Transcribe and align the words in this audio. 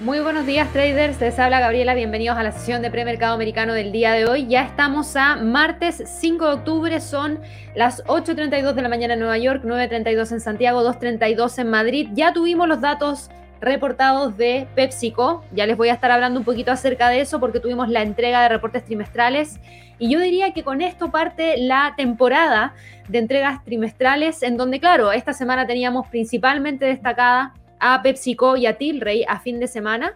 Muy 0.00 0.18
buenos 0.20 0.46
días 0.46 0.72
traders, 0.72 1.20
les 1.20 1.38
habla 1.38 1.60
Gabriela, 1.60 1.92
bienvenidos 1.92 2.38
a 2.38 2.42
la 2.42 2.52
sesión 2.52 2.80
de 2.80 2.90
premercado 2.90 3.34
americano 3.34 3.74
del 3.74 3.92
día 3.92 4.12
de 4.12 4.24
hoy. 4.24 4.46
Ya 4.46 4.62
estamos 4.62 5.14
a 5.14 5.36
martes 5.36 6.02
5 6.06 6.46
de 6.46 6.52
octubre, 6.54 7.00
son 7.02 7.38
las 7.74 8.02
8.32 8.06 8.72
de 8.72 8.80
la 8.80 8.88
mañana 8.88 9.12
en 9.12 9.20
Nueva 9.20 9.36
York, 9.36 9.62
9.32 9.62 10.32
en 10.32 10.40
Santiago, 10.40 10.82
2.32 10.82 11.58
en 11.58 11.68
Madrid. 11.68 12.08
Ya 12.14 12.32
tuvimos 12.32 12.66
los 12.66 12.80
datos 12.80 13.28
reportados 13.60 14.38
de 14.38 14.66
PepsiCo, 14.74 15.44
ya 15.52 15.66
les 15.66 15.76
voy 15.76 15.90
a 15.90 15.92
estar 15.92 16.10
hablando 16.10 16.40
un 16.40 16.46
poquito 16.46 16.72
acerca 16.72 17.10
de 17.10 17.20
eso 17.20 17.38
porque 17.38 17.60
tuvimos 17.60 17.90
la 17.90 18.00
entrega 18.00 18.40
de 18.40 18.48
reportes 18.48 18.86
trimestrales. 18.86 19.60
Y 19.98 20.08
yo 20.08 20.18
diría 20.18 20.54
que 20.54 20.62
con 20.62 20.80
esto 20.80 21.10
parte 21.10 21.58
la 21.58 21.92
temporada 21.94 22.72
de 23.08 23.18
entregas 23.18 23.62
trimestrales 23.64 24.42
en 24.42 24.56
donde, 24.56 24.80
claro, 24.80 25.12
esta 25.12 25.34
semana 25.34 25.66
teníamos 25.66 26.08
principalmente 26.08 26.86
destacada 26.86 27.52
a 27.80 28.02
PepsiCo 28.02 28.56
y 28.56 28.66
a 28.66 28.78
Tilray 28.78 29.24
a 29.26 29.40
fin 29.40 29.58
de 29.58 29.66
semana. 29.66 30.14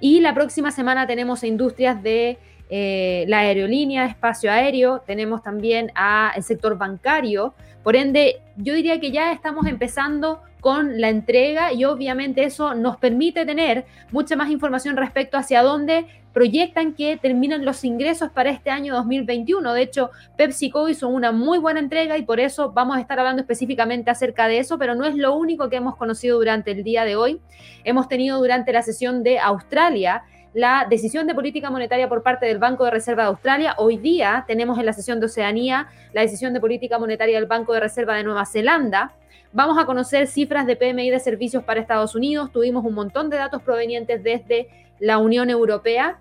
Y 0.00 0.20
la 0.20 0.34
próxima 0.34 0.70
semana 0.70 1.06
tenemos 1.06 1.42
a 1.42 1.46
industrias 1.46 2.02
de 2.02 2.38
eh, 2.70 3.24
la 3.28 3.40
aerolínea, 3.40 4.06
espacio 4.06 4.50
aéreo, 4.50 5.02
tenemos 5.06 5.42
también 5.42 5.92
a 5.94 6.32
el 6.36 6.42
sector 6.42 6.76
bancario. 6.78 7.54
Por 7.82 7.96
ende, 7.96 8.40
yo 8.56 8.74
diría 8.74 9.00
que 9.00 9.10
ya 9.10 9.32
estamos 9.32 9.66
empezando 9.66 10.40
con 10.60 11.00
la 11.00 11.10
entrega 11.10 11.72
y 11.72 11.84
obviamente 11.84 12.42
eso 12.44 12.74
nos 12.74 12.96
permite 12.96 13.44
tener 13.44 13.84
mucha 14.12 14.34
más 14.34 14.48
información 14.48 14.96
respecto 14.96 15.36
hacia 15.36 15.62
dónde 15.62 16.06
proyectan 16.34 16.94
que 16.94 17.16
terminan 17.16 17.64
los 17.64 17.84
ingresos 17.84 18.28
para 18.28 18.50
este 18.50 18.68
año 18.68 18.92
2021. 18.94 19.72
De 19.72 19.80
hecho, 19.80 20.10
PepsiCo 20.36 20.88
hizo 20.88 21.08
una 21.08 21.30
muy 21.30 21.58
buena 21.58 21.78
entrega 21.78 22.18
y 22.18 22.24
por 22.24 22.40
eso 22.40 22.72
vamos 22.72 22.96
a 22.96 23.00
estar 23.00 23.18
hablando 23.20 23.40
específicamente 23.40 24.10
acerca 24.10 24.48
de 24.48 24.58
eso, 24.58 24.76
pero 24.76 24.96
no 24.96 25.06
es 25.06 25.14
lo 25.14 25.34
único 25.36 25.70
que 25.70 25.76
hemos 25.76 25.96
conocido 25.96 26.36
durante 26.36 26.72
el 26.72 26.82
día 26.82 27.04
de 27.04 27.14
hoy. 27.14 27.40
Hemos 27.84 28.08
tenido 28.08 28.38
durante 28.38 28.72
la 28.72 28.82
sesión 28.82 29.22
de 29.22 29.38
Australia 29.38 30.24
la 30.54 30.86
decisión 30.90 31.26
de 31.26 31.34
política 31.34 31.70
monetaria 31.70 32.08
por 32.08 32.22
parte 32.22 32.46
del 32.46 32.58
Banco 32.58 32.84
de 32.84 32.90
Reserva 32.90 33.22
de 33.22 33.28
Australia. 33.28 33.74
Hoy 33.78 33.96
día 33.96 34.44
tenemos 34.46 34.78
en 34.78 34.86
la 34.86 34.92
sesión 34.92 35.20
de 35.20 35.26
Oceanía 35.26 35.86
la 36.12 36.22
decisión 36.22 36.52
de 36.52 36.60
política 36.60 36.98
monetaria 36.98 37.38
del 37.38 37.46
Banco 37.46 37.72
de 37.72 37.80
Reserva 37.80 38.16
de 38.16 38.24
Nueva 38.24 38.44
Zelanda. 38.44 39.12
Vamos 39.52 39.78
a 39.78 39.86
conocer 39.86 40.26
cifras 40.26 40.66
de 40.66 40.74
PMI 40.74 41.10
de 41.10 41.20
servicios 41.20 41.62
para 41.62 41.80
Estados 41.80 42.16
Unidos. 42.16 42.50
Tuvimos 42.50 42.84
un 42.84 42.94
montón 42.94 43.30
de 43.30 43.36
datos 43.36 43.62
provenientes 43.62 44.20
desde 44.22 44.68
la 44.98 45.18
Unión 45.18 45.50
Europea. 45.50 46.18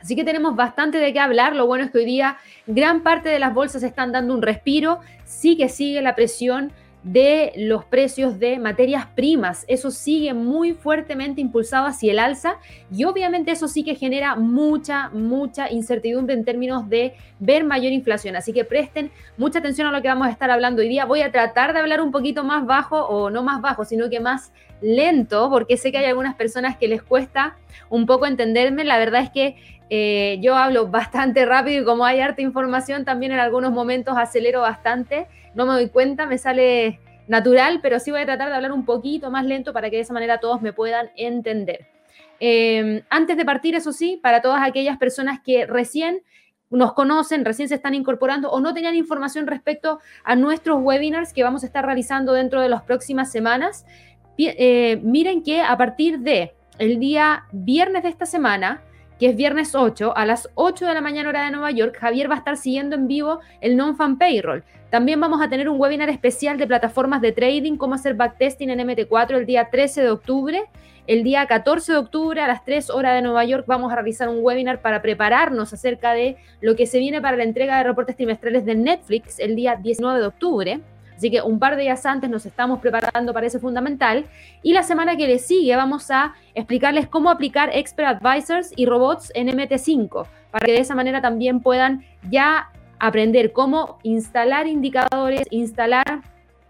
Así 0.00 0.16
que 0.16 0.24
tenemos 0.24 0.54
bastante 0.54 0.98
de 0.98 1.12
qué 1.12 1.20
hablar. 1.20 1.56
Lo 1.56 1.66
bueno 1.66 1.84
es 1.84 1.90
que 1.90 1.98
hoy 1.98 2.04
día 2.04 2.36
gran 2.66 3.02
parte 3.02 3.28
de 3.28 3.38
las 3.38 3.54
bolsas 3.54 3.82
están 3.82 4.12
dando 4.12 4.34
un 4.34 4.42
respiro. 4.42 5.00
Sí 5.24 5.56
que 5.56 5.68
sigue 5.68 6.02
la 6.02 6.14
presión 6.14 6.72
de 7.04 7.52
los 7.56 7.84
precios 7.84 8.38
de 8.38 8.58
materias 8.58 9.06
primas. 9.14 9.64
Eso 9.68 9.90
sigue 9.90 10.32
muy 10.32 10.72
fuertemente 10.72 11.42
impulsado 11.42 11.86
hacia 11.86 12.12
el 12.12 12.18
alza 12.18 12.56
y 12.90 13.04
obviamente 13.04 13.50
eso 13.50 13.68
sí 13.68 13.84
que 13.84 13.94
genera 13.94 14.36
mucha, 14.36 15.10
mucha 15.10 15.70
incertidumbre 15.70 16.34
en 16.34 16.44
términos 16.44 16.88
de 16.88 17.14
ver 17.38 17.62
mayor 17.62 17.92
inflación. 17.92 18.36
Así 18.36 18.54
que 18.54 18.64
presten 18.64 19.10
mucha 19.36 19.58
atención 19.58 19.86
a 19.86 19.92
lo 19.92 20.00
que 20.00 20.08
vamos 20.08 20.26
a 20.26 20.30
estar 20.30 20.50
hablando 20.50 20.80
hoy 20.80 20.88
día. 20.88 21.04
Voy 21.04 21.20
a 21.20 21.30
tratar 21.30 21.74
de 21.74 21.80
hablar 21.80 22.00
un 22.00 22.10
poquito 22.10 22.42
más 22.42 22.64
bajo 22.64 23.04
o 23.04 23.28
no 23.28 23.42
más 23.42 23.60
bajo, 23.60 23.84
sino 23.84 24.08
que 24.08 24.20
más 24.20 24.50
lento, 24.80 25.50
porque 25.50 25.76
sé 25.76 25.92
que 25.92 25.98
hay 25.98 26.06
algunas 26.06 26.34
personas 26.34 26.78
que 26.78 26.88
les 26.88 27.02
cuesta 27.02 27.56
un 27.90 28.06
poco 28.06 28.26
entenderme. 28.26 28.82
La 28.82 28.98
verdad 28.98 29.22
es 29.22 29.30
que 29.30 29.56
eh, 29.90 30.38
yo 30.40 30.56
hablo 30.56 30.86
bastante 30.90 31.44
rápido 31.46 31.82
y 31.82 31.84
como 31.84 32.04
hay 32.04 32.20
harta 32.20 32.42
información, 32.42 33.04
también 33.04 33.32
en 33.32 33.38
algunos 33.38 33.72
momentos 33.72 34.16
acelero 34.16 34.60
bastante 34.60 35.26
no 35.54 35.66
me 35.66 35.72
doy 35.72 35.88
cuenta, 35.88 36.26
me 36.26 36.38
sale 36.38 37.00
natural, 37.26 37.80
pero 37.82 37.98
sí 38.00 38.10
voy 38.10 38.20
a 38.20 38.26
tratar 38.26 38.50
de 38.50 38.56
hablar 38.56 38.72
un 38.72 38.84
poquito 38.84 39.30
más 39.30 39.44
lento 39.44 39.72
para 39.72 39.88
que 39.88 39.96
de 39.96 40.02
esa 40.02 40.12
manera 40.12 40.38
todos 40.38 40.60
me 40.60 40.72
puedan 40.72 41.10
entender. 41.16 41.86
Em, 42.40 43.02
antes 43.08 43.36
de 43.36 43.44
partir, 43.44 43.74
eso 43.74 43.92
sí, 43.92 44.18
para 44.22 44.42
todas 44.42 44.62
aquellas 44.62 44.98
personas 44.98 45.40
que 45.40 45.66
recién 45.66 46.22
nos 46.70 46.92
conocen, 46.92 47.44
recién 47.44 47.68
se 47.68 47.76
están 47.76 47.94
incorporando 47.94 48.50
o 48.50 48.60
no 48.60 48.74
tenían 48.74 48.96
información 48.96 49.46
respecto 49.46 50.00
a 50.24 50.34
nuestros 50.34 50.82
webinars 50.82 51.32
que 51.32 51.44
vamos 51.44 51.62
a 51.62 51.66
estar 51.66 51.86
realizando 51.86 52.32
dentro 52.32 52.60
de 52.60 52.68
las 52.68 52.82
próximas 52.82 53.30
semanas, 53.30 53.86
eh, 54.36 54.98
miren 55.02 55.44
que 55.44 55.62
a 55.62 55.76
partir 55.76 56.18
de 56.18 56.52
el 56.78 56.98
día 56.98 57.44
viernes 57.52 58.02
de 58.02 58.08
esta 58.08 58.26
semana, 58.26 58.82
que 59.18 59.26
es 59.28 59.36
viernes 59.36 59.74
8, 59.74 60.16
a 60.16 60.26
las 60.26 60.48
8 60.54 60.86
de 60.86 60.94
la 60.94 61.00
mañana 61.00 61.28
hora 61.28 61.44
de 61.44 61.50
Nueva 61.50 61.70
York, 61.70 61.96
Javier 61.98 62.30
va 62.30 62.34
a 62.34 62.38
estar 62.38 62.56
siguiendo 62.56 62.96
en 62.96 63.06
vivo 63.06 63.40
el 63.60 63.76
Non-Fan 63.76 64.18
Payroll. 64.18 64.64
También 64.90 65.20
vamos 65.20 65.40
a 65.42 65.48
tener 65.48 65.68
un 65.68 65.80
webinar 65.80 66.08
especial 66.08 66.56
de 66.56 66.66
plataformas 66.66 67.20
de 67.20 67.32
trading, 67.32 67.76
cómo 67.76 67.94
hacer 67.94 68.14
backtesting 68.14 68.70
en 68.70 68.78
MT4 68.80 69.36
el 69.36 69.46
día 69.46 69.70
13 69.70 70.02
de 70.02 70.10
octubre. 70.10 70.64
El 71.06 71.22
día 71.22 71.46
14 71.46 71.92
de 71.92 71.98
octubre 71.98 72.40
a 72.40 72.46
las 72.46 72.64
3 72.64 72.90
horas 72.90 73.14
de 73.14 73.22
Nueva 73.22 73.44
York 73.44 73.64
vamos 73.66 73.92
a 73.92 73.96
realizar 73.96 74.28
un 74.28 74.38
webinar 74.40 74.80
para 74.80 75.02
prepararnos 75.02 75.72
acerca 75.72 76.12
de 76.12 76.36
lo 76.60 76.76
que 76.76 76.86
se 76.86 76.98
viene 76.98 77.20
para 77.20 77.36
la 77.36 77.44
entrega 77.44 77.76
de 77.76 77.84
reportes 77.84 78.16
trimestrales 78.16 78.64
de 78.64 78.74
Netflix 78.74 79.38
el 79.38 79.54
día 79.54 79.76
19 79.76 80.20
de 80.20 80.26
octubre. 80.26 80.80
Así 81.16 81.30
que 81.30 81.42
un 81.42 81.58
par 81.58 81.76
de 81.76 81.82
días 81.82 82.04
antes 82.06 82.28
nos 82.30 82.46
estamos 82.46 82.80
preparando 82.80 83.32
para 83.32 83.46
ese 83.46 83.58
fundamental. 83.58 84.26
Y 84.62 84.72
la 84.72 84.82
semana 84.82 85.16
que 85.16 85.26
le 85.26 85.38
sigue 85.38 85.74
vamos 85.76 86.10
a 86.10 86.34
explicarles 86.54 87.08
cómo 87.08 87.30
aplicar 87.30 87.70
Expert 87.72 88.22
Advisors 88.22 88.72
y 88.76 88.86
robots 88.86 89.30
en 89.34 89.48
MT5, 89.48 90.26
para 90.50 90.66
que 90.66 90.72
de 90.72 90.80
esa 90.80 90.94
manera 90.94 91.20
también 91.20 91.60
puedan 91.60 92.04
ya 92.30 92.70
aprender 92.98 93.52
cómo 93.52 93.98
instalar 94.02 94.66
indicadores, 94.66 95.42
instalar 95.50 96.22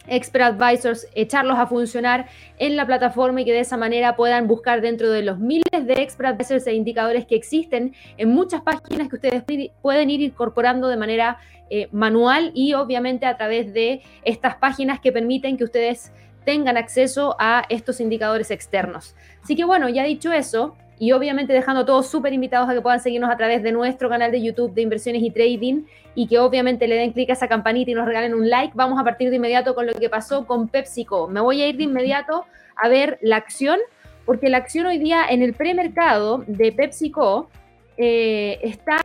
Expert 0.07 0.61
Advisors, 0.61 1.07
echarlos 1.15 1.59
a 1.59 1.67
funcionar 1.67 2.27
en 2.59 2.77
la 2.77 2.87
plataforma 2.87 3.41
y 3.41 3.45
que 3.45 3.53
de 3.53 3.61
esa 3.61 3.77
manera 3.77 4.17
puedan 4.17 4.47
buscar 4.47 4.81
dentro 4.81 5.11
de 5.11 5.23
los 5.23 5.39
miles 5.39 5.87
de 5.87 5.95
Expert 5.95 6.31
Advisors 6.31 6.67
e 6.67 6.75
indicadores 6.75 7.25
que 7.27 7.35
existen 7.35 7.95
en 8.19 8.31
muchas 8.31 8.63
páginas 8.63 9.09
que 9.09 9.17
ustedes 9.17 9.71
pueden 9.81 10.11
ir 10.11 10.21
incorporando 10.21 10.89
de 10.89 10.97
manera 10.97 11.39
eh, 11.71 11.89
manual 11.93 12.53
y 12.55 12.75
obviamente 12.75 13.27
a 13.27 13.37
través 13.37 13.73
de 13.73 14.03
estas 14.25 14.57
páginas 14.57 15.01
que 15.01 15.13
permiten 15.13 15.57
que 15.57 15.65
ustedes 15.65 16.13
tengan 16.45 16.77
acceso 16.77 17.37
a 17.39 17.65
estos 17.69 18.01
indicadores 18.01 18.51
externos. 18.51 19.15
Así 19.43 19.57
que 19.57 19.65
bueno, 19.65 19.89
ya 19.89 20.05
dicho 20.05 20.33
eso, 20.33 20.77
y 20.99 21.13
obviamente 21.13 21.53
dejando 21.53 21.83
a 21.83 21.87
todos 21.87 22.07
súper 22.07 22.33
invitados 22.33 22.69
a 22.69 22.75
que 22.75 22.81
puedan 22.81 23.01
seguirnos 23.01 23.31
a 23.31 23.37
través 23.37 23.63
de 23.63 23.73
nuestro 23.73 24.09
canal 24.09 24.31
de 24.31 24.43
YouTube 24.43 24.75
de 24.75 24.83
inversiones 24.83 25.23
y 25.23 25.31
trading 25.31 25.85
y 26.15 26.29
que 26.29 26.39
obviamente 26.39 26.87
le 26.87 26.97
den 26.97 27.13
clic 27.13 27.31
a 27.31 27.33
esa 27.33 27.49
campanita 27.49 27.91
y 27.91 27.95
nos 27.95 28.07
regalen 28.07 28.35
un 28.35 28.49
like. 28.49 28.73
Vamos 28.77 29.01
a 29.01 29.05
partir 29.05 29.31
de 29.31 29.37
inmediato 29.37 29.75
con 29.75 29.87
lo 29.87 29.95
que 29.95 30.09
pasó 30.09 30.47
con 30.47 30.69
PepsiCo. 30.69 31.29
Me 31.29 31.41
voy 31.41 31.63
a 31.63 31.69
ir 31.69 31.77
de 31.77 31.85
inmediato 31.85 32.47
a 32.77 32.89
ver 32.89 33.19
la 33.23 33.37
acción, 33.37 33.79
porque 34.25 34.49
la 34.49 34.59
acción 34.59 34.87
hoy 34.87 34.99
día 34.99 35.25
en 35.29 35.43
el 35.43 35.55
premercado 35.55 36.45
de 36.47 36.73
PepsiCo 36.73 37.49
eh, 37.97 38.59
está 38.63 39.01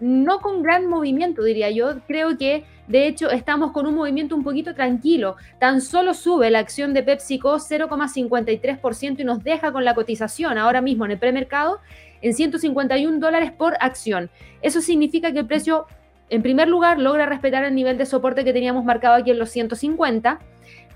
no 0.00 0.40
con 0.40 0.62
gran 0.62 0.86
movimiento, 0.86 1.42
diría 1.42 1.70
yo. 1.70 2.00
Creo 2.06 2.36
que 2.36 2.64
de 2.88 3.06
hecho 3.06 3.30
estamos 3.30 3.72
con 3.72 3.86
un 3.86 3.94
movimiento 3.94 4.34
un 4.34 4.42
poquito 4.42 4.74
tranquilo. 4.74 5.36
Tan 5.58 5.80
solo 5.80 6.14
sube 6.14 6.50
la 6.50 6.58
acción 6.58 6.94
de 6.94 7.02
PepsiCo 7.02 7.56
0,53% 7.56 9.20
y 9.20 9.24
nos 9.24 9.44
deja 9.44 9.72
con 9.72 9.84
la 9.84 9.94
cotización 9.94 10.58
ahora 10.58 10.80
mismo 10.80 11.04
en 11.04 11.12
el 11.12 11.18
premercado 11.18 11.80
en 12.22 12.34
151 12.34 13.18
dólares 13.18 13.52
por 13.52 13.76
acción. 13.80 14.30
Eso 14.62 14.80
significa 14.80 15.32
que 15.32 15.40
el 15.40 15.46
precio, 15.46 15.86
en 16.28 16.42
primer 16.42 16.68
lugar, 16.68 16.98
logra 16.98 17.26
respetar 17.26 17.64
el 17.64 17.74
nivel 17.74 17.98
de 17.98 18.06
soporte 18.06 18.44
que 18.44 18.52
teníamos 18.52 18.84
marcado 18.84 19.14
aquí 19.14 19.30
en 19.30 19.38
los 19.38 19.50
150 19.50 20.40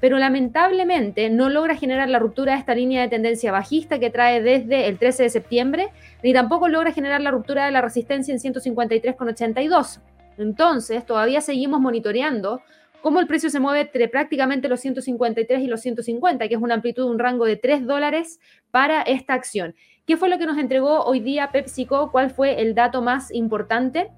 pero 0.00 0.18
lamentablemente 0.18 1.30
no 1.30 1.48
logra 1.48 1.76
generar 1.76 2.08
la 2.08 2.18
ruptura 2.18 2.52
de 2.52 2.58
esta 2.58 2.74
línea 2.74 3.02
de 3.02 3.08
tendencia 3.08 3.52
bajista 3.52 3.98
que 3.98 4.10
trae 4.10 4.42
desde 4.42 4.86
el 4.88 4.98
13 4.98 5.24
de 5.24 5.30
septiembre, 5.30 5.88
ni 6.22 6.32
tampoco 6.32 6.68
logra 6.68 6.92
generar 6.92 7.20
la 7.20 7.30
ruptura 7.30 7.64
de 7.64 7.72
la 7.72 7.80
resistencia 7.80 8.32
en 8.34 8.38
153,82. 8.38 10.00
Entonces, 10.36 11.06
todavía 11.06 11.40
seguimos 11.40 11.80
monitoreando 11.80 12.60
cómo 13.00 13.20
el 13.20 13.26
precio 13.26 13.50
se 13.50 13.60
mueve 13.60 13.80
entre 13.80 14.08
prácticamente 14.08 14.68
los 14.68 14.80
153 14.80 15.62
y 15.62 15.66
los 15.66 15.80
150, 15.80 16.48
que 16.48 16.54
es 16.54 16.60
una 16.60 16.74
amplitud, 16.74 17.04
un 17.04 17.18
rango 17.18 17.44
de 17.44 17.56
3 17.56 17.86
dólares 17.86 18.40
para 18.70 19.02
esta 19.02 19.34
acción. 19.34 19.74
¿Qué 20.06 20.16
fue 20.16 20.28
lo 20.28 20.38
que 20.38 20.46
nos 20.46 20.58
entregó 20.58 21.04
hoy 21.04 21.20
día 21.20 21.50
PepsiCo? 21.50 22.10
¿Cuál 22.10 22.30
fue 22.30 22.60
el 22.60 22.74
dato 22.74 23.00
más 23.00 23.32
importante? 23.32 24.10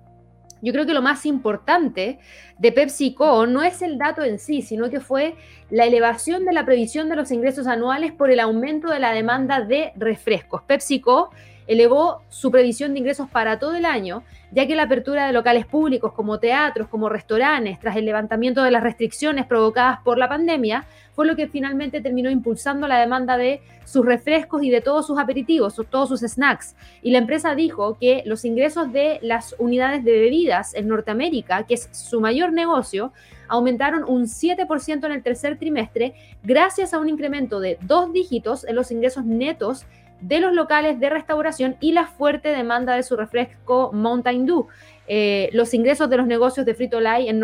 Yo 0.62 0.72
creo 0.72 0.86
que 0.86 0.94
lo 0.94 1.02
más 1.02 1.26
importante 1.26 2.18
de 2.58 2.72
PepsiCo 2.72 3.46
no 3.46 3.62
es 3.62 3.82
el 3.82 3.98
dato 3.98 4.22
en 4.22 4.38
sí, 4.38 4.62
sino 4.62 4.90
que 4.90 5.00
fue 5.00 5.34
la 5.70 5.84
elevación 5.84 6.44
de 6.44 6.52
la 6.52 6.64
previsión 6.64 7.08
de 7.08 7.16
los 7.16 7.30
ingresos 7.30 7.66
anuales 7.66 8.12
por 8.12 8.30
el 8.30 8.40
aumento 8.40 8.88
de 8.88 8.98
la 8.98 9.12
demanda 9.12 9.60
de 9.60 9.92
refrescos. 9.96 10.62
PepsiCo 10.62 11.30
elevó 11.66 12.22
su 12.28 12.50
previsión 12.50 12.92
de 12.92 13.00
ingresos 13.00 13.28
para 13.28 13.58
todo 13.58 13.74
el 13.74 13.84
año, 13.84 14.22
ya 14.52 14.66
que 14.66 14.76
la 14.76 14.84
apertura 14.84 15.26
de 15.26 15.32
locales 15.32 15.66
públicos 15.66 16.12
como 16.12 16.38
teatros, 16.38 16.88
como 16.88 17.08
restaurantes, 17.08 17.80
tras 17.80 17.96
el 17.96 18.04
levantamiento 18.04 18.62
de 18.62 18.70
las 18.70 18.82
restricciones 18.82 19.46
provocadas 19.46 20.00
por 20.02 20.18
la 20.18 20.28
pandemia, 20.28 20.86
fue 21.14 21.26
lo 21.26 21.34
que 21.34 21.48
finalmente 21.48 22.00
terminó 22.00 22.30
impulsando 22.30 22.86
la 22.86 23.00
demanda 23.00 23.36
de 23.38 23.62
sus 23.84 24.04
refrescos 24.04 24.62
y 24.62 24.70
de 24.70 24.82
todos 24.82 25.06
sus 25.06 25.18
aperitivos, 25.18 25.80
todos 25.90 26.08
sus 26.10 26.20
snacks. 26.20 26.76
Y 27.02 27.10
la 27.10 27.18
empresa 27.18 27.54
dijo 27.54 27.96
que 27.98 28.22
los 28.26 28.44
ingresos 28.44 28.92
de 28.92 29.18
las 29.22 29.54
unidades 29.58 30.04
de 30.04 30.12
bebidas 30.12 30.74
en 30.74 30.88
Norteamérica, 30.88 31.64
que 31.64 31.74
es 31.74 31.88
su 31.92 32.20
mayor 32.20 32.52
negocio, 32.52 33.12
aumentaron 33.48 34.04
un 34.04 34.24
7% 34.24 35.06
en 35.06 35.12
el 35.12 35.22
tercer 35.22 35.58
trimestre 35.58 36.14
gracias 36.42 36.92
a 36.92 36.98
un 36.98 37.08
incremento 37.08 37.60
de 37.60 37.78
dos 37.82 38.12
dígitos 38.12 38.64
en 38.64 38.74
los 38.74 38.90
ingresos 38.90 39.24
netos 39.24 39.86
de 40.20 40.40
los 40.40 40.52
locales 40.52 40.98
de 40.98 41.10
restauración 41.10 41.76
y 41.80 41.92
la 41.92 42.06
fuerte 42.06 42.48
demanda 42.48 42.94
de 42.94 43.02
su 43.02 43.16
refresco 43.16 43.90
Mountain 43.92 44.46
Dew. 44.46 44.66
Eh, 45.08 45.50
los 45.52 45.72
ingresos 45.72 46.10
de 46.10 46.16
los 46.16 46.26
negocios 46.26 46.66
de 46.66 46.74
Frito 46.74 47.00
Lay 47.00 47.28
en, 47.28 47.40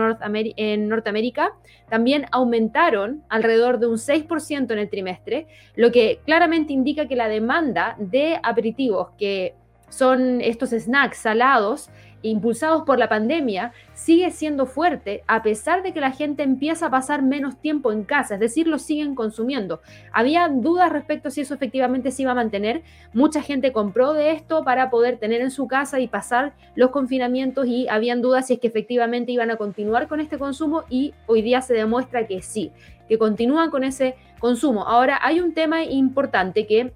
en, 0.56 0.88
Norteamérica 0.88 1.52
también 1.88 2.26
aumentaron 2.32 3.22
alrededor 3.28 3.78
de 3.78 3.86
un 3.86 3.98
6% 3.98 4.72
en 4.72 4.78
el 4.78 4.90
trimestre, 4.90 5.46
lo 5.76 5.92
que 5.92 6.20
claramente 6.24 6.72
indica 6.72 7.06
que 7.06 7.14
la 7.14 7.28
demanda 7.28 7.94
de 7.98 8.40
aperitivos, 8.42 9.10
que 9.16 9.54
son 9.90 10.40
estos 10.40 10.70
snacks 10.70 11.19
salados, 11.19 11.90
impulsados 12.22 12.82
por 12.82 12.98
la 12.98 13.08
pandemia, 13.08 13.72
sigue 13.94 14.30
siendo 14.30 14.66
fuerte 14.66 15.22
a 15.26 15.42
pesar 15.42 15.82
de 15.82 15.92
que 15.92 16.00
la 16.00 16.10
gente 16.10 16.42
empieza 16.42 16.86
a 16.86 16.90
pasar 16.90 17.22
menos 17.22 17.56
tiempo 17.56 17.92
en 17.92 18.04
casa, 18.04 18.34
es 18.34 18.40
decir, 18.40 18.66
lo 18.66 18.78
siguen 18.78 19.14
consumiendo. 19.14 19.80
Había 20.12 20.48
dudas 20.48 20.90
respecto 20.92 21.28
a 21.28 21.30
si 21.30 21.42
eso 21.42 21.54
efectivamente 21.54 22.10
se 22.10 22.22
iba 22.22 22.32
a 22.32 22.36
mantener. 22.36 22.82
Mucha 23.12 23.42
gente 23.42 23.72
compró 23.72 24.12
de 24.12 24.32
esto 24.32 24.64
para 24.64 24.90
poder 24.90 25.19
tener 25.19 25.40
en 25.40 25.50
su 25.50 25.66
casa 25.66 26.00
y 26.00 26.08
pasar 26.08 26.54
los 26.74 26.90
confinamientos 26.90 27.66
y 27.66 27.88
habían 27.88 28.22
dudas 28.22 28.46
si 28.46 28.54
es 28.54 28.60
que 28.60 28.69
efectivamente 28.69 29.32
iban 29.32 29.50
a 29.50 29.56
continuar 29.56 30.08
con 30.08 30.20
este 30.20 30.38
consumo 30.38 30.84
y 30.88 31.14
hoy 31.26 31.42
día 31.42 31.62
se 31.62 31.74
demuestra 31.74 32.26
que 32.26 32.42
sí, 32.42 32.72
que 33.08 33.19
continúan 33.19 33.70
con 33.70 33.84
ese 33.84 34.16
consumo. 34.38 34.86
Ahora, 34.86 35.19
hay 35.22 35.40
un 35.40 35.54
tema 35.54 35.84
importante 35.84 36.66
que 36.66 36.92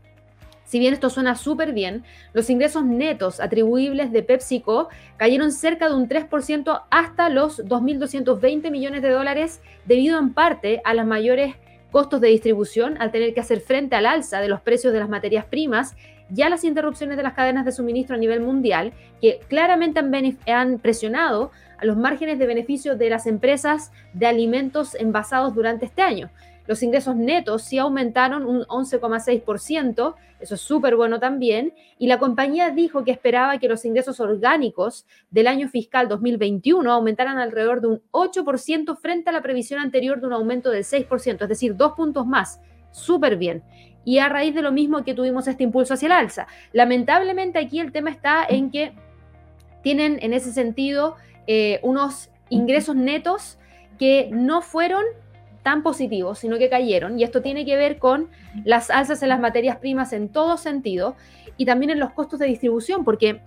si 0.66 0.80
bien 0.80 0.92
esto 0.92 1.10
suena 1.10 1.36
súper 1.36 1.72
bien, 1.72 2.04
los 2.32 2.50
ingresos 2.50 2.84
netos 2.84 3.40
atribuibles 3.40 4.12
de 4.12 4.22
PepsiCo 4.22 4.88
cayeron 5.16 5.52
cerca 5.52 5.88
de 5.88 5.94
un 5.94 6.08
3% 6.08 6.82
hasta 6.90 7.28
los 7.28 7.64
2.220 7.64 8.70
millones 8.70 9.00
de 9.00 9.10
dólares 9.10 9.60
debido 9.84 10.18
en 10.18 10.34
parte 10.34 10.82
a 10.84 10.92
los 10.92 11.06
mayores 11.06 11.54
costos 11.92 12.20
de 12.20 12.28
distribución 12.28 13.00
al 13.00 13.12
tener 13.12 13.32
que 13.32 13.40
hacer 13.40 13.60
frente 13.60 13.94
al 13.94 14.06
alza 14.06 14.40
de 14.40 14.48
los 14.48 14.60
precios 14.60 14.92
de 14.92 14.98
las 14.98 15.08
materias 15.08 15.44
primas 15.44 15.96
y 16.34 16.42
a 16.42 16.48
las 16.48 16.64
interrupciones 16.64 17.16
de 17.16 17.22
las 17.22 17.34
cadenas 17.34 17.64
de 17.64 17.70
suministro 17.70 18.16
a 18.16 18.18
nivel 18.18 18.40
mundial 18.40 18.92
que 19.20 19.38
claramente 19.48 20.00
han, 20.00 20.38
han 20.48 20.78
presionado 20.80 21.52
a 21.78 21.84
los 21.84 21.96
márgenes 21.96 22.38
de 22.38 22.46
beneficio 22.46 22.96
de 22.96 23.08
las 23.10 23.26
empresas 23.26 23.92
de 24.12 24.26
alimentos 24.26 24.96
envasados 24.96 25.54
durante 25.54 25.86
este 25.86 26.02
año. 26.02 26.28
Los 26.66 26.82
ingresos 26.82 27.16
netos 27.16 27.62
sí 27.62 27.78
aumentaron 27.78 28.44
un 28.44 28.62
11,6%, 28.62 30.14
eso 30.40 30.54
es 30.54 30.60
súper 30.60 30.96
bueno 30.96 31.18
también, 31.20 31.72
y 31.98 32.06
la 32.06 32.18
compañía 32.18 32.70
dijo 32.70 33.04
que 33.04 33.10
esperaba 33.10 33.58
que 33.58 33.68
los 33.68 33.84
ingresos 33.84 34.20
orgánicos 34.20 35.06
del 35.30 35.46
año 35.46 35.68
fiscal 35.68 36.08
2021 36.08 36.90
aumentaran 36.90 37.38
alrededor 37.38 37.80
de 37.80 37.88
un 37.88 38.02
8% 38.10 38.96
frente 38.96 39.30
a 39.30 39.32
la 39.32 39.42
previsión 39.42 39.80
anterior 39.80 40.20
de 40.20 40.26
un 40.26 40.32
aumento 40.32 40.70
del 40.70 40.84
6%, 40.84 41.42
es 41.42 41.48
decir, 41.48 41.76
dos 41.76 41.92
puntos 41.92 42.26
más. 42.26 42.60
Súper 42.90 43.36
bien. 43.36 43.62
Y 44.04 44.18
a 44.18 44.28
raíz 44.28 44.54
de 44.54 44.62
lo 44.62 44.72
mismo 44.72 45.04
que 45.04 45.14
tuvimos 45.14 45.48
este 45.48 45.64
impulso 45.64 45.94
hacia 45.94 46.06
el 46.06 46.12
alza. 46.12 46.46
Lamentablemente 46.72 47.58
aquí 47.58 47.80
el 47.80 47.92
tema 47.92 48.10
está 48.10 48.44
en 48.48 48.70
que 48.70 48.94
tienen 49.82 50.18
en 50.22 50.32
ese 50.32 50.52
sentido 50.52 51.16
eh, 51.46 51.80
unos 51.82 52.30
ingresos 52.48 52.96
netos 52.96 53.58
que 53.98 54.28
no 54.32 54.62
fueron 54.62 55.02
tan 55.66 55.82
positivos, 55.82 56.38
sino 56.38 56.58
que 56.58 56.70
cayeron. 56.70 57.18
Y 57.18 57.24
esto 57.24 57.42
tiene 57.42 57.64
que 57.64 57.74
ver 57.74 57.98
con 57.98 58.28
las 58.64 58.88
alzas 58.88 59.20
en 59.24 59.30
las 59.30 59.40
materias 59.40 59.78
primas 59.78 60.12
en 60.12 60.28
todo 60.28 60.58
sentido 60.58 61.16
y 61.56 61.66
también 61.66 61.90
en 61.90 61.98
los 61.98 62.12
costos 62.12 62.38
de 62.38 62.46
distribución, 62.46 63.02
porque 63.02 63.40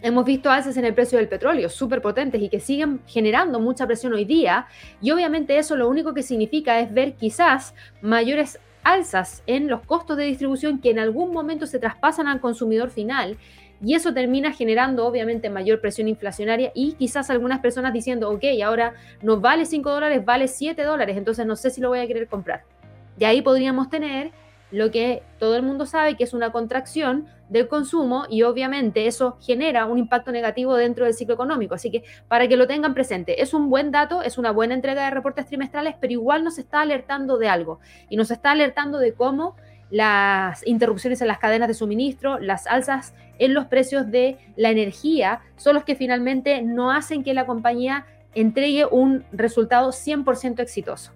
hemos 0.00 0.24
visto 0.24 0.50
alzas 0.50 0.78
en 0.78 0.86
el 0.86 0.94
precio 0.94 1.18
del 1.18 1.28
petróleo 1.28 1.68
súper 1.68 2.00
potentes 2.00 2.40
y 2.40 2.48
que 2.48 2.58
siguen 2.58 3.02
generando 3.06 3.60
mucha 3.60 3.86
presión 3.86 4.14
hoy 4.14 4.24
día. 4.24 4.66
Y 5.02 5.10
obviamente 5.10 5.58
eso 5.58 5.76
lo 5.76 5.90
único 5.90 6.14
que 6.14 6.22
significa 6.22 6.80
es 6.80 6.90
ver 6.90 7.16
quizás 7.16 7.74
mayores 8.00 8.58
alzas 8.82 9.42
en 9.46 9.68
los 9.68 9.82
costos 9.82 10.16
de 10.16 10.24
distribución 10.24 10.80
que 10.80 10.88
en 10.88 11.00
algún 11.00 11.34
momento 11.34 11.66
se 11.66 11.78
traspasan 11.78 12.28
al 12.28 12.40
consumidor 12.40 12.88
final 12.88 13.36
y 13.82 13.94
eso 13.94 14.14
termina 14.14 14.52
generando 14.52 15.06
obviamente 15.06 15.50
mayor 15.50 15.80
presión 15.80 16.08
inflacionaria 16.08 16.70
y 16.74 16.92
quizás 16.92 17.30
algunas 17.30 17.60
personas 17.60 17.92
diciendo, 17.92 18.30
ok, 18.30 18.44
ahora 18.64 18.94
no 19.22 19.40
vale 19.40 19.66
5 19.66 19.90
dólares, 19.90 20.24
vale 20.24 20.48
7 20.48 20.82
dólares, 20.84 21.16
entonces 21.16 21.44
no 21.46 21.56
sé 21.56 21.70
si 21.70 21.80
lo 21.80 21.88
voy 21.88 21.98
a 21.98 22.06
querer 22.06 22.28
comprar. 22.28 22.62
Y 23.18 23.24
ahí 23.24 23.42
podríamos 23.42 23.90
tener 23.90 24.30
lo 24.70 24.90
que 24.90 25.22
todo 25.38 25.56
el 25.56 25.62
mundo 25.62 25.84
sabe 25.84 26.16
que 26.16 26.24
es 26.24 26.32
una 26.32 26.50
contracción 26.50 27.26
del 27.50 27.68
consumo 27.68 28.24
y 28.30 28.42
obviamente 28.42 29.06
eso 29.06 29.36
genera 29.40 29.84
un 29.84 29.98
impacto 29.98 30.32
negativo 30.32 30.74
dentro 30.76 31.04
del 31.04 31.12
ciclo 31.12 31.34
económico. 31.34 31.74
Así 31.74 31.90
que 31.90 32.04
para 32.26 32.48
que 32.48 32.56
lo 32.56 32.66
tengan 32.66 32.94
presente, 32.94 33.42
es 33.42 33.52
un 33.52 33.68
buen 33.68 33.90
dato, 33.90 34.22
es 34.22 34.38
una 34.38 34.50
buena 34.50 34.74
entrega 34.74 35.04
de 35.04 35.10
reportes 35.10 35.46
trimestrales, 35.46 35.94
pero 36.00 36.14
igual 36.14 36.42
nos 36.42 36.58
está 36.58 36.80
alertando 36.80 37.36
de 37.36 37.48
algo 37.48 37.80
y 38.08 38.16
nos 38.16 38.30
está 38.30 38.52
alertando 38.52 38.98
de 38.98 39.12
cómo 39.12 39.56
las 39.90 40.66
interrupciones 40.66 41.20
en 41.20 41.28
las 41.28 41.38
cadenas 41.38 41.68
de 41.68 41.74
suministro, 41.74 42.38
las 42.38 42.66
alzas 42.66 43.12
en 43.38 43.54
los 43.54 43.66
precios 43.66 44.10
de 44.10 44.38
la 44.56 44.70
energía, 44.70 45.40
son 45.56 45.74
los 45.74 45.84
que 45.84 45.94
finalmente 45.94 46.62
no 46.62 46.90
hacen 46.90 47.22
que 47.22 47.34
la 47.34 47.46
compañía 47.46 48.06
entregue 48.34 48.86
un 48.86 49.24
resultado 49.32 49.90
100% 49.90 50.60
exitoso. 50.60 51.12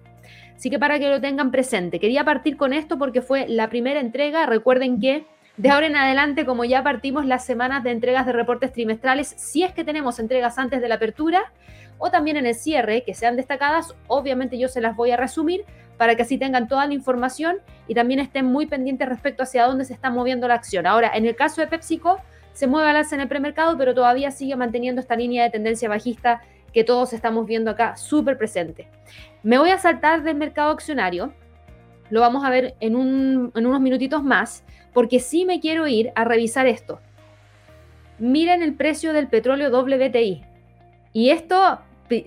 Así 0.55 0.69
que 0.69 0.79
para 0.79 0.99
que 0.99 1.09
lo 1.09 1.21
tengan 1.21 1.51
presente, 1.51 1.99
quería 1.99 2.23
partir 2.23 2.57
con 2.57 2.73
esto 2.73 2.97
porque 2.97 3.21
fue 3.21 3.47
la 3.47 3.69
primera 3.69 3.99
entrega. 3.99 4.45
Recuerden 4.45 4.99
que 4.99 5.25
de 5.57 5.69
ahora 5.69 5.87
en 5.87 5.95
adelante, 5.95 6.45
como 6.45 6.65
ya 6.65 6.83
partimos 6.83 7.25
las 7.25 7.45
semanas 7.45 7.83
de 7.83 7.91
entregas 7.91 8.25
de 8.25 8.31
reportes 8.31 8.73
trimestrales, 8.73 9.33
si 9.37 9.63
es 9.63 9.71
que 9.73 9.83
tenemos 9.83 10.19
entregas 10.19 10.57
antes 10.57 10.81
de 10.81 10.87
la 10.87 10.95
apertura 10.95 11.51
o 11.97 12.09
también 12.11 12.37
en 12.37 12.45
el 12.45 12.55
cierre, 12.55 13.03
que 13.03 13.13
sean 13.13 13.35
destacadas, 13.35 13.95
obviamente 14.07 14.57
yo 14.57 14.67
se 14.67 14.81
las 14.81 14.95
voy 14.95 15.11
a 15.11 15.17
resumir 15.17 15.65
para 15.97 16.15
que 16.15 16.21
así 16.21 16.37
tengan 16.37 16.67
toda 16.67 16.85
la 16.85 16.93
información 16.93 17.57
y 17.87 17.95
también 17.95 18.19
estén 18.19 18.45
muy 18.45 18.67
pendientes 18.67 19.09
respecto 19.09 19.43
hacia 19.43 19.65
dónde 19.65 19.85
se 19.85 19.93
está 19.93 20.09
moviendo 20.09 20.47
la 20.47 20.53
acción. 20.53 20.85
Ahora, 20.85 21.11
en 21.13 21.25
el 21.25 21.35
caso 21.35 21.61
de 21.61 21.67
PepsiCo, 21.67 22.17
se 22.53 22.67
mueve 22.67 22.89
al 22.89 22.95
alza 22.97 23.15
en 23.15 23.21
el 23.21 23.27
premercado, 23.27 23.77
pero 23.77 23.93
todavía 23.93 24.31
sigue 24.31 24.55
manteniendo 24.55 25.01
esta 25.01 25.15
línea 25.15 25.43
de 25.43 25.49
tendencia 25.49 25.89
bajista 25.89 26.41
que 26.73 26.83
todos 26.83 27.13
estamos 27.13 27.45
viendo 27.45 27.71
acá 27.71 27.95
súper 27.95 28.37
presente. 28.37 28.87
Me 29.43 29.57
voy 29.57 29.69
a 29.69 29.77
saltar 29.77 30.23
del 30.23 30.35
mercado 30.35 30.71
accionario, 30.71 31.33
lo 32.09 32.21
vamos 32.21 32.45
a 32.45 32.49
ver 32.49 32.75
en, 32.79 33.51
en 33.55 33.65
unos 33.65 33.81
minutitos 33.81 34.23
más, 34.23 34.63
porque 34.93 35.19
sí 35.19 35.45
me 35.45 35.59
quiero 35.59 35.87
ir 35.87 36.11
a 36.15 36.23
revisar 36.23 36.67
esto. 36.67 36.99
Miren 38.19 38.63
el 38.63 38.73
precio 38.73 39.13
del 39.13 39.27
petróleo 39.27 39.69
WTI. 39.69 40.43
Y 41.13 41.29
esto, 41.29 41.79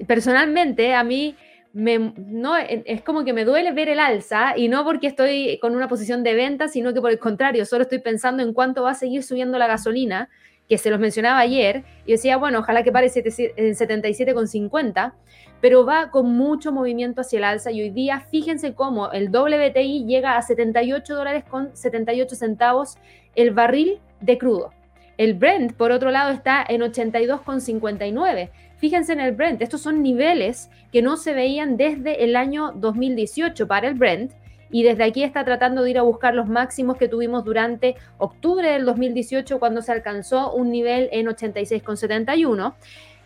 personalmente, 0.07 0.95
a 0.95 1.05
mí 1.05 1.37
no, 1.73 2.57
es 2.57 3.03
como 3.03 3.25
que 3.25 3.33
me 3.33 3.45
duele 3.45 3.73
ver 3.73 3.89
el 3.89 4.01
alza 4.01 4.55
y 4.57 4.69
no 4.69 4.85
porque 4.85 5.07
estoy 5.07 5.59
con 5.61 5.77
una 5.77 5.89
posición 5.89 6.23
de 6.23 6.35
venta, 6.35 6.69
sino 6.69 6.93
que 6.93 7.01
por 7.01 7.11
el 7.11 7.19
contrario, 7.19 7.65
solo 7.65 7.83
estoy 7.83 7.99
pensando 7.99 8.43
en 8.43 8.53
cuánto 8.53 8.83
va 8.83 8.91
a 8.91 8.95
seguir 8.95 9.23
subiendo 9.23 9.59
la 9.59 9.67
gasolina, 9.67 10.29
que 10.69 10.79
se 10.79 10.91
los 10.91 11.01
mencionaba 11.01 11.41
ayer, 11.41 11.85
y 12.07 12.13
decía, 12.13 12.37
bueno, 12.37 12.61
ojalá 12.61 12.85
que 12.85 12.93
pare 12.93 13.07
en 13.07 13.75
77,50, 13.75 15.15
pero 15.61 15.85
va 15.85 16.11
con 16.11 16.27
mucho 16.37 16.73
movimiento 16.73 17.21
hacia 17.21 17.39
el 17.39 17.45
alza 17.45 17.73
y 17.73 17.83
hoy 17.83 17.91
día 17.91 18.21
fíjense 18.21 18.75
cómo 18.75 19.11
el 19.13 19.31
WTI 19.31 20.07
llega 20.07 20.37
a 20.37 20.43
78 20.43 21.15
dólares 21.15 21.45
con 21.45 21.77
78 21.77 22.37
centavos 22.37 22.99
el 23.35 23.51
barril 23.51 24.01
de 24.21 24.39
crudo. 24.39 24.73
El 25.19 25.35
Brent, 25.35 25.75
por 25.75 25.93
otro 25.93 26.11
lado, 26.11 26.31
está 26.31 26.65
en 26.67 26.81
82,59. 26.81 28.51
Fíjense 28.81 29.13
en 29.13 29.21
el 29.21 29.33
Brent, 29.33 29.61
estos 29.61 29.83
son 29.83 30.03
niveles 30.03 30.71
que 30.91 31.03
no 31.03 31.19
se 31.19 31.35
veían 31.35 31.77
desde 31.77 32.25
el 32.25 32.35
año 32.35 32.73
2018 32.73 33.69
para 33.69 33.87
el 33.89 33.95
Brent 33.95 34.33
y 34.71 34.85
desde 34.85 35.05
aquí 35.05 35.23
está 35.23 35.45
tratando 35.45 35.83
de 35.83 35.91
ir 35.91 35.99
a 35.99 36.03
buscar 36.03 36.35
los 36.35 36.49
máximos 36.49 36.97
que 36.97 37.07
tuvimos 37.07 37.45
durante 37.45 37.97
octubre 38.17 38.71
del 38.71 38.87
2018 38.87 39.59
cuando 39.59 39.83
se 39.83 39.93
alcanzó 39.93 40.55
un 40.55 40.71
nivel 40.71 41.11
en 41.13 41.27
86,71. 41.27 42.73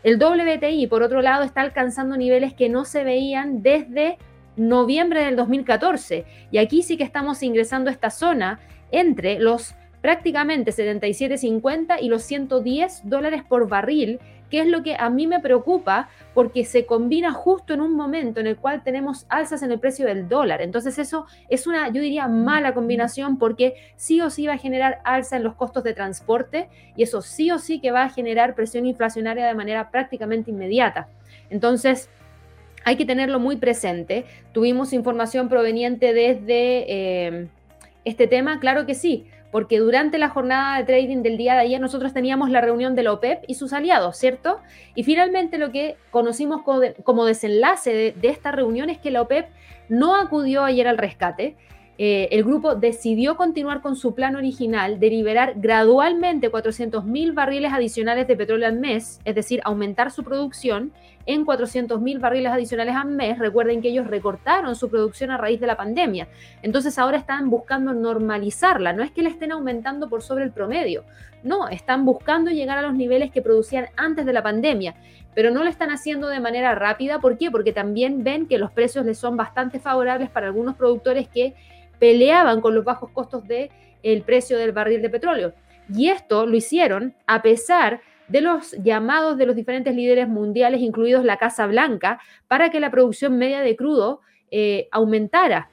El 0.03 0.17
WTI, 0.17 0.89
por 0.89 1.05
otro 1.05 1.23
lado, 1.23 1.45
está 1.45 1.61
alcanzando 1.61 2.17
niveles 2.17 2.53
que 2.53 2.69
no 2.69 2.85
se 2.85 3.05
veían 3.05 3.63
desde 3.63 4.19
noviembre 4.57 5.25
del 5.25 5.37
2014 5.37 6.25
y 6.51 6.59
aquí 6.59 6.83
sí 6.83 6.97
que 6.97 7.05
estamos 7.05 7.45
ingresando 7.45 7.91
a 7.91 7.93
esta 7.93 8.11
zona 8.11 8.59
entre 8.91 9.39
los 9.39 9.77
prácticamente 10.01 10.73
77.50 10.73 11.97
y 12.01 12.09
los 12.09 12.25
110 12.25 13.09
dólares 13.09 13.43
por 13.49 13.69
barril 13.69 14.19
que 14.51 14.61
es 14.61 14.67
lo 14.67 14.83
que 14.83 14.97
a 14.99 15.11
mí 15.11 15.27
me 15.27 15.41
preocupa 15.41 16.09
porque 16.33 16.65
se 16.65 16.87
combina 16.87 17.33
justo 17.33 17.75
en 17.75 17.81
un 17.81 17.95
momento 17.95 18.41
en 18.41 18.47
el 18.47 18.57
cual 18.57 18.83
tenemos 18.83 19.27
alzas 19.29 19.63
en 19.63 19.73
el 19.73 19.81
precio 19.81 20.07
del 20.07 20.29
dólar. 20.29 20.63
Entonces 20.63 20.99
eso 20.99 21.27
es 21.49 21.67
una, 21.67 21.89
yo 21.89 22.01
diría, 22.01 22.29
mala 22.29 22.75
combinación 22.75 23.39
porque 23.39 23.75
sí 23.97 24.21
o 24.21 24.31
sí 24.31 24.47
va 24.47 24.55
a 24.55 24.59
generar 24.59 25.01
alza 25.05 25.37
en 25.37 25.45
los 25.45 25.55
costos 25.55 25.85
de 25.85 25.95
transporte 25.95 26.69
y 26.97 27.03
eso 27.03 27.23
sí 27.23 27.51
o 27.51 27.59
sí 27.59 27.81
que 27.81 27.91
va 27.91 28.05
a 28.05 28.11
generar 28.11 28.55
presión 28.55 28.87
inflacionaria 28.87 29.47
de 29.47 29.55
manera 29.55 29.91
prácticamente 29.91 30.51
inmediata. 30.51 31.09
Entonces, 31.51 32.09
hay 32.85 32.97
que 32.97 33.07
tenerlo 33.07 33.41
muy 33.41 33.57
presente. 33.57 34.25
Tuvimos 34.53 34.93
información 34.93 35.49
proveniente 35.49 36.13
desde 36.13 36.85
eh, 36.93 37.49
este 38.05 38.27
tema, 38.27 38.61
claro 38.61 38.87
que 38.87 38.95
sí 38.95 39.27
porque 39.55 39.79
durante 39.79 40.19
la 40.19 40.31
jornada 40.31 40.79
de 40.79 40.83
trading 40.83 41.23
del 41.23 41.37
día 41.37 41.55
de 41.55 41.61
ayer 41.61 41.81
nosotros 41.81 42.13
teníamos 42.13 42.51
la 42.51 42.61
reunión 42.61 42.97
de 42.97 43.05
la 43.05 43.13
OPEP 43.13 43.45
y 43.47 43.55
sus 43.55 43.73
aliados, 43.73 44.17
¿cierto? 44.17 44.59
Y 44.97 45.05
finalmente 45.05 45.59
lo 45.59 45.71
que 45.71 45.97
conocimos 46.11 46.63
como, 46.63 47.25
desenlace 47.25 48.15
de, 48.21 48.29
esta 48.29 48.51
reunión 48.51 48.91
es 48.91 48.99
que 48.99 49.13
la 49.13 49.23
OPEP 49.23 49.47
no 49.89 50.17
acudió 50.17 50.65
ayer 50.65 50.89
al 50.89 50.99
rescate 50.99 51.55
eh, 51.97 52.29
el 52.33 52.43
grupo 52.43 52.75
decidió 52.75 53.37
continuar 53.37 53.81
con 53.81 53.95
su 53.95 54.15
plan 54.15 54.35
original 54.35 54.99
de 54.99 55.11
liberar 55.11 55.55
gradualmente 55.57 56.51
400.000 56.51 57.35
barriles 57.35 57.73
adicionales 57.73 58.27
de 58.27 58.37
petróleo 58.37 58.67
al 58.67 58.79
mes, 58.79 59.21
es 59.25 59.35
decir, 59.35 59.61
aumentar 59.65 60.11
su 60.11 60.25
producción 60.25 60.93
en 61.27 61.47
400.000 61.47 62.19
barriles 62.21 62.53
adicionales 62.53 62.97
al 62.97 63.09
mes. 63.09 63.39
Recuerden 63.39 63.81
que 63.81 63.89
ellos 63.89 64.09
recortaron 64.09 64.75
su 64.75 64.91
producción 64.91 65.31
a 65.31 65.37
raíz 65.37 65.61
de 65.61 65.69
la 65.69 65.77
pandemia. 65.77 66.29
Entonces 66.63 66.99
ahora 66.99 67.17
están 67.17 67.49
buscando 67.49 67.95
normalizarla. 67.95 68.93
No 68.93 69.03
es 69.03 69.13
que 69.13 69.23
la 69.23 69.29
estén 69.29 69.53
aumentando 69.53 70.09
por 70.09 70.23
sobre 70.23 70.45
el 70.45 70.51
promedio. 70.51 71.05
No, 71.45 71.69
están 71.69 72.05
buscando 72.05 72.51
llegar 72.51 72.79
a 72.79 72.83
los 72.83 72.95
niveles 72.95 73.31
que 73.31 73.43
producían 73.43 73.87
antes 73.97 74.27
de 74.27 74.33
la 74.33 74.43
pandemia. 74.43 74.97
Pero 75.35 75.51
no 75.51 75.63
lo 75.63 75.71
están 75.71 75.91
haciendo 75.91 76.29
de 76.29 76.41
manera 76.41 76.75
rápida. 76.75 77.21
¿Por 77.21 77.39
qué? 77.39 77.51
Porque 77.51 77.73
también 77.73 78.25
ven 78.25 78.47
que 78.47 78.59
los 78.59 78.71
precios 78.71 79.05
les 79.07 79.19
son 79.19 79.37
bastante 79.37 79.79
favorables 79.79 80.31
para 80.31 80.47
algunos 80.47 80.77
productores 80.77 81.29
que 81.29 81.55
peleaban 82.05 82.61
con 82.61 82.75
los 82.75 82.85
bajos 82.85 83.11
costos 83.13 83.49
del 83.49 83.71
el 84.03 84.21
precio 84.21 84.59
del 84.59 84.73
barril 84.73 85.01
de 85.01 85.09
petróleo. 85.09 85.55
Y 85.89 86.11
esto 86.11 86.45
lo 86.45 86.55
hicieron 86.55 87.15
a 87.27 87.41
pesar 87.41 88.03
de 88.29 88.43
los 88.43 88.73
llamados 88.73 89.39
de 89.39 89.47
los 89.47 89.57
diferentes 89.57 89.97
líderes 89.97 90.29
mundiales, 90.29 90.83
incluidos 90.83 91.25
la 91.25 91.39
Casa 91.39 91.67
Blanca, 91.67 92.21
para 92.47 92.69
que 92.69 92.79
la 92.79 92.91
producción 92.91 93.39
media 93.39 93.63
de 93.63 93.75
crudo 93.75 94.21
eh, 94.51 94.87
aumentara. 94.93 95.71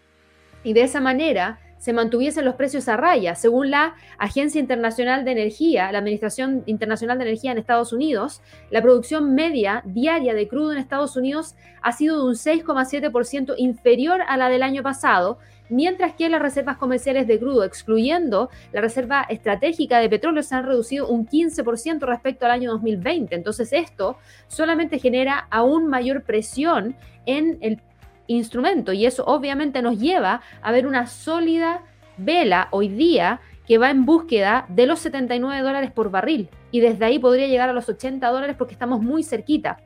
Y 0.63 0.71
de 0.71 0.83
esa 0.83 1.01
manera 1.01 1.59
se 1.77 1.91
mantuviesen 1.91 2.45
los 2.45 2.55
precios 2.55 2.87
a 2.87 2.95
raya. 2.95 3.35
Según 3.35 3.71
la 3.71 3.95
Agencia 4.17 4.61
Internacional 4.61 5.25
de 5.25 5.31
Energía, 5.31 5.91
la 5.91 5.97
Administración 5.97 6.63
Internacional 6.65 7.17
de 7.17 7.25
Energía 7.25 7.51
en 7.51 7.57
Estados 7.57 7.91
Unidos, 7.91 8.41
la 8.69 8.81
producción 8.81 9.35
media 9.35 9.81
diaria 9.83 10.33
de 10.33 10.47
crudo 10.47 10.71
en 10.71 10.77
Estados 10.77 11.17
Unidos 11.17 11.55
ha 11.81 11.91
sido 11.91 12.19
de 12.19 12.29
un 12.29 12.35
6,7% 12.35 13.55
inferior 13.57 14.21
a 14.25 14.37
la 14.37 14.47
del 14.47 14.63
año 14.63 14.81
pasado, 14.81 15.39
mientras 15.71 16.13
que 16.13 16.29
las 16.29 16.41
reservas 16.41 16.77
comerciales 16.77 17.27
de 17.27 17.39
crudo, 17.39 17.63
excluyendo 17.63 18.49
la 18.71 18.81
reserva 18.81 19.25
estratégica 19.29 19.99
de 19.99 20.09
petróleo, 20.09 20.43
se 20.43 20.55
han 20.55 20.65
reducido 20.65 21.07
un 21.07 21.25
15% 21.25 22.01
respecto 22.01 22.45
al 22.45 22.51
año 22.51 22.71
2020. 22.71 23.33
Entonces 23.35 23.73
esto 23.73 24.17
solamente 24.47 24.99
genera 24.99 25.47
aún 25.49 25.87
mayor 25.87 26.23
presión 26.23 26.95
en 27.25 27.57
el 27.61 27.81
instrumento 28.27 28.93
y 28.93 29.05
eso 29.05 29.23
obviamente 29.25 29.81
nos 29.81 29.99
lleva 29.99 30.41
a 30.61 30.71
ver 30.71 30.87
una 30.87 31.07
sólida 31.07 31.83
vela 32.17 32.67
hoy 32.71 32.87
día 32.87 33.41
que 33.67 33.77
va 33.77 33.89
en 33.89 34.05
búsqueda 34.05 34.65
de 34.69 34.85
los 34.85 34.99
79 34.99 35.61
dólares 35.61 35.91
por 35.91 36.11
barril 36.11 36.49
y 36.71 36.79
desde 36.79 37.05
ahí 37.05 37.19
podría 37.19 37.47
llegar 37.47 37.69
a 37.69 37.73
los 37.73 37.87
80 37.87 38.27
dólares 38.29 38.55
porque 38.57 38.73
estamos 38.73 39.01
muy 39.01 39.23
cerquita. 39.23 39.77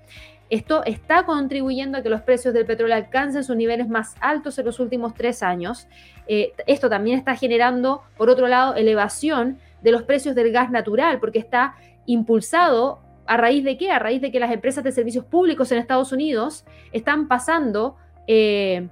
Esto 0.49 0.83
está 0.85 1.25
contribuyendo 1.25 1.97
a 1.97 2.03
que 2.03 2.09
los 2.09 2.21
precios 2.21 2.53
del 2.53 2.65
petróleo 2.65 2.95
alcancen 2.95 3.43
sus 3.43 3.55
niveles 3.55 3.89
más 3.89 4.15
altos 4.19 4.57
en 4.59 4.65
los 4.65 4.79
últimos 4.79 5.15
tres 5.15 5.41
años. 5.41 5.87
Eh, 6.27 6.53
esto 6.67 6.89
también 6.89 7.17
está 7.17 7.35
generando, 7.35 8.03
por 8.17 8.29
otro 8.29 8.47
lado, 8.47 8.75
elevación 8.75 9.59
de 9.81 9.91
los 9.91 10.03
precios 10.03 10.35
del 10.35 10.51
gas 10.51 10.69
natural, 10.69 11.19
porque 11.19 11.39
está 11.39 11.75
impulsado 12.05 12.99
a 13.25 13.37
raíz 13.37 13.63
de 13.63 13.77
qué? 13.77 13.91
A 13.91 13.99
raíz 13.99 14.21
de 14.21 14.31
que 14.31 14.39
las 14.39 14.51
empresas 14.51 14.83
de 14.83 14.91
servicios 14.91 15.25
públicos 15.25 15.71
en 15.71 15.79
Estados 15.79 16.11
Unidos 16.11 16.63
están 16.91 17.27
pasando 17.27 17.95
eh, 18.27 18.87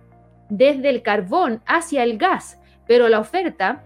desde 0.50 0.90
el 0.90 1.04
carbón 1.04 1.62
hacia 1.68 2.04
el 2.04 2.18
gas, 2.18 2.60
pero 2.88 3.10
la 3.10 3.20
oferta 3.20 3.84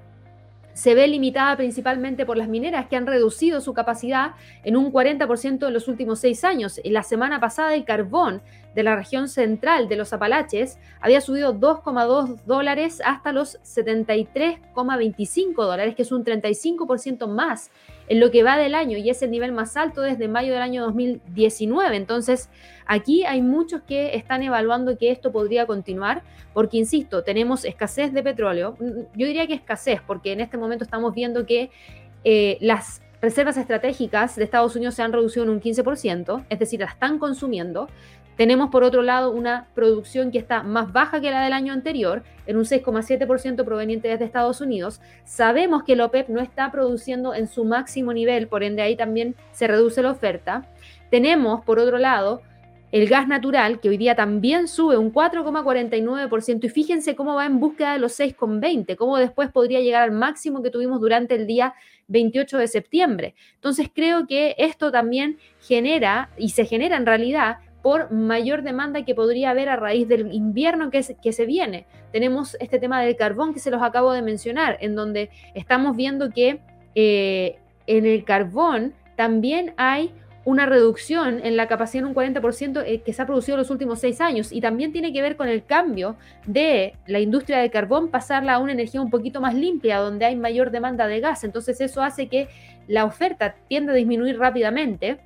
se 0.77 0.93
ve 0.93 1.07
limitada 1.07 1.57
principalmente 1.57 2.23
por 2.23 2.37
las 2.37 2.47
mineras 2.47 2.85
que 2.85 2.95
han 2.95 3.07
reducido 3.07 3.61
su 3.61 3.73
capacidad 3.73 4.35
en 4.63 4.77
un 4.77 4.93
40% 4.93 5.65
en 5.65 5.73
los 5.73 5.87
últimos 5.87 6.19
seis 6.19 6.43
años. 6.43 6.79
La 6.83 7.01
semana 7.01 7.39
pasada 7.39 7.73
el 7.73 7.83
carbón 7.83 8.43
de 8.75 8.83
la 8.83 8.95
región 8.95 9.27
central 9.27 9.89
de 9.89 9.95
los 9.95 10.13
Apalaches 10.13 10.77
había 11.01 11.19
subido 11.19 11.55
2,2 11.55 12.43
dólares 12.45 13.01
hasta 13.03 13.31
los 13.31 13.59
73,25 13.63 15.55
dólares, 15.55 15.95
que 15.95 16.03
es 16.03 16.11
un 16.11 16.23
35% 16.23 17.25
más 17.27 17.71
en 18.07 18.19
lo 18.19 18.31
que 18.31 18.43
va 18.43 18.57
del 18.57 18.75
año 18.75 18.97
y 18.97 19.09
es 19.09 19.21
el 19.21 19.31
nivel 19.31 19.51
más 19.51 19.75
alto 19.77 20.01
desde 20.01 20.27
mayo 20.27 20.53
del 20.53 20.61
año 20.61 20.83
2019. 20.83 21.95
Entonces, 21.95 22.49
aquí 22.85 23.25
hay 23.25 23.41
muchos 23.41 23.81
que 23.81 24.15
están 24.15 24.43
evaluando 24.43 24.97
que 24.97 25.11
esto 25.11 25.31
podría 25.31 25.65
continuar, 25.65 26.23
porque, 26.53 26.77
insisto, 26.77 27.23
tenemos 27.23 27.65
escasez 27.65 28.13
de 28.13 28.23
petróleo. 28.23 28.77
Yo 29.15 29.27
diría 29.27 29.47
que 29.47 29.53
escasez, 29.53 30.01
porque 30.05 30.31
en 30.31 30.41
este 30.41 30.57
momento 30.57 30.83
estamos 30.83 31.13
viendo 31.13 31.45
que 31.45 31.69
eh, 32.23 32.57
las 32.61 33.01
reservas 33.21 33.57
estratégicas 33.57 34.35
de 34.35 34.43
Estados 34.43 34.75
Unidos 34.75 34.95
se 34.95 35.01
han 35.01 35.11
reducido 35.11 35.43
en 35.43 35.49
un 35.49 35.61
15%, 35.61 36.45
es 36.49 36.59
decir, 36.59 36.79
las 36.79 36.93
están 36.93 37.19
consumiendo. 37.19 37.89
Tenemos 38.37 38.69
por 38.69 38.83
otro 38.83 39.01
lado 39.01 39.31
una 39.31 39.67
producción 39.73 40.31
que 40.31 40.37
está 40.37 40.61
más 40.61 40.93
baja 40.93 41.19
que 41.19 41.31
la 41.31 41.43
del 41.43 41.53
año 41.53 41.73
anterior, 41.73 42.23
en 42.45 42.57
un 42.57 42.63
6,7% 42.63 43.65
proveniente 43.65 44.07
desde 44.07 44.25
Estados 44.25 44.61
Unidos. 44.61 45.01
Sabemos 45.25 45.83
que 45.83 45.93
el 45.93 46.01
OPEP 46.01 46.29
no 46.29 46.39
está 46.39 46.71
produciendo 46.71 47.33
en 47.33 47.47
su 47.47 47.65
máximo 47.65 48.13
nivel, 48.13 48.47
por 48.47 48.63
ende 48.63 48.83
ahí 48.83 48.95
también 48.95 49.35
se 49.51 49.67
reduce 49.67 50.03
la 50.03 50.11
oferta. 50.11 50.69
Tenemos 51.09 51.65
por 51.65 51.79
otro 51.79 51.97
lado 51.97 52.43
el 52.91 53.07
gas 53.09 53.27
natural, 53.27 53.81
que 53.81 53.89
hoy 53.89 53.97
día 53.97 54.15
también 54.15 54.67
sube 54.67 54.97
un 54.97 55.11
4,49%, 55.11 56.63
y 56.63 56.69
fíjense 56.69 57.15
cómo 57.15 57.35
va 57.35 57.45
en 57.45 57.59
búsqueda 57.59 57.93
de 57.93 57.99
los 57.99 58.17
6,20, 58.17 58.95
cómo 58.95 59.17
después 59.17 59.51
podría 59.51 59.81
llegar 59.81 60.03
al 60.03 60.11
máximo 60.11 60.63
que 60.63 60.69
tuvimos 60.69 61.01
durante 61.01 61.35
el 61.35 61.47
día 61.47 61.73
28 62.07 62.57
de 62.59 62.67
septiembre. 62.67 63.35
Entonces 63.55 63.89
creo 63.93 64.25
que 64.25 64.55
esto 64.57 64.91
también 64.91 65.37
genera, 65.59 66.29
y 66.37 66.49
se 66.49 66.65
genera 66.65 66.95
en 66.95 67.05
realidad, 67.05 67.57
por 67.87 68.11
mayor 68.11 68.63
demanda 68.63 69.05
que 69.05 69.15
podría 69.15 69.51
haber 69.51 69.69
a 69.69 69.77
raíz 69.77 70.09
del 70.09 70.33
invierno 70.33 70.91
que, 70.91 71.03
se 71.03 71.45
viene. 71.45 71.85
Tenemos 72.11 72.57
este 72.59 72.79
tema 72.79 73.01
del 73.01 73.15
carbón 73.15 73.53
que 73.53 73.61
se 73.61 73.71
los 73.71 73.81
acabo 73.81 74.11
de 74.11 74.21
mencionar, 74.21 74.77
en 74.81 74.93
donde 74.93 75.29
estamos 75.53 75.95
viendo 75.95 76.29
que 76.31 76.59
eh, 76.95 77.59
en 77.85 78.05
el 78.05 78.25
carbón 78.25 78.93
también 79.15 79.73
hay 79.77 80.11
una 80.43 80.65
reducción 80.65 81.39
en 81.45 81.55
la 81.55 81.69
capacidad 81.69 82.03
en 82.03 82.09
un 82.09 82.13
40% 82.13 82.83
eh, 82.85 83.03
que 83.03 83.13
se 83.13 83.21
ha 83.21 83.25
producido 83.25 83.55
en 83.55 83.59
los 83.59 83.69
últimos 83.69 83.99
seis 84.01 84.19
años 84.19 84.51
y 84.51 84.59
también 84.59 84.91
tiene 84.91 85.13
que 85.13 85.21
ver 85.21 85.37
con 85.37 85.47
el 85.47 85.63
cambio 85.63 86.17
de 86.45 86.93
la 87.05 87.21
industria 87.21 87.59
del 87.59 87.71
carbón, 87.71 88.09
pasarla 88.09 88.55
a 88.55 88.59
una 88.59 88.73
energía 88.73 89.01
un 89.01 89.09
poquito 89.09 89.39
más 89.39 89.55
limpia, 89.55 89.99
donde 89.99 90.25
hay 90.25 90.35
mayor 90.35 90.71
demanda 90.71 91.07
de 91.07 91.21
gas. 91.21 91.45
Entonces 91.45 91.79
eso 91.79 92.03
hace 92.03 92.27
que 92.27 92.49
la 92.89 93.05
oferta 93.05 93.55
tienda 93.69 93.93
a 93.93 93.95
disminuir 93.95 94.37
rápidamente 94.37 95.19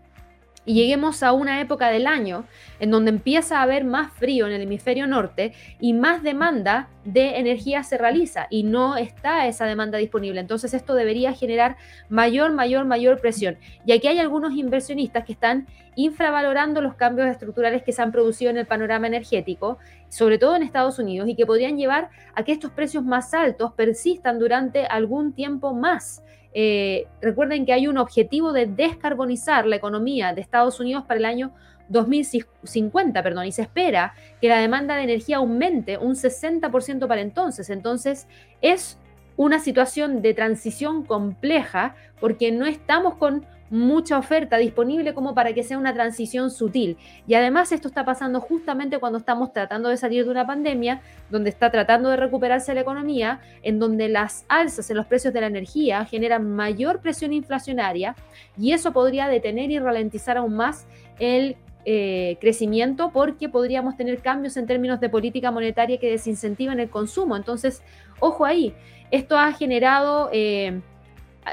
y 0.65 0.75
lleguemos 0.75 1.23
a 1.23 1.33
una 1.33 1.59
época 1.59 1.89
del 1.89 2.07
año 2.07 2.45
en 2.79 2.91
donde 2.91 3.09
empieza 3.09 3.59
a 3.59 3.63
haber 3.63 3.83
más 3.83 4.13
frío 4.13 4.47
en 4.47 4.53
el 4.53 4.61
hemisferio 4.61 5.07
norte 5.07 5.53
y 5.79 5.93
más 5.93 6.21
demanda 6.23 6.89
de 7.03 7.37
energía 7.39 7.83
se 7.83 7.97
realiza 7.97 8.47
y 8.49 8.63
no 8.63 8.95
está 8.97 9.47
esa 9.47 9.65
demanda 9.65 9.97
disponible. 9.97 10.39
Entonces 10.39 10.73
esto 10.73 10.93
debería 10.93 11.33
generar 11.33 11.77
mayor, 12.09 12.53
mayor, 12.53 12.85
mayor 12.85 13.19
presión. 13.19 13.57
Y 13.85 13.91
aquí 13.91 14.07
hay 14.07 14.19
algunos 14.19 14.53
inversionistas 14.53 15.25
que 15.25 15.33
están 15.33 15.67
infravalorando 15.95 16.81
los 16.81 16.95
cambios 16.95 17.27
estructurales 17.27 17.83
que 17.83 17.91
se 17.91 18.01
han 18.01 18.11
producido 18.11 18.51
en 18.51 18.57
el 18.57 18.67
panorama 18.67 19.07
energético, 19.07 19.77
sobre 20.09 20.37
todo 20.37 20.55
en 20.55 20.63
Estados 20.63 20.99
Unidos, 20.99 21.27
y 21.27 21.35
que 21.35 21.45
podrían 21.45 21.77
llevar 21.77 22.09
a 22.35 22.43
que 22.43 22.51
estos 22.51 22.71
precios 22.71 23.03
más 23.03 23.33
altos 23.33 23.73
persistan 23.73 24.39
durante 24.39 24.85
algún 24.85 25.33
tiempo 25.33 25.73
más. 25.73 26.23
Eh, 26.53 27.07
recuerden 27.21 27.65
que 27.65 27.73
hay 27.73 27.87
un 27.87 27.97
objetivo 27.97 28.53
de 28.53 28.65
descarbonizar 28.65 29.65
la 29.65 29.75
economía 29.75 30.33
de 30.33 30.41
Estados 30.41 30.79
Unidos 30.79 31.03
para 31.07 31.19
el 31.19 31.25
año 31.25 31.53
2050, 31.89 33.21
perdón, 33.21 33.45
y 33.45 33.51
se 33.51 33.63
espera 33.63 34.13
que 34.39 34.47
la 34.47 34.57
demanda 34.57 34.95
de 34.95 35.03
energía 35.03 35.37
aumente 35.37 35.97
un 35.97 36.15
60% 36.15 37.07
para 37.07 37.21
entonces. 37.21 37.69
Entonces, 37.69 38.27
es 38.61 38.97
una 39.35 39.59
situación 39.59 40.21
de 40.21 40.33
transición 40.33 41.03
compleja 41.03 41.95
porque 42.19 42.51
no 42.51 42.65
estamos 42.65 43.15
con 43.15 43.45
mucha 43.71 44.17
oferta 44.17 44.57
disponible 44.57 45.13
como 45.13 45.33
para 45.33 45.53
que 45.53 45.63
sea 45.63 45.77
una 45.77 45.93
transición 45.93 46.51
sutil. 46.51 46.97
Y 47.25 47.33
además 47.33 47.71
esto 47.71 47.87
está 47.87 48.03
pasando 48.05 48.41
justamente 48.41 48.99
cuando 48.99 49.17
estamos 49.17 49.53
tratando 49.53 49.89
de 49.89 49.97
salir 49.97 50.25
de 50.25 50.29
una 50.29 50.45
pandemia, 50.45 51.01
donde 51.29 51.49
está 51.49 51.71
tratando 51.71 52.09
de 52.09 52.17
recuperarse 52.17 52.73
la 52.73 52.81
economía, 52.81 53.39
en 53.63 53.79
donde 53.79 54.09
las 54.09 54.45
alzas 54.49 54.89
en 54.89 54.97
los 54.97 55.05
precios 55.05 55.33
de 55.33 55.41
la 55.41 55.47
energía 55.47 56.03
generan 56.05 56.53
mayor 56.53 56.99
presión 56.99 57.31
inflacionaria 57.31 58.15
y 58.57 58.73
eso 58.73 58.91
podría 58.91 59.29
detener 59.29 59.71
y 59.71 59.79
ralentizar 59.79 60.37
aún 60.37 60.53
más 60.53 60.85
el 61.17 61.55
eh, 61.85 62.37
crecimiento 62.41 63.11
porque 63.11 63.47
podríamos 63.47 63.95
tener 63.95 64.19
cambios 64.19 64.57
en 64.57 64.67
términos 64.67 64.99
de 64.99 65.09
política 65.09 65.49
monetaria 65.49 65.97
que 65.97 66.11
desincentivan 66.11 66.81
el 66.81 66.89
consumo. 66.89 67.37
Entonces, 67.37 67.81
ojo 68.19 68.43
ahí, 68.43 68.73
esto 69.11 69.37
ha 69.37 69.53
generado... 69.53 70.29
Eh, 70.33 70.81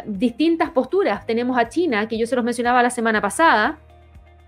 distintas 0.04 0.70
posturas. 0.70 1.26
Tenemos 1.26 1.58
a 1.58 1.68
China, 1.68 2.08
que 2.08 2.18
yo 2.18 2.26
se 2.26 2.36
los 2.36 2.44
mencionaba 2.44 2.82
la 2.82 2.90
semana 2.90 3.20
pasada, 3.20 3.78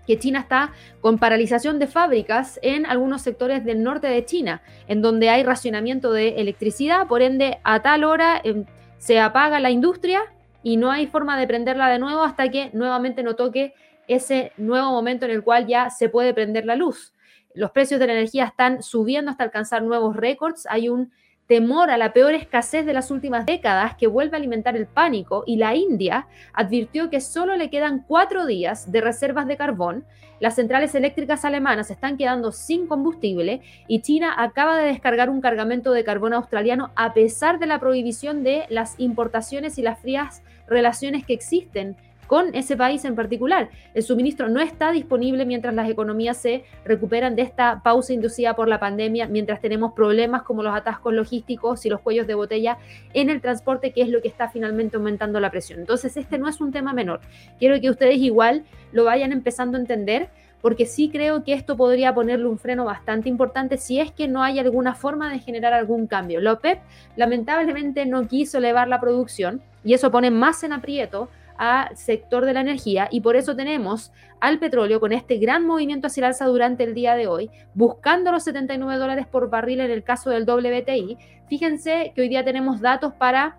que 0.05 0.17
China 0.17 0.39
está 0.39 0.71
con 0.99 1.17
paralización 1.17 1.79
de 1.79 1.87
fábricas 1.87 2.59
en 2.63 2.85
algunos 2.85 3.21
sectores 3.21 3.63
del 3.63 3.83
norte 3.83 4.07
de 4.07 4.25
China, 4.25 4.61
en 4.87 5.01
donde 5.01 5.29
hay 5.29 5.43
racionamiento 5.43 6.11
de 6.11 6.41
electricidad, 6.41 7.07
por 7.07 7.21
ende 7.21 7.59
a 7.63 7.81
tal 7.81 8.03
hora 8.03 8.41
em, 8.43 8.65
se 8.97 9.19
apaga 9.19 9.59
la 9.59 9.71
industria 9.71 10.21
y 10.63 10.77
no 10.77 10.91
hay 10.91 11.07
forma 11.07 11.39
de 11.39 11.47
prenderla 11.47 11.89
de 11.89 11.99
nuevo 11.99 12.23
hasta 12.23 12.49
que 12.49 12.69
nuevamente 12.73 13.23
no 13.23 13.35
toque 13.35 13.73
ese 14.07 14.51
nuevo 14.57 14.91
momento 14.91 15.25
en 15.25 15.31
el 15.31 15.43
cual 15.43 15.67
ya 15.67 15.89
se 15.89 16.09
puede 16.09 16.33
prender 16.33 16.65
la 16.65 16.75
luz. 16.75 17.13
Los 17.53 17.71
precios 17.71 17.99
de 17.99 18.07
la 18.07 18.13
energía 18.13 18.45
están 18.45 18.81
subiendo 18.81 19.31
hasta 19.31 19.43
alcanzar 19.43 19.83
nuevos 19.83 20.15
récords. 20.15 20.67
Hay 20.69 20.89
un 20.89 21.11
temor 21.51 21.91
a 21.91 21.97
la 21.97 22.13
peor 22.13 22.33
escasez 22.33 22.85
de 22.85 22.93
las 22.93 23.11
últimas 23.11 23.45
décadas 23.45 23.97
que 23.97 24.07
vuelve 24.07 24.37
a 24.37 24.39
alimentar 24.39 24.77
el 24.77 24.87
pánico 24.87 25.43
y 25.45 25.57
la 25.57 25.75
India 25.75 26.29
advirtió 26.53 27.09
que 27.09 27.19
solo 27.19 27.57
le 27.57 27.69
quedan 27.69 28.05
cuatro 28.07 28.45
días 28.45 28.89
de 28.89 29.01
reservas 29.01 29.47
de 29.47 29.57
carbón, 29.57 30.05
las 30.39 30.55
centrales 30.55 30.95
eléctricas 30.95 31.43
alemanas 31.43 31.91
están 31.91 32.15
quedando 32.15 32.53
sin 32.53 32.87
combustible 32.87 33.59
y 33.89 33.99
China 34.01 34.33
acaba 34.37 34.77
de 34.77 34.87
descargar 34.87 35.29
un 35.29 35.41
cargamento 35.41 35.91
de 35.91 36.05
carbón 36.05 36.31
australiano 36.31 36.91
a 36.95 37.13
pesar 37.13 37.59
de 37.59 37.65
la 37.65 37.81
prohibición 37.81 38.45
de 38.45 38.63
las 38.69 38.97
importaciones 38.97 39.77
y 39.77 39.81
las 39.81 39.99
frías 39.99 40.43
relaciones 40.67 41.25
que 41.25 41.33
existen 41.33 41.97
con 42.31 42.55
ese 42.55 42.77
país 42.77 43.03
en 43.03 43.13
particular. 43.13 43.71
El 43.93 44.03
suministro 44.03 44.47
no 44.47 44.61
está 44.61 44.93
disponible 44.93 45.45
mientras 45.45 45.75
las 45.75 45.89
economías 45.89 46.37
se 46.37 46.63
recuperan 46.85 47.35
de 47.35 47.41
esta 47.41 47.81
pausa 47.83 48.13
inducida 48.13 48.55
por 48.55 48.69
la 48.69 48.79
pandemia, 48.79 49.27
mientras 49.27 49.59
tenemos 49.59 49.91
problemas 49.91 50.43
como 50.43 50.63
los 50.63 50.73
atascos 50.73 51.13
logísticos 51.13 51.85
y 51.85 51.89
los 51.89 51.99
cuellos 51.99 52.27
de 52.27 52.35
botella 52.35 52.77
en 53.13 53.29
el 53.29 53.41
transporte, 53.41 53.91
que 53.91 54.01
es 54.01 54.07
lo 54.07 54.21
que 54.21 54.29
está 54.29 54.47
finalmente 54.47 54.95
aumentando 54.95 55.41
la 55.41 55.51
presión. 55.51 55.81
Entonces, 55.81 56.15
este 56.15 56.37
no 56.37 56.47
es 56.47 56.61
un 56.61 56.71
tema 56.71 56.93
menor. 56.93 57.19
Quiero 57.59 57.81
que 57.81 57.89
ustedes 57.89 58.19
igual 58.19 58.63
lo 58.93 59.03
vayan 59.03 59.33
empezando 59.33 59.75
a 59.75 59.81
entender 59.81 60.29
porque 60.61 60.85
sí 60.85 61.09
creo 61.09 61.43
que 61.43 61.51
esto 61.51 61.75
podría 61.75 62.13
ponerle 62.13 62.45
un 62.45 62.59
freno 62.59 62.85
bastante 62.85 63.27
importante 63.27 63.75
si 63.75 63.99
es 63.99 64.13
que 64.13 64.29
no 64.29 64.41
hay 64.41 64.57
alguna 64.57 64.95
forma 64.95 65.29
de 65.29 65.39
generar 65.39 65.73
algún 65.73 66.07
cambio. 66.07 66.39
La 66.39 66.53
OPEP 66.53 66.79
lamentablemente 67.17 68.05
no 68.05 68.25
quiso 68.29 68.59
elevar 68.59 68.87
la 68.87 69.01
producción 69.01 69.61
y 69.83 69.95
eso 69.95 70.11
pone 70.11 70.31
más 70.31 70.63
en 70.63 70.71
aprieto 70.71 71.27
al 71.61 71.95
sector 71.95 72.43
de 72.45 72.53
la 72.53 72.61
energía 72.61 73.07
y 73.11 73.21
por 73.21 73.35
eso 73.35 73.55
tenemos 73.55 74.11
al 74.39 74.57
petróleo 74.57 74.99
con 74.99 75.11
este 75.11 75.37
gran 75.37 75.63
movimiento 75.63 76.07
hacia 76.07 76.21
el 76.21 76.25
alza 76.25 76.45
durante 76.45 76.83
el 76.83 76.95
día 76.95 77.13
de 77.13 77.27
hoy, 77.27 77.51
buscando 77.75 78.31
los 78.31 78.43
79 78.45 78.99
dólares 78.99 79.27
por 79.27 79.51
barril 79.51 79.81
en 79.81 79.91
el 79.91 80.03
caso 80.03 80.31
del 80.31 80.49
WTI. 80.49 81.19
Fíjense 81.47 82.13
que 82.15 82.21
hoy 82.21 82.29
día 82.29 82.43
tenemos 82.43 82.81
datos 82.81 83.13
para 83.13 83.57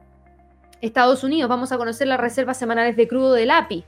Estados 0.80 1.22
Unidos, 1.22 1.48
vamos 1.48 1.70
a 1.70 1.78
conocer 1.78 2.08
las 2.08 2.18
reservas 2.18 2.58
semanales 2.58 2.96
de 2.96 3.06
crudo 3.06 3.34
del 3.34 3.52
API. 3.52 3.84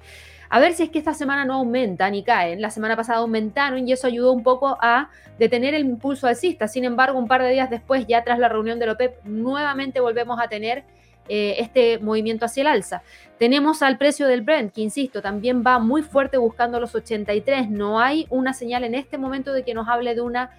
A 0.49 0.61
ver 0.61 0.75
si 0.75 0.85
es 0.85 0.91
que 0.91 1.01
esta 1.01 1.15
semana 1.15 1.45
no 1.45 1.55
aumentan 1.55 2.13
ni 2.13 2.23
caen. 2.23 2.61
La 2.61 2.71
semana 2.71 2.95
pasada 2.95 3.19
aumentaron 3.19 3.89
y 3.89 3.93
eso 3.93 4.07
ayudó 4.07 4.31
un 4.31 4.45
poco 4.45 4.79
a 4.81 5.11
detener 5.41 5.75
el 5.75 5.81
impulso 5.81 6.29
alcista. 6.29 6.69
Sin 6.69 6.85
embargo, 6.85 7.19
un 7.19 7.27
par 7.27 7.43
de 7.43 7.51
días 7.51 7.69
después, 7.69 8.07
ya 8.07 8.23
tras 8.23 8.39
la 8.39 8.49
reunión 8.49 8.79
de 8.79 8.87
la 8.87 8.93
OPEP, 8.93 9.25
nuevamente 9.25 9.99
volvemos 9.99 10.39
a 10.41 10.47
tener 10.47 10.85
eh, 11.29 11.57
este 11.59 11.99
movimiento 11.99 12.45
hacia 12.45 12.63
el 12.63 12.67
alza. 12.67 13.03
Tenemos 13.39 13.83
al 13.83 13.99
precio 13.99 14.27
del 14.27 14.43
Brent, 14.43 14.73
que 14.73 14.83
insisto, 14.83 15.23
también 15.23 15.63
va 15.67 15.79
muy 15.79 16.03
fuerte 16.03 16.37
buscando 16.37 16.79
los 16.81 16.95
83. 16.95 17.71
No 17.71 18.01
hay 18.01 18.27
una 18.31 18.53
señal 18.53 18.85
en 18.85 18.95
este 18.95 19.19
momento 19.19 19.53
de 19.53 19.65
que 19.65 19.75
nos 19.75 19.89
hable 19.89 20.15
de, 20.15 20.21
una, 20.21 20.51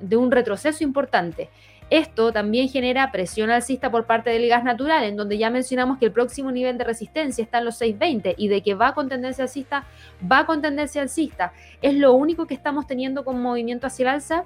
de 0.00 0.16
un 0.16 0.30
retroceso 0.30 0.84
importante. 0.84 1.48
Esto 1.90 2.32
también 2.32 2.68
genera 2.68 3.10
presión 3.10 3.50
alcista 3.50 3.90
por 3.90 4.06
parte 4.06 4.30
del 4.30 4.48
gas 4.48 4.62
natural, 4.62 5.02
en 5.02 5.16
donde 5.16 5.38
ya 5.38 5.50
mencionamos 5.50 5.98
que 5.98 6.04
el 6.04 6.12
próximo 6.12 6.52
nivel 6.52 6.78
de 6.78 6.84
resistencia 6.84 7.42
está 7.42 7.58
en 7.58 7.64
los 7.64 7.78
620 7.78 8.36
y 8.38 8.46
de 8.46 8.62
que 8.62 8.74
va 8.74 8.94
con 8.94 9.08
tendencia 9.08 9.42
alcista, 9.42 9.84
va 10.30 10.46
con 10.46 10.62
tendencia 10.62 11.02
alcista. 11.02 11.52
¿Es 11.82 11.94
lo 11.94 12.12
único 12.12 12.46
que 12.46 12.54
estamos 12.54 12.86
teniendo 12.86 13.24
con 13.24 13.42
movimiento 13.42 13.88
hacia 13.88 14.04
el 14.04 14.08
alza? 14.10 14.44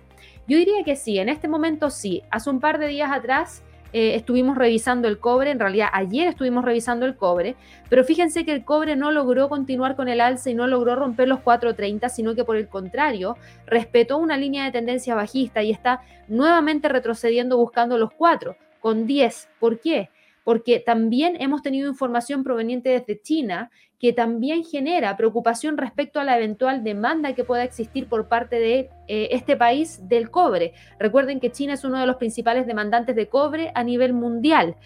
Yo 0.48 0.56
diría 0.56 0.84
que 0.84 0.96
sí, 0.96 1.18
en 1.18 1.28
este 1.28 1.46
momento 1.46 1.90
sí. 1.90 2.22
Hace 2.30 2.48
un 2.48 2.60
par 2.60 2.78
de 2.78 2.88
días 2.88 3.10
atrás 3.12 3.62
eh, 3.96 4.16
estuvimos 4.16 4.58
revisando 4.58 5.06
el 5.06 5.20
cobre, 5.20 5.52
en 5.52 5.60
realidad 5.60 5.88
ayer 5.92 6.26
estuvimos 6.26 6.64
revisando 6.64 7.06
el 7.06 7.14
cobre, 7.14 7.54
pero 7.88 8.02
fíjense 8.02 8.44
que 8.44 8.50
el 8.50 8.64
cobre 8.64 8.96
no 8.96 9.12
logró 9.12 9.48
continuar 9.48 9.94
con 9.94 10.08
el 10.08 10.20
alza 10.20 10.50
y 10.50 10.54
no 10.54 10.66
logró 10.66 10.96
romper 10.96 11.28
los 11.28 11.38
4.30, 11.38 12.08
sino 12.08 12.34
que 12.34 12.42
por 12.42 12.56
el 12.56 12.66
contrario, 12.66 13.36
respetó 13.66 14.18
una 14.18 14.36
línea 14.36 14.64
de 14.64 14.72
tendencia 14.72 15.14
bajista 15.14 15.62
y 15.62 15.70
está 15.70 16.02
nuevamente 16.26 16.88
retrocediendo 16.88 17.56
buscando 17.56 17.96
los 17.96 18.12
4 18.12 18.56
con 18.80 19.06
10. 19.06 19.48
¿Por 19.60 19.78
qué? 19.78 20.10
Porque 20.44 20.78
también 20.78 21.36
hemos 21.40 21.62
tenido 21.62 21.88
información 21.88 22.44
proveniente 22.44 22.90
desde 22.90 23.20
China 23.20 23.70
que 23.98 24.12
también 24.12 24.64
genera 24.64 25.16
preocupación 25.16 25.78
respecto 25.78 26.20
a 26.20 26.24
la 26.24 26.36
eventual 26.36 26.84
demanda 26.84 27.34
que 27.34 27.42
pueda 27.42 27.64
existir 27.64 28.06
por 28.06 28.28
parte 28.28 28.56
de 28.60 28.90
eh, 29.08 29.28
este 29.30 29.56
país 29.56 30.06
del 30.08 30.30
cobre. 30.30 30.74
Recuerden 30.98 31.40
que 31.40 31.50
China 31.50 31.72
es 31.72 31.84
uno 31.84 31.98
de 31.98 32.06
los 32.06 32.16
principales 32.16 32.66
demandantes 32.66 33.16
de 33.16 33.28
cobre 33.28 33.72
a 33.74 33.82
nivel 33.82 34.12
mundial 34.12 34.76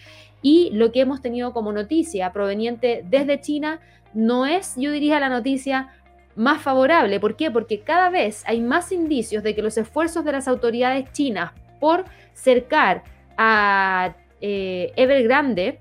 y 0.41 0.69
lo 0.71 0.93
que 0.93 1.01
hemos 1.01 1.21
tenido 1.21 1.51
como 1.51 1.73
noticia 1.73 2.31
proveniente 2.31 3.03
desde 3.09 3.41
China 3.41 3.81
no 4.13 4.45
es, 4.45 4.75
yo 4.77 4.91
diría, 4.91 5.19
la 5.19 5.29
noticia 5.29 5.89
más 6.35 6.61
favorable. 6.61 7.19
¿Por 7.19 7.35
qué? 7.35 7.51
Porque 7.51 7.81
cada 7.81 8.09
vez 8.09 8.43
hay 8.47 8.61
más 8.61 8.93
indicios 8.93 9.43
de 9.43 9.53
que 9.53 9.61
los 9.61 9.77
esfuerzos 9.77 10.23
de 10.23 10.31
las 10.31 10.47
autoridades 10.47 11.11
chinas 11.11 11.51
por 11.81 12.05
cercar 12.33 13.03
a 13.37 14.15
eh, 14.41 14.91
Evergrande 14.95 15.79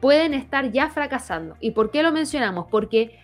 pueden 0.00 0.34
estar 0.34 0.70
ya 0.70 0.90
fracasando. 0.90 1.56
¿Y 1.60 1.70
por 1.70 1.90
qué 1.90 2.02
lo 2.02 2.12
mencionamos? 2.12 2.66
Porque 2.70 3.18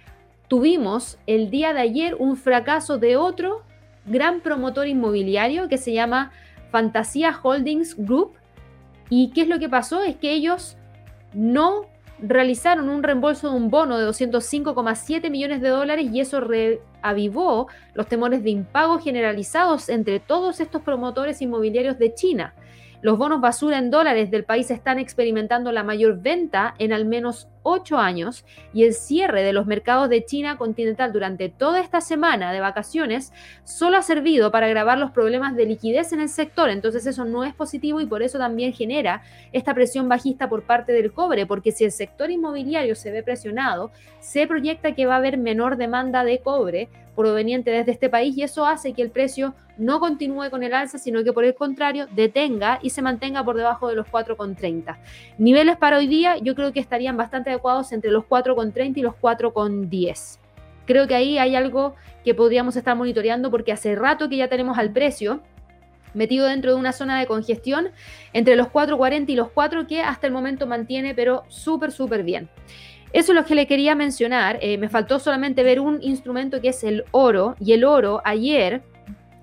tuvimos 0.49 1.19
el 1.27 1.51
día 1.51 1.73
de 1.73 1.81
ayer 1.81 2.17
un 2.19 2.37
fracaso 2.37 2.99
de 2.99 3.17
otro 3.17 3.63
gran 4.07 4.41
promotor 4.41 4.89
inmobiliario 4.89 5.69
que 5.69 5.79
se 5.79 5.93
llama 5.93 6.33
Fantasía 6.71 7.39
Holdings 7.43 7.97
Group. 7.97 8.33
¿Y 9.09 9.31
qué 9.31 9.43
es 9.43 9.49
lo 9.49 9.59
que 9.59 9.69
pasó? 9.69 10.03
Es 10.03 10.17
que 10.17 10.33
ellos 10.33 10.77
no 11.33 11.87
realizaron 12.23 12.89
un 12.89 13.03
reembolso 13.03 13.51
de 13.51 13.57
un 13.57 13.71
bono 13.71 13.99
de 13.99 14.07
205,7 14.07 15.31
millones 15.31 15.61
de 15.61 15.69
dólares 15.69 16.09
y 16.13 16.21
eso 16.21 16.41
reavivó 16.41 17.69
los 17.95 18.07
temores 18.07 18.43
de 18.43 18.51
impago 18.51 18.99
generalizados 18.99 19.89
entre 19.89 20.21
todos 20.21 20.61
estos 20.61 20.83
promotores 20.83 21.41
inmobiliarios 21.41 21.99
de 21.99 22.15
China. 22.15 22.55
Los 23.03 23.17
bonos 23.17 23.41
basura 23.41 23.79
en 23.79 23.91
dólares 23.91 24.31
del 24.31 24.45
país 24.45 24.71
están 24.71 24.99
experimentando 24.99 25.73
la 25.73 25.83
mayor 25.83 26.21
venta 26.21 26.75
en 26.79 26.93
al 26.93 27.07
menos 27.07 27.49
ocho 27.63 27.99
años 27.99 28.45
y 28.73 28.85
el 28.85 28.95
cierre 28.95 29.43
de 29.43 29.53
los 29.53 29.67
mercados 29.67 30.09
de 30.09 30.25
China 30.25 30.57
continental 30.57 31.13
durante 31.13 31.49
toda 31.49 31.81
esta 31.81 32.01
semana 32.01 32.53
de 32.53 32.61
vacaciones 32.61 33.33
solo 33.65 33.97
ha 33.97 34.03
servido 34.03 34.51
para 34.51 34.67
agravar 34.67 34.99
los 34.99 35.11
problemas 35.11 35.57
de 35.57 35.67
liquidez 35.67 36.13
en 36.13 36.21
el 36.21 36.29
sector. 36.29 36.71
Entonces 36.71 37.07
eso 37.07 37.25
no 37.25 37.45
es 37.45 37.55
positivo 37.55 38.01
y 38.01 38.07
por 38.07 38.23
eso 38.23 38.39
también 38.39 38.73
genera 38.73 39.23
esta 39.53 39.75
presión 39.75 40.09
bajista 40.09 40.49
por 40.49 40.63
parte 40.63 40.93
del 40.93 41.13
cobre, 41.13 41.47
porque 41.47 41.73
si 41.73 41.85
el 41.85 41.93
sector 41.93 42.31
inmobiliario 42.31 42.95
se 42.95 43.11
ve 43.11 43.23
presionado, 43.23 43.91
se 44.21 44.47
proyecta 44.47 44.95
que 44.95 45.07
va 45.07 45.15
a 45.15 45.19
haber 45.19 45.39
menor 45.39 45.77
demanda 45.77 46.25
de 46.25 46.39
cobre 46.39 46.89
proveniente 47.15 47.71
desde 47.71 47.93
este 47.93 48.09
país 48.09 48.37
y 48.37 48.43
eso 48.43 48.65
hace 48.67 48.93
que 48.93 49.03
el 49.03 49.11
precio 49.11 49.55
no 49.77 50.01
continúe 50.01 50.51
con 50.51 50.63
el 50.63 50.75
alza, 50.75 50.99
sino 50.99 51.25
que 51.25 51.33
por 51.33 51.45
el 51.45 51.55
contrario 51.55 52.07
detenga 52.15 52.79
y 52.83 52.91
se 52.91 53.03
mantenga 53.03 53.45
por 53.45 53.57
debajo 53.57 53.89
de 53.89 53.97
los 53.97 54.07
4,30. 54.07 54.99
Niveles 55.39 55.77
para 55.77 55.99
hoy 55.99 56.07
día 56.07 56.37
yo 56.39 56.55
creo 56.55 56.73
que 56.73 56.81
estarían 56.81 57.17
bastante 57.17 57.50
adecuados 57.51 57.93
entre 57.93 58.11
los 58.11 58.25
4,30 58.25 58.97
y 58.97 59.03
los 59.03 59.15
4,10. 59.15 60.39
Creo 60.87 61.07
que 61.07 61.15
ahí 61.15 61.39
hay 61.39 61.55
algo 61.55 61.95
que 62.25 62.35
podríamos 62.35 62.77
estar 62.77 62.97
monitoreando 62.97 63.51
porque 63.51 63.73
hace 63.73 63.95
rato 63.95 64.29
que 64.29 64.37
ya 64.37 64.49
tenemos 64.49 64.79
al 64.79 64.93
precio 64.93 65.41
metido 66.15 66.47
dentro 66.47 66.73
de 66.73 66.79
una 66.79 66.93
zona 66.93 67.21
de 67.21 67.27
congestión 67.27 67.91
entre 68.33 68.57
los 68.57 68.69
4,40 68.69 69.31
y 69.31 69.37
los 69.37 69.51
4 69.51 69.87
que 69.87 70.03
hasta 70.03 70.27
el 70.27 70.33
momento 70.33 70.67
mantiene 70.67 71.15
pero 71.15 71.45
súper, 71.49 71.93
súper 71.93 72.23
bien. 72.23 72.49
Eso 73.13 73.33
es 73.33 73.37
lo 73.37 73.45
que 73.45 73.57
le 73.57 73.67
quería 73.67 73.95
mencionar. 73.95 74.59
Eh, 74.61 74.79
me 74.79 74.89
faltó 74.89 75.19
solamente 75.19 75.63
ver 75.63 75.81
un 75.81 76.01
instrumento 76.03 76.61
que 76.61 76.69
es 76.69 76.85
el 76.85 77.05
oro 77.11 77.57
y 77.59 77.73
el 77.73 77.85
oro 77.85 78.21
ayer 78.25 78.83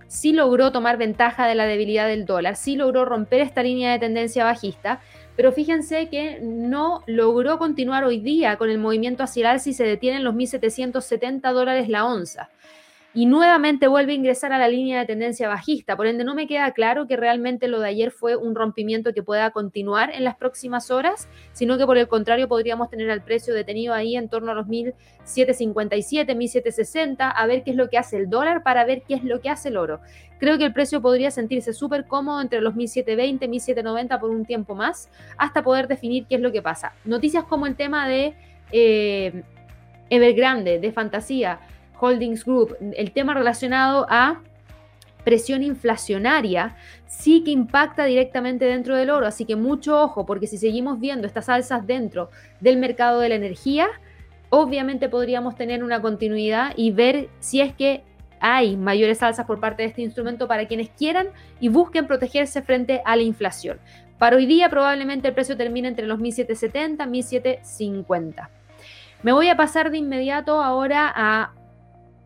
sí 0.07 0.31
logró 0.31 0.71
tomar 0.71 0.97
ventaja 0.97 1.47
de 1.47 1.55
la 1.55 1.65
debilidad 1.65 2.07
del 2.07 2.25
dólar, 2.25 2.55
sí 2.55 2.75
logró 2.75 3.03
romper 3.03 3.41
esta 3.41 3.63
línea 3.63 3.91
de 3.91 3.99
tendencia 3.99 4.45
bajista, 4.45 5.01
pero 5.37 5.51
fíjense 5.53 6.09
que 6.09 6.39
no 6.41 7.03
logró 7.05 7.59
continuar 7.59 8.03
hoy 8.03 8.19
día 8.19 8.57
con 8.57 8.71
el 8.71 8.79
movimiento 8.79 9.23
hacia 9.23 9.41
el 9.41 9.45
alza 9.45 9.69
y 9.69 9.73
se 9.73 9.83
detiene 9.85 10.17
en 10.17 10.23
los 10.23 10.33
1.770 10.33 11.53
dólares 11.53 11.87
la 11.87 12.05
onza 12.05 12.49
y 13.17 13.25
nuevamente 13.25 13.87
vuelve 13.87 14.11
a 14.11 14.15
ingresar 14.15 14.53
a 14.53 14.59
la 14.59 14.67
línea 14.67 14.99
de 14.99 15.07
tendencia 15.07 15.47
bajista. 15.47 15.97
Por 15.97 16.05
ende, 16.05 16.23
no 16.23 16.35
me 16.35 16.45
queda 16.45 16.69
claro 16.69 17.07
que 17.07 17.17
realmente 17.17 17.67
lo 17.67 17.79
de 17.79 17.87
ayer 17.87 18.11
fue 18.11 18.35
un 18.35 18.53
rompimiento 18.53 19.11
que 19.11 19.23
pueda 19.23 19.49
continuar 19.49 20.11
en 20.13 20.23
las 20.23 20.35
próximas 20.35 20.91
horas, 20.91 21.27
sino 21.51 21.79
que 21.79 21.87
por 21.87 21.97
el 21.97 22.07
contrario 22.07 22.47
podríamos 22.47 22.91
tener 22.91 23.09
al 23.09 23.23
precio 23.23 23.55
detenido 23.55 23.95
ahí 23.95 24.15
en 24.15 24.29
torno 24.29 24.51
a 24.51 24.53
los 24.53 24.67
1.757, 24.67 26.27
1.760, 26.27 27.33
a 27.35 27.45
ver 27.47 27.63
qué 27.63 27.71
es 27.71 27.75
lo 27.75 27.89
que 27.89 27.97
hace 27.97 28.17
el 28.17 28.29
dólar 28.29 28.61
para 28.61 28.85
ver 28.85 29.01
qué 29.01 29.15
es 29.15 29.23
lo 29.23 29.41
que 29.41 29.49
hace 29.49 29.69
el 29.69 29.77
oro. 29.77 29.99
Creo 30.39 30.59
que 30.59 30.65
el 30.65 30.73
precio 30.73 31.01
podría 31.01 31.31
sentirse 31.31 31.73
súper 31.73 32.05
cómodo 32.05 32.39
entre 32.39 32.61
los 32.61 32.75
1.720, 32.75 33.39
1.790 33.49 34.19
por 34.19 34.29
un 34.29 34.45
tiempo 34.45 34.75
más, 34.75 35.09
hasta 35.39 35.63
poder 35.63 35.87
definir 35.87 36.27
qué 36.27 36.35
es 36.35 36.41
lo 36.41 36.51
que 36.51 36.61
pasa. 36.61 36.93
Noticias 37.03 37.45
como 37.45 37.65
el 37.65 37.75
tema 37.75 38.07
de 38.07 38.35
eh, 38.71 39.41
Evergrande, 40.11 40.79
de 40.79 40.91
Fantasía, 40.91 41.59
Holdings 41.99 42.45
Group, 42.45 42.75
el 42.95 43.11
tema 43.11 43.33
relacionado 43.33 44.05
a 44.09 44.41
presión 45.23 45.61
inflacionaria 45.61 46.77
sí 47.05 47.43
que 47.43 47.51
impacta 47.51 48.05
directamente 48.05 48.63
dentro 48.63 48.95
del 48.95 49.09
oro, 49.09 49.27
así 49.27 49.43
que 49.43 49.57
mucho 49.57 50.01
ojo, 50.01 50.25
porque 50.25 50.47
si 50.47 50.57
seguimos 50.57 51.01
viendo 51.01 51.27
estas 51.27 51.49
alzas 51.49 51.85
dentro 51.85 52.29
del 52.61 52.77
mercado 52.77 53.19
de 53.19 53.29
la 53.29 53.35
energía, 53.35 53.87
obviamente 54.49 55.09
podríamos 55.09 55.55
tener 55.55 55.83
una 55.83 56.01
continuidad 56.01 56.71
y 56.77 56.91
ver 56.91 57.27
si 57.39 57.59
es 57.59 57.73
que 57.73 58.03
hay 58.39 58.77
mayores 58.77 59.21
alzas 59.21 59.45
por 59.45 59.59
parte 59.59 59.83
de 59.83 59.89
este 59.89 60.01
instrumento 60.01 60.47
para 60.47 60.65
quienes 60.67 60.89
quieran 60.91 61.27
y 61.59 61.69
busquen 61.69 62.07
protegerse 62.07 62.61
frente 62.61 63.01
a 63.03 63.15
la 63.15 63.23
inflación. 63.23 63.79
Para 64.17 64.37
hoy 64.37 64.45
día 64.45 64.69
probablemente 64.69 65.27
el 65.27 65.33
precio 65.33 65.57
termine 65.57 65.89
entre 65.89 66.07
los 66.07 66.19
1.770 66.19 67.05
y 67.05 67.21
1.750. 67.21 68.49
Me 69.23 69.31
voy 69.31 69.49
a 69.49 69.57
pasar 69.57 69.91
de 69.91 69.97
inmediato 69.97 70.61
ahora 70.61 71.11
a 71.13 71.53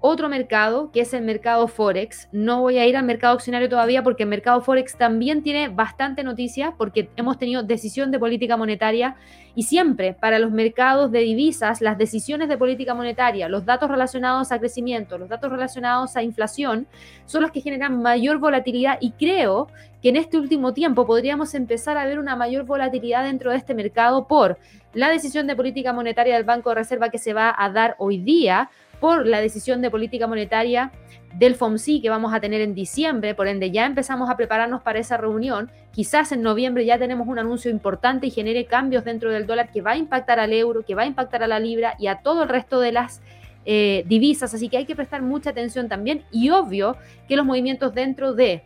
otro 0.01 0.29
mercado, 0.29 0.91
que 0.91 1.01
es 1.01 1.13
el 1.13 1.23
mercado 1.23 1.67
Forex. 1.67 2.27
No 2.31 2.61
voy 2.61 2.79
a 2.79 2.87
ir 2.87 2.97
al 2.97 3.05
mercado 3.05 3.35
accionario 3.35 3.69
todavía 3.69 4.01
porque 4.01 4.23
el 4.23 4.29
mercado 4.29 4.59
Forex 4.61 4.97
también 4.97 5.43
tiene 5.43 5.69
bastante 5.69 6.23
noticia 6.23 6.73
porque 6.75 7.09
hemos 7.15 7.37
tenido 7.37 7.61
decisión 7.61 8.09
de 8.09 8.17
política 8.17 8.57
monetaria 8.57 9.15
y 9.53 9.63
siempre 9.63 10.13
para 10.13 10.39
los 10.39 10.51
mercados 10.51 11.11
de 11.11 11.19
divisas, 11.19 11.81
las 11.81 11.99
decisiones 11.99 12.49
de 12.49 12.57
política 12.57 12.95
monetaria, 12.95 13.47
los 13.47 13.63
datos 13.63 13.91
relacionados 13.91 14.51
a 14.51 14.59
crecimiento, 14.59 15.19
los 15.19 15.29
datos 15.29 15.51
relacionados 15.51 16.17
a 16.17 16.23
inflación, 16.23 16.87
son 17.27 17.43
los 17.43 17.51
que 17.51 17.61
generan 17.61 18.01
mayor 18.01 18.39
volatilidad 18.39 18.97
y 19.01 19.11
creo 19.11 19.67
que 20.01 20.09
en 20.09 20.15
este 20.15 20.37
último 20.37 20.73
tiempo 20.73 21.05
podríamos 21.05 21.53
empezar 21.53 21.97
a 21.97 22.05
ver 22.05 22.17
una 22.17 22.35
mayor 22.35 22.65
volatilidad 22.65 23.23
dentro 23.23 23.51
de 23.51 23.57
este 23.57 23.75
mercado 23.75 24.27
por 24.27 24.57
la 24.93 25.09
decisión 25.09 25.45
de 25.45 25.55
política 25.55 25.93
monetaria 25.93 26.35
del 26.35 26.43
Banco 26.43 26.69
de 26.69 26.75
Reserva 26.75 27.09
que 27.09 27.19
se 27.19 27.33
va 27.33 27.53
a 27.55 27.69
dar 27.69 27.95
hoy 27.99 28.17
día 28.17 28.71
por 29.01 29.25
la 29.25 29.41
decisión 29.41 29.81
de 29.81 29.89
política 29.89 30.27
monetaria 30.27 30.91
del 31.33 31.55
FOMC 31.55 32.01
que 32.01 32.09
vamos 32.09 32.33
a 32.33 32.39
tener 32.39 32.61
en 32.61 32.75
diciembre, 32.75 33.33
por 33.33 33.47
ende 33.47 33.71
ya 33.71 33.85
empezamos 33.85 34.29
a 34.29 34.37
prepararnos 34.37 34.83
para 34.83 34.99
esa 34.99 35.17
reunión. 35.17 35.71
Quizás 35.91 36.31
en 36.31 36.43
noviembre 36.43 36.85
ya 36.85 36.99
tenemos 36.99 37.27
un 37.27 37.39
anuncio 37.39 37.71
importante 37.71 38.27
y 38.27 38.29
genere 38.29 38.65
cambios 38.65 39.03
dentro 39.03 39.31
del 39.31 39.47
dólar 39.47 39.71
que 39.71 39.81
va 39.81 39.91
a 39.91 39.97
impactar 39.97 40.39
al 40.39 40.53
euro, 40.53 40.85
que 40.85 40.93
va 40.93 41.01
a 41.01 41.07
impactar 41.07 41.41
a 41.41 41.47
la 41.47 41.59
libra 41.59 41.95
y 41.97 42.07
a 42.07 42.17
todo 42.17 42.43
el 42.43 42.49
resto 42.49 42.79
de 42.79 42.91
las 42.91 43.21
eh, 43.65 44.03
divisas, 44.07 44.53
así 44.53 44.69
que 44.69 44.77
hay 44.77 44.85
que 44.85 44.95
prestar 44.95 45.23
mucha 45.23 45.49
atención 45.49 45.89
también. 45.89 46.23
Y 46.31 46.51
obvio 46.51 46.95
que 47.27 47.35
los 47.35 47.45
movimientos 47.45 47.95
dentro 47.95 48.33
de 48.33 48.63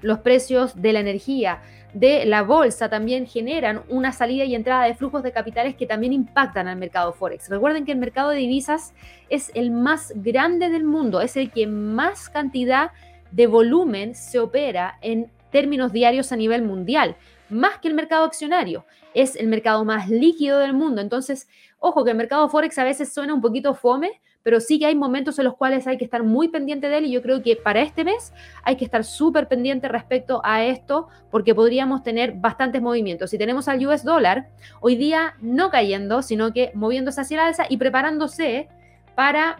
los 0.00 0.20
precios 0.20 0.80
de 0.80 0.94
la 0.94 1.00
energía, 1.00 1.60
de 1.92 2.24
la 2.24 2.42
bolsa 2.42 2.88
también 2.88 3.26
generan 3.26 3.82
una 3.88 4.12
salida 4.12 4.44
y 4.44 4.54
entrada 4.54 4.84
de 4.84 4.94
flujos 4.94 5.22
de 5.22 5.32
capitales 5.32 5.74
que 5.74 5.86
también 5.86 6.12
impactan 6.12 6.68
al 6.68 6.76
mercado 6.76 7.12
Forex. 7.12 7.48
Recuerden 7.48 7.84
que 7.84 7.92
el 7.92 7.98
mercado 7.98 8.30
de 8.30 8.38
divisas 8.38 8.94
es 9.28 9.50
el 9.54 9.70
más 9.70 10.12
grande 10.16 10.68
del 10.68 10.84
mundo, 10.84 11.20
es 11.20 11.36
el 11.36 11.50
que 11.50 11.66
más 11.66 12.28
cantidad 12.28 12.92
de 13.30 13.46
volumen 13.46 14.14
se 14.14 14.38
opera 14.38 14.98
en 15.00 15.30
términos 15.50 15.92
diarios 15.92 16.32
a 16.32 16.36
nivel 16.36 16.62
mundial, 16.62 17.16
más 17.48 17.78
que 17.78 17.88
el 17.88 17.94
mercado 17.94 18.24
accionario. 18.24 18.84
Es 19.12 19.34
el 19.34 19.48
mercado 19.48 19.84
más 19.84 20.08
líquido 20.08 20.58
del 20.58 20.72
mundo. 20.72 21.00
Entonces, 21.00 21.48
ojo 21.80 22.04
que 22.04 22.12
el 22.12 22.16
mercado 22.16 22.48
Forex 22.48 22.78
a 22.78 22.84
veces 22.84 23.12
suena 23.12 23.34
un 23.34 23.40
poquito 23.40 23.74
fome, 23.74 24.20
pero 24.42 24.60
sí 24.60 24.78
que 24.78 24.86
hay 24.86 24.94
momentos 24.94 25.38
en 25.38 25.44
los 25.44 25.56
cuales 25.56 25.86
hay 25.86 25.98
que 25.98 26.04
estar 26.04 26.22
muy 26.22 26.48
pendiente 26.48 26.88
de 26.88 26.98
él 26.98 27.06
y 27.06 27.12
yo 27.12 27.22
creo 27.22 27.42
que 27.42 27.56
para 27.56 27.82
este 27.82 28.04
mes 28.04 28.32
hay 28.62 28.76
que 28.76 28.84
estar 28.84 29.04
súper 29.04 29.48
pendiente 29.48 29.88
respecto 29.88 30.40
a 30.44 30.64
esto 30.64 31.08
porque 31.30 31.54
podríamos 31.54 32.02
tener 32.02 32.32
bastantes 32.32 32.80
movimientos. 32.80 33.30
Si 33.30 33.38
tenemos 33.38 33.68
al 33.68 33.86
US 33.86 34.04
dólar, 34.04 34.48
hoy 34.80 34.96
día 34.96 35.34
no 35.40 35.70
cayendo, 35.70 36.22
sino 36.22 36.52
que 36.52 36.70
moviéndose 36.74 37.20
hacia 37.20 37.36
la 37.36 37.46
alza 37.48 37.66
y 37.68 37.76
preparándose 37.76 38.68
para 39.14 39.58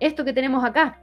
esto 0.00 0.24
que 0.24 0.32
tenemos 0.32 0.64
acá. 0.64 0.98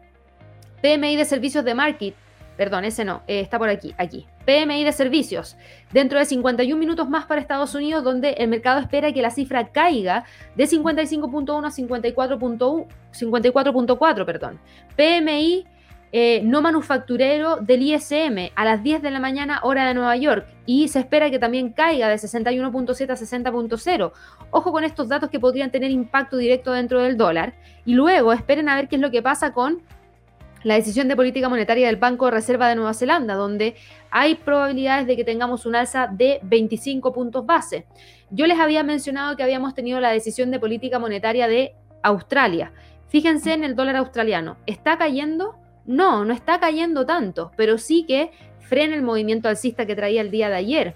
PMI 0.82 1.16
de 1.16 1.26
servicios 1.26 1.64
de 1.64 1.74
market, 1.74 2.16
perdón, 2.58 2.84
ese 2.86 3.06
no, 3.06 3.22
eh, 3.28 3.40
está 3.40 3.60
por 3.60 3.70
aquí, 3.70 3.94
aquí. 3.98 4.26
PMI 4.46 4.84
de 4.84 4.92
servicios, 4.92 5.56
dentro 5.92 6.18
de 6.20 6.26
51 6.26 6.78
minutos 6.78 7.10
más 7.10 7.26
para 7.26 7.42
Estados 7.42 7.74
Unidos, 7.76 8.04
donde 8.04 8.32
el 8.32 8.50
mercado 8.50 8.80
espera 8.80 9.14
que 9.14 9.22
la 9.22 9.30
cifra 9.30 9.70
caiga 9.70 10.26
de 10.56 10.66
55.1 10.66 11.66
a 11.66 11.70
54.4, 11.70 14.26
perdón. 14.26 14.60
PMI 14.96 15.68
eh, 16.16 16.42
no 16.44 16.62
manufacturero 16.62 17.56
del 17.56 17.82
ISM 17.82 18.52
a 18.54 18.66
las 18.66 18.84
10 18.84 19.02
de 19.02 19.10
la 19.10 19.20
mañana 19.20 19.62
hora 19.64 19.88
de 19.88 19.96
Nueva 19.96 20.16
York 20.16 20.46
y 20.68 20.88
se 20.88 21.00
espera 21.00 21.32
que 21.32 21.40
también 21.40 21.74
caiga 21.74 22.08
de 22.08 22.18
61.7 22.18 23.10
a 23.10 23.16
60.0. 23.16 24.12
Ojo 24.52 24.72
con 24.72 24.84
estos 24.84 25.10
datos 25.10 25.32
que 25.32 25.40
podrían 25.40 25.72
tener 25.72 25.90
impacto 25.90 26.38
directo 26.38 26.72
dentro 26.72 27.02
del 27.02 27.18
dólar 27.18 27.56
y 27.84 27.96
luego 27.96 28.32
esperen 28.32 28.70
a 28.70 28.76
ver 28.76 28.90
qué 28.90 28.98
es 28.98 29.02
lo 29.02 29.10
que 29.10 29.24
pasa 29.24 29.54
con 29.54 29.82
la 30.64 30.76
decisión 30.76 31.08
de 31.08 31.16
política 31.16 31.50
monetaria 31.50 31.88
del 31.88 31.98
Banco 31.98 32.26
de 32.26 32.32
Reserva 32.32 32.70
de 32.70 32.76
Nueva 32.76 32.94
Zelanda, 32.94 33.36
donde 33.36 33.76
hay 34.10 34.36
probabilidades 34.36 35.08
de 35.08 35.16
que 35.16 35.24
tengamos 35.24 35.66
un 35.66 35.76
alza 35.76 36.08
de 36.08 36.40
25 36.44 37.14
puntos 37.14 37.46
base. 37.46 37.86
Yo 38.32 38.48
les 38.48 38.60
había 38.60 38.84
mencionado 38.84 39.36
que 39.36 39.44
habíamos 39.44 39.76
tenido 39.76 40.00
la 40.00 40.12
decisión 40.12 40.52
de 40.52 40.60
política 40.60 41.00
monetaria 41.00 41.48
de 41.48 41.76
Australia. 42.02 42.72
Fíjense 43.10 43.54
en 43.54 43.64
el 43.64 43.76
dólar 43.76 43.98
australiano. 43.98 44.58
¿Está 44.66 44.98
cayendo? 44.98 45.56
No, 45.86 46.26
no 46.26 46.34
está 46.34 46.60
cayendo 46.60 47.06
tanto, 47.06 47.52
pero 47.58 47.78
sí 47.78 48.06
que 48.08 48.32
frena 48.60 48.96
el 48.96 49.04
movimiento 49.04 49.50
alcista 49.50 49.86
que 49.86 49.96
traía 49.96 50.22
el 50.22 50.32
día 50.32 50.50
de 50.50 50.56
ayer. 50.56 50.96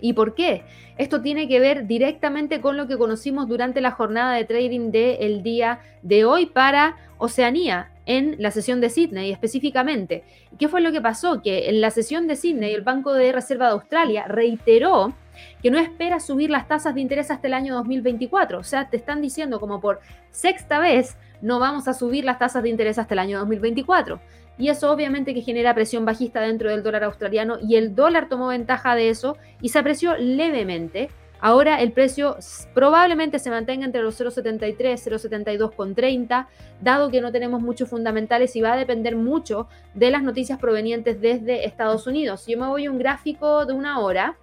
¿Y 0.00 0.14
por 0.14 0.34
qué? 0.34 0.64
Esto 0.98 1.22
tiene 1.22 1.46
que 1.46 1.60
ver 1.60 1.86
directamente 1.86 2.60
con 2.60 2.76
lo 2.76 2.88
que 2.88 2.98
conocimos 2.98 3.48
durante 3.48 3.80
la 3.80 3.92
jornada 3.92 4.34
de 4.34 4.44
trading 4.44 4.90
del 4.90 5.44
día 5.44 5.80
de 6.02 6.24
hoy 6.24 6.46
para 6.46 6.96
Oceanía 7.18 7.91
en 8.06 8.36
la 8.38 8.50
sesión 8.50 8.80
de 8.80 8.90
Sydney 8.90 9.30
específicamente. 9.30 10.24
¿Qué 10.58 10.68
fue 10.68 10.80
lo 10.80 10.92
que 10.92 11.00
pasó? 11.00 11.42
Que 11.42 11.68
en 11.68 11.80
la 11.80 11.90
sesión 11.90 12.26
de 12.26 12.36
Sydney 12.36 12.74
el 12.74 12.82
Banco 12.82 13.12
de 13.12 13.32
Reserva 13.32 13.66
de 13.66 13.72
Australia 13.72 14.24
reiteró 14.26 15.14
que 15.62 15.70
no 15.70 15.78
espera 15.78 16.20
subir 16.20 16.50
las 16.50 16.68
tasas 16.68 16.94
de 16.94 17.00
interés 17.00 17.30
hasta 17.30 17.46
el 17.46 17.54
año 17.54 17.74
2024. 17.74 18.58
O 18.58 18.64
sea, 18.64 18.88
te 18.90 18.96
están 18.96 19.22
diciendo 19.22 19.60
como 19.60 19.80
por 19.80 20.00
sexta 20.30 20.78
vez 20.78 21.16
no 21.40 21.58
vamos 21.58 21.88
a 21.88 21.94
subir 21.94 22.24
las 22.24 22.38
tasas 22.38 22.62
de 22.62 22.68
interés 22.68 22.98
hasta 22.98 23.14
el 23.14 23.20
año 23.20 23.38
2024. 23.40 24.20
Y 24.58 24.68
eso 24.68 24.92
obviamente 24.92 25.34
que 25.34 25.40
genera 25.40 25.74
presión 25.74 26.04
bajista 26.04 26.40
dentro 26.40 26.70
del 26.70 26.82
dólar 26.82 27.04
australiano 27.04 27.58
y 27.60 27.76
el 27.76 27.94
dólar 27.94 28.28
tomó 28.28 28.48
ventaja 28.48 28.94
de 28.94 29.08
eso 29.08 29.36
y 29.60 29.70
se 29.70 29.78
apreció 29.78 30.16
levemente 30.16 31.08
Ahora 31.44 31.82
el 31.82 31.90
precio 31.90 32.36
probablemente 32.72 33.40
se 33.40 33.50
mantenga 33.50 33.84
entre 33.84 34.00
los 34.00 34.20
0,73, 34.20 34.76
0,72,30, 34.76 36.46
dado 36.80 37.10
que 37.10 37.20
no 37.20 37.32
tenemos 37.32 37.60
muchos 37.60 37.90
fundamentales 37.90 38.54
y 38.54 38.60
va 38.60 38.74
a 38.74 38.76
depender 38.76 39.16
mucho 39.16 39.66
de 39.92 40.12
las 40.12 40.22
noticias 40.22 40.60
provenientes 40.60 41.20
desde 41.20 41.66
Estados 41.66 42.06
Unidos. 42.06 42.46
Yo 42.46 42.56
me 42.60 42.68
voy 42.68 42.86
a 42.86 42.92
un 42.92 42.98
gráfico 42.98 43.66
de 43.66 43.72
una 43.72 43.98
hora. 43.98 44.36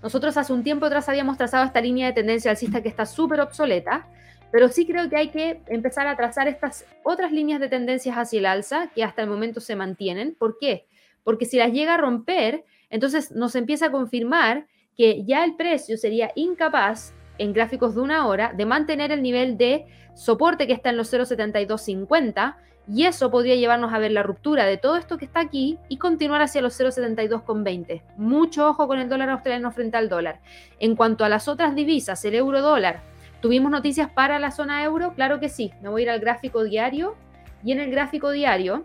Nosotros 0.00 0.36
hace 0.36 0.52
un 0.52 0.62
tiempo 0.62 0.86
atrás 0.86 1.08
habíamos 1.08 1.36
trazado 1.36 1.64
esta 1.64 1.80
línea 1.80 2.06
de 2.06 2.12
tendencia 2.12 2.52
alcista 2.52 2.80
que 2.80 2.88
está 2.88 3.04
súper 3.04 3.40
obsoleta, 3.40 4.06
pero 4.52 4.68
sí 4.68 4.86
creo 4.86 5.10
que 5.10 5.16
hay 5.16 5.30
que 5.30 5.60
empezar 5.66 6.06
a 6.06 6.16
trazar 6.16 6.46
estas 6.46 6.86
otras 7.02 7.32
líneas 7.32 7.58
de 7.58 7.68
tendencias 7.68 8.16
hacia 8.16 8.38
el 8.38 8.46
alza 8.46 8.92
que 8.94 9.02
hasta 9.02 9.22
el 9.22 9.28
momento 9.28 9.60
se 9.60 9.74
mantienen. 9.74 10.36
¿Por 10.36 10.56
qué? 10.60 10.86
Porque 11.24 11.46
si 11.46 11.56
las 11.56 11.72
llega 11.72 11.94
a 11.94 11.96
romper, 11.96 12.64
entonces 12.90 13.32
nos 13.32 13.56
empieza 13.56 13.86
a 13.86 13.90
confirmar 13.90 14.68
que 14.96 15.24
ya 15.24 15.44
el 15.44 15.56
precio 15.56 15.96
sería 15.96 16.30
incapaz 16.34 17.14
en 17.38 17.52
gráficos 17.52 17.94
de 17.94 18.00
una 18.00 18.26
hora 18.26 18.52
de 18.56 18.66
mantener 18.66 19.10
el 19.12 19.22
nivel 19.22 19.56
de 19.56 19.86
soporte 20.14 20.66
que 20.66 20.72
está 20.72 20.90
en 20.90 20.96
los 20.96 21.12
0.7250 21.12 22.56
y 22.86 23.06
eso 23.06 23.30
podría 23.30 23.56
llevarnos 23.56 23.92
a 23.92 23.98
ver 23.98 24.12
la 24.12 24.22
ruptura 24.22 24.66
de 24.66 24.76
todo 24.76 24.96
esto 24.96 25.16
que 25.16 25.24
está 25.24 25.40
aquí 25.40 25.78
y 25.88 25.96
continuar 25.96 26.42
hacia 26.42 26.60
los 26.60 26.78
0.72,20. 26.78 28.02
Mucho 28.16 28.68
ojo 28.68 28.86
con 28.86 28.98
el 28.98 29.08
dólar 29.08 29.30
australiano 29.30 29.72
frente 29.72 29.96
al 29.96 30.08
dólar. 30.08 30.40
En 30.78 30.94
cuanto 30.94 31.24
a 31.24 31.28
las 31.28 31.48
otras 31.48 31.74
divisas, 31.74 32.24
el 32.24 32.34
euro 32.34 32.60
dólar, 32.60 33.00
¿tuvimos 33.40 33.70
noticias 33.70 34.10
para 34.10 34.38
la 34.38 34.50
zona 34.50 34.84
euro? 34.84 35.14
Claro 35.14 35.40
que 35.40 35.48
sí. 35.48 35.72
Me 35.80 35.88
voy 35.88 36.02
a 36.02 36.04
ir 36.04 36.10
al 36.10 36.20
gráfico 36.20 36.62
diario 36.62 37.16
y 37.64 37.72
en 37.72 37.80
el 37.80 37.90
gráfico 37.90 38.30
diario 38.30 38.84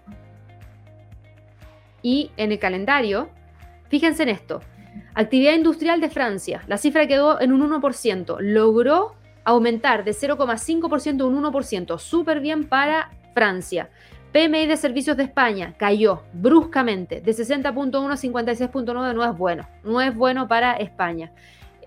y 2.01 2.31
en 2.37 2.53
el 2.53 2.59
calendario, 2.59 3.29
fíjense 3.89 4.23
en 4.23 4.29
esto. 4.29 4.61
Actividad 5.13 5.53
industrial 5.53 6.01
de 6.01 6.09
Francia, 6.09 6.63
la 6.67 6.77
cifra 6.77 7.07
quedó 7.07 7.41
en 7.41 7.51
un 7.51 7.69
1%, 7.69 8.37
logró 8.39 9.15
aumentar 9.43 10.03
de 10.03 10.11
0,5% 10.11 11.21
a 11.21 11.25
un 11.25 11.43
1%, 11.43 11.99
súper 11.99 12.39
bien 12.39 12.67
para 12.67 13.11
Francia. 13.33 13.89
PMI 14.31 14.67
de 14.67 14.77
servicios 14.77 15.17
de 15.17 15.23
España 15.23 15.73
cayó 15.77 16.21
bruscamente 16.33 17.19
de 17.19 17.31
60.1 17.31 18.11
a 18.11 18.15
56.9, 18.15 19.15
no 19.15 19.25
es 19.25 19.37
bueno, 19.37 19.67
no 19.83 20.01
es 20.01 20.15
bueno 20.15 20.47
para 20.47 20.73
España. 20.73 21.31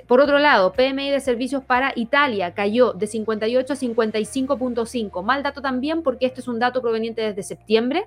Por 0.08 0.20
otro 0.20 0.38
lado, 0.38 0.72
PMI 0.72 1.10
de 1.10 1.20
servicios 1.20 1.62
para 1.64 1.92
Italia 1.94 2.52
cayó 2.52 2.92
de 2.92 3.06
58 3.06 3.72
a 3.72 3.76
55.5. 3.76 5.22
Mal 5.22 5.42
dato 5.42 5.62
también 5.62 6.02
porque 6.02 6.26
este 6.26 6.40
es 6.40 6.48
un 6.48 6.58
dato 6.58 6.82
proveniente 6.82 7.22
desde 7.22 7.42
septiembre. 7.42 8.06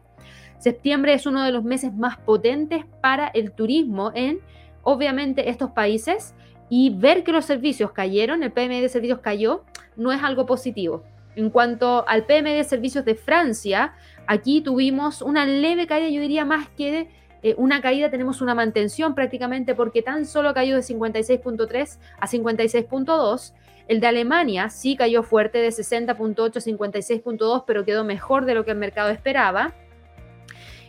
Septiembre 0.60 1.14
es 1.14 1.26
uno 1.26 1.44
de 1.44 1.52
los 1.52 1.64
meses 1.64 1.94
más 1.94 2.18
potentes 2.18 2.86
para 3.02 3.28
el 3.30 3.54
turismo 3.54 4.12
en 4.14 4.40
obviamente 4.86 5.50
estos 5.50 5.72
países 5.72 6.34
y 6.70 6.92
ver 6.92 7.24
que 7.24 7.34
los 7.34 7.44
servicios 7.44 7.92
cayeron, 7.92 8.44
el 8.44 8.52
PMI 8.52 8.80
de 8.80 8.90
servicios 8.90 9.20
cayó, 9.20 9.66
no 9.98 10.14
es 10.14 10.24
algo 10.24 10.46
positivo. 10.46 11.04
En 11.36 11.50
cuanto 11.50 12.08
al 12.08 12.26
PMI 12.26 12.54
de 12.54 12.64
servicios 12.64 13.04
de 13.04 13.16
Francia, 13.16 13.94
aquí 14.26 14.62
tuvimos 14.62 15.22
una 15.22 15.46
leve 15.46 15.86
caída, 15.86 16.08
yo 16.08 16.22
diría 16.22 16.46
más 16.46 16.70
que 16.70 17.10
eh, 17.44 17.56
una 17.58 17.82
caída, 17.82 18.10
tenemos 18.10 18.42
una 18.42 18.56
mantención 18.56 19.14
prácticamente 19.14 19.76
porque 19.76 20.02
tan 20.02 20.26
solo 20.26 20.54
cayó 20.54 20.76
de 20.76 20.82
56.3 20.82 21.98
a 22.20 22.28
56.2. 22.28 23.54
El 23.88 24.00
de 24.00 24.08
Alemania 24.08 24.70
sí 24.70 24.96
cayó 24.96 25.22
fuerte 25.22 25.60
de 25.60 25.70
60.8 25.70 26.58
a 26.58 26.60
56.2, 26.60 27.64
pero 27.68 27.86
quedó 27.86 28.04
mejor 28.04 28.46
de 28.46 28.56
lo 28.56 28.66
que 28.66 28.72
el 28.72 28.78
mercado 28.78 29.10
esperaba. 29.10 29.74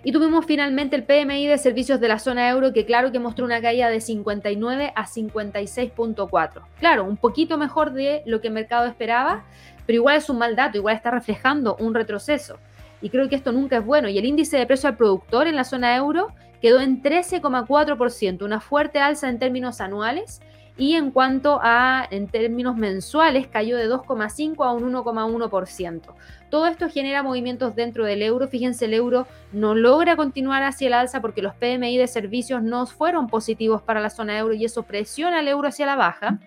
Y 0.06 0.12
tuvimos 0.12 0.46
finalmente 0.46 0.94
el 0.94 1.02
PMI 1.02 1.48
de 1.48 1.58
servicios 1.58 1.98
de 1.98 2.06
la 2.06 2.20
zona 2.20 2.48
euro, 2.48 2.72
que 2.72 2.86
claro 2.86 3.10
que 3.10 3.18
mostró 3.18 3.44
una 3.44 3.60
caída 3.60 3.88
de 3.88 4.00
59 4.00 4.92
a 4.94 5.04
56.4. 5.04 6.62
Claro, 6.78 7.02
un 7.02 7.16
poquito 7.16 7.58
mejor 7.58 7.92
de 7.92 8.22
lo 8.24 8.40
que 8.40 8.46
el 8.46 8.54
mercado 8.54 8.86
esperaba, 8.86 9.42
pero 9.84 9.96
igual 9.96 10.18
es 10.18 10.30
un 10.30 10.38
mal 10.38 10.54
dato, 10.54 10.78
igual 10.78 10.94
está 10.94 11.10
reflejando 11.10 11.74
un 11.80 11.92
retroceso. 11.92 12.56
Y 13.02 13.10
creo 13.10 13.28
que 13.28 13.34
esto 13.34 13.50
nunca 13.50 13.78
es 13.78 13.84
bueno. 13.84 14.08
Y 14.08 14.16
el 14.16 14.26
índice 14.26 14.56
de 14.56 14.66
precio 14.66 14.88
al 14.88 14.96
productor 14.96 15.48
en 15.48 15.56
la 15.56 15.64
zona 15.64 15.96
euro 15.96 16.28
quedó 16.62 16.78
en 16.78 17.02
13,4%, 17.02 18.44
una 18.44 18.60
fuerte 18.60 19.00
alza 19.00 19.28
en 19.28 19.40
términos 19.40 19.80
anuales 19.80 20.40
y 20.78 20.94
en 20.94 21.10
cuanto 21.10 21.58
a, 21.62 22.06
en 22.10 22.28
términos 22.28 22.76
mensuales, 22.76 23.46
cayó 23.46 23.78
de 23.78 23.88
2,5 23.88 24.66
a 24.66 24.72
un 24.72 24.92
1,1%. 24.92 26.14
Todo 26.50 26.66
esto 26.66 26.90
genera 26.90 27.22
movimientos 27.22 27.74
dentro 27.74 28.04
del 28.04 28.22
euro. 28.22 28.46
Fíjense, 28.46 28.84
el 28.84 28.94
euro 28.94 29.26
no 29.52 29.74
logra 29.74 30.16
continuar 30.16 30.62
hacia 30.62 30.88
el 30.88 30.94
alza 30.94 31.22
porque 31.22 31.40
los 31.40 31.54
PMI 31.54 31.96
de 31.96 32.06
servicios 32.06 32.62
no 32.62 32.86
fueron 32.86 33.26
positivos 33.26 33.80
para 33.82 34.00
la 34.00 34.10
zona 34.10 34.38
euro 34.38 34.54
y 34.54 34.64
eso 34.64 34.82
presiona 34.82 35.38
al 35.38 35.48
euro 35.48 35.68
hacia 35.68 35.86
la 35.86 35.96
baja. 35.96 36.40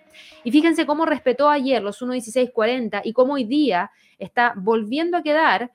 Y 0.44 0.52
fíjense 0.52 0.86
cómo 0.86 1.06
respetó 1.06 1.50
ayer 1.50 1.82
los 1.82 2.02
1,1640 2.02 3.02
y 3.04 3.14
cómo 3.14 3.34
hoy 3.34 3.46
día 3.46 3.90
está 4.20 4.54
volviendo 4.56 5.18
a 5.18 5.24
quedar 5.24 5.72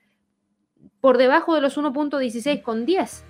por 1.00 1.18
debajo 1.18 1.54
de 1.54 1.60
los 1.60 1.76
1.16 1.76 2.62
con 2.62 2.86
10. 2.86 3.24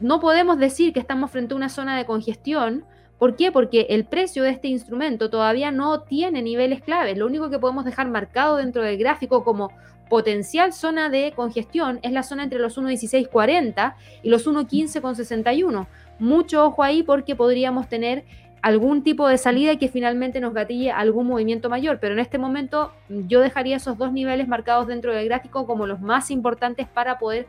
No 0.00 0.18
podemos 0.18 0.58
decir 0.58 0.92
que 0.92 1.00
estamos 1.00 1.30
frente 1.30 1.54
a 1.54 1.56
una 1.56 1.68
zona 1.68 1.96
de 1.96 2.04
congestión 2.04 2.84
¿Por 3.24 3.36
qué? 3.36 3.50
Porque 3.50 3.86
el 3.88 4.04
precio 4.04 4.42
de 4.42 4.50
este 4.50 4.68
instrumento 4.68 5.30
todavía 5.30 5.70
no 5.70 6.00
tiene 6.02 6.42
niveles 6.42 6.82
claves. 6.82 7.16
Lo 7.16 7.24
único 7.24 7.48
que 7.48 7.58
podemos 7.58 7.86
dejar 7.86 8.10
marcado 8.10 8.56
dentro 8.56 8.82
del 8.82 8.98
gráfico 8.98 9.44
como 9.44 9.72
potencial 10.10 10.74
zona 10.74 11.08
de 11.08 11.32
congestión 11.34 12.00
es 12.02 12.12
la 12.12 12.22
zona 12.22 12.42
entre 12.42 12.58
los 12.58 12.76
1.1640 12.76 13.94
y 14.22 14.28
los 14.28 14.46
1.1561. 14.46 15.86
Mucho 16.18 16.66
ojo 16.66 16.82
ahí 16.82 17.02
porque 17.02 17.34
podríamos 17.34 17.88
tener 17.88 18.24
algún 18.60 19.02
tipo 19.02 19.26
de 19.26 19.38
salida 19.38 19.78
que 19.78 19.88
finalmente 19.88 20.38
nos 20.38 20.52
gatille 20.52 20.90
algún 20.90 21.26
movimiento 21.26 21.70
mayor, 21.70 22.00
pero 22.00 22.12
en 22.12 22.20
este 22.20 22.36
momento 22.36 22.92
yo 23.08 23.40
dejaría 23.40 23.76
esos 23.76 23.96
dos 23.96 24.12
niveles 24.12 24.48
marcados 24.48 24.86
dentro 24.86 25.14
del 25.14 25.24
gráfico 25.24 25.66
como 25.66 25.86
los 25.86 26.02
más 26.02 26.30
importantes 26.30 26.86
para 26.88 27.18
poder 27.18 27.46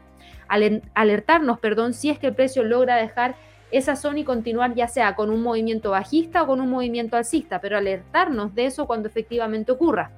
alertarnos, 0.93 1.59
perdón, 1.59 1.93
si 1.93 2.11
es 2.11 2.17
que 2.17 2.27
el 2.27 2.33
precio 2.33 2.63
logra 2.63 2.95
dejar 2.95 3.35
esa 3.77 3.95
zona 3.95 4.19
y 4.19 4.23
continuar 4.23 4.73
ya 4.75 4.87
sea 4.87 5.15
con 5.15 5.29
un 5.29 5.41
movimiento 5.41 5.91
bajista 5.91 6.43
o 6.43 6.47
con 6.47 6.61
un 6.61 6.69
movimiento 6.69 7.17
alcista, 7.17 7.59
pero 7.59 7.77
alertarnos 7.77 8.55
de 8.55 8.65
eso 8.65 8.87
cuando 8.87 9.07
efectivamente 9.07 9.71
ocurra. 9.71 10.11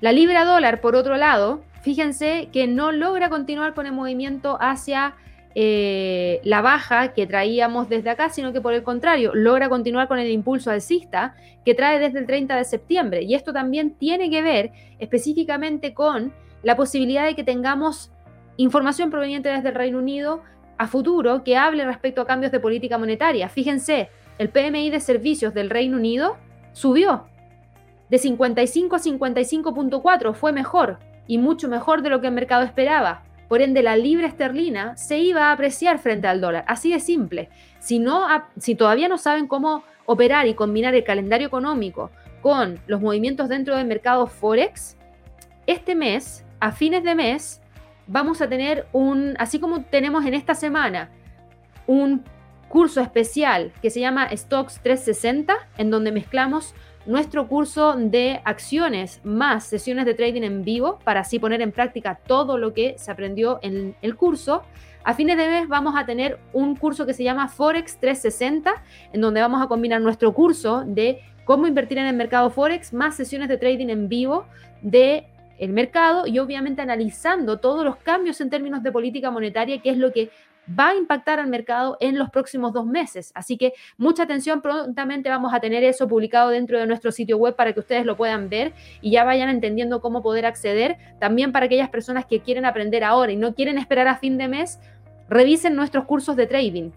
La 0.00 0.12
libra 0.12 0.44
dólar, 0.44 0.80
por 0.80 0.96
otro 0.96 1.16
lado, 1.16 1.62
fíjense 1.82 2.48
que 2.52 2.66
no 2.66 2.92
logra 2.92 3.28
continuar 3.28 3.74
con 3.74 3.86
el 3.86 3.92
movimiento 3.92 4.58
hacia 4.60 5.14
eh, 5.54 6.40
la 6.44 6.60
baja 6.60 7.14
que 7.14 7.26
traíamos 7.26 7.88
desde 7.88 8.10
acá, 8.10 8.28
sino 8.28 8.52
que 8.52 8.60
por 8.60 8.74
el 8.74 8.82
contrario, 8.82 9.32
logra 9.34 9.68
continuar 9.68 10.06
con 10.06 10.18
el 10.18 10.30
impulso 10.30 10.70
alcista 10.70 11.34
que 11.64 11.74
trae 11.74 11.98
desde 11.98 12.20
el 12.20 12.26
30 12.26 12.56
de 12.56 12.64
septiembre. 12.64 13.22
Y 13.22 13.34
esto 13.34 13.52
también 13.52 13.94
tiene 13.94 14.30
que 14.30 14.42
ver 14.42 14.70
específicamente 14.98 15.94
con 15.94 16.32
la 16.62 16.76
posibilidad 16.76 17.24
de 17.24 17.34
que 17.34 17.44
tengamos 17.44 18.12
información 18.56 19.10
proveniente 19.10 19.48
desde 19.48 19.70
el 19.70 19.74
Reino 19.74 19.98
Unido 19.98 20.42
a 20.78 20.86
futuro 20.86 21.44
que 21.44 21.56
hable 21.56 21.84
respecto 21.84 22.20
a 22.20 22.26
cambios 22.26 22.52
de 22.52 22.60
política 22.60 22.96
monetaria. 22.96 23.48
Fíjense, 23.48 24.08
el 24.38 24.48
PMI 24.48 24.90
de 24.90 25.00
servicios 25.00 25.52
del 25.52 25.70
Reino 25.70 25.96
Unido 25.96 26.36
subió 26.72 27.26
de 28.08 28.18
55 28.18 28.96
a 28.96 28.98
55.4, 28.98 30.34
fue 30.34 30.52
mejor 30.52 30.98
y 31.26 31.38
mucho 31.38 31.68
mejor 31.68 32.02
de 32.02 32.08
lo 32.08 32.20
que 32.20 32.28
el 32.28 32.32
mercado 32.32 32.64
esperaba. 32.64 33.24
Por 33.48 33.62
ende, 33.62 33.82
la 33.82 33.96
libra 33.96 34.26
esterlina 34.26 34.96
se 34.96 35.18
iba 35.18 35.46
a 35.46 35.52
apreciar 35.52 35.98
frente 35.98 36.26
al 36.26 36.40
dólar. 36.40 36.64
Así 36.66 36.92
de 36.92 37.00
simple. 37.00 37.48
Si, 37.78 37.98
no, 37.98 38.26
si 38.58 38.74
todavía 38.74 39.08
no 39.08 39.18
saben 39.18 39.46
cómo 39.46 39.82
operar 40.06 40.46
y 40.46 40.54
combinar 40.54 40.94
el 40.94 41.04
calendario 41.04 41.46
económico 41.46 42.10
con 42.40 42.78
los 42.86 43.00
movimientos 43.00 43.48
dentro 43.48 43.76
del 43.76 43.86
mercado 43.86 44.26
Forex, 44.26 44.96
este 45.66 45.94
mes, 45.94 46.44
a 46.60 46.72
fines 46.72 47.02
de 47.04 47.14
mes, 47.14 47.60
vamos 48.08 48.40
a 48.40 48.48
tener 48.48 48.86
un, 48.92 49.34
así 49.38 49.60
como 49.60 49.82
tenemos 49.84 50.24
en 50.24 50.34
esta 50.34 50.54
semana, 50.54 51.10
un 51.86 52.24
curso 52.68 53.00
especial 53.00 53.72
que 53.80 53.90
se 53.90 54.00
llama 54.00 54.28
Stocks 54.36 54.80
360, 54.82 55.54
en 55.76 55.90
donde 55.90 56.12
mezclamos 56.12 56.74
nuestro 57.06 57.48
curso 57.48 57.94
de 57.96 58.40
acciones 58.44 59.20
más 59.24 59.64
sesiones 59.64 60.04
de 60.04 60.14
trading 60.14 60.42
en 60.42 60.62
vivo 60.62 60.98
para 61.04 61.20
así 61.20 61.38
poner 61.38 61.62
en 61.62 61.72
práctica 61.72 62.18
todo 62.26 62.58
lo 62.58 62.74
que 62.74 62.96
se 62.98 63.10
aprendió 63.10 63.60
en 63.62 63.96
el 64.02 64.16
curso. 64.16 64.62
A 65.04 65.14
fines 65.14 65.38
de 65.38 65.48
mes 65.48 65.68
vamos 65.68 65.94
a 65.96 66.04
tener 66.04 66.38
un 66.52 66.76
curso 66.76 67.06
que 67.06 67.14
se 67.14 67.24
llama 67.24 67.48
Forex 67.48 67.98
360, 67.98 68.74
en 69.14 69.20
donde 69.22 69.40
vamos 69.40 69.62
a 69.62 69.68
combinar 69.68 70.02
nuestro 70.02 70.34
curso 70.34 70.84
de 70.86 71.20
cómo 71.46 71.66
invertir 71.66 71.96
en 71.96 72.06
el 72.06 72.16
mercado 72.16 72.50
Forex 72.50 72.92
más 72.92 73.16
sesiones 73.16 73.48
de 73.48 73.56
trading 73.56 73.88
en 73.88 74.10
vivo 74.10 74.44
de 74.82 75.26
el 75.58 75.72
mercado 75.72 76.26
y 76.26 76.38
obviamente 76.38 76.82
analizando 76.82 77.58
todos 77.58 77.84
los 77.84 77.96
cambios 77.96 78.40
en 78.40 78.50
términos 78.50 78.82
de 78.82 78.92
política 78.92 79.30
monetaria, 79.30 79.80
que 79.80 79.90
es 79.90 79.98
lo 79.98 80.12
que 80.12 80.30
va 80.78 80.90
a 80.90 80.94
impactar 80.94 81.40
al 81.40 81.48
mercado 81.48 81.96
en 82.00 82.18
los 82.18 82.30
próximos 82.30 82.72
dos 82.72 82.86
meses. 82.86 83.32
Así 83.34 83.56
que 83.56 83.72
mucha 83.96 84.24
atención, 84.24 84.60
prontamente 84.60 85.28
vamos 85.28 85.54
a 85.54 85.60
tener 85.60 85.82
eso 85.84 86.08
publicado 86.08 86.50
dentro 86.50 86.78
de 86.78 86.86
nuestro 86.86 87.12
sitio 87.12 87.38
web 87.38 87.56
para 87.56 87.72
que 87.72 87.80
ustedes 87.80 88.04
lo 88.04 88.16
puedan 88.16 88.48
ver 88.48 88.72
y 89.00 89.10
ya 89.12 89.24
vayan 89.24 89.48
entendiendo 89.48 90.00
cómo 90.00 90.22
poder 90.22 90.46
acceder. 90.46 90.96
También 91.18 91.52
para 91.52 91.66
aquellas 91.66 91.88
personas 91.88 92.26
que 92.26 92.40
quieren 92.40 92.64
aprender 92.64 93.04
ahora 93.04 93.32
y 93.32 93.36
no 93.36 93.54
quieren 93.54 93.78
esperar 93.78 94.08
a 94.08 94.16
fin 94.16 94.36
de 94.38 94.48
mes, 94.48 94.78
revisen 95.28 95.74
nuestros 95.74 96.04
cursos 96.04 96.36
de 96.36 96.46
trading. 96.46 96.90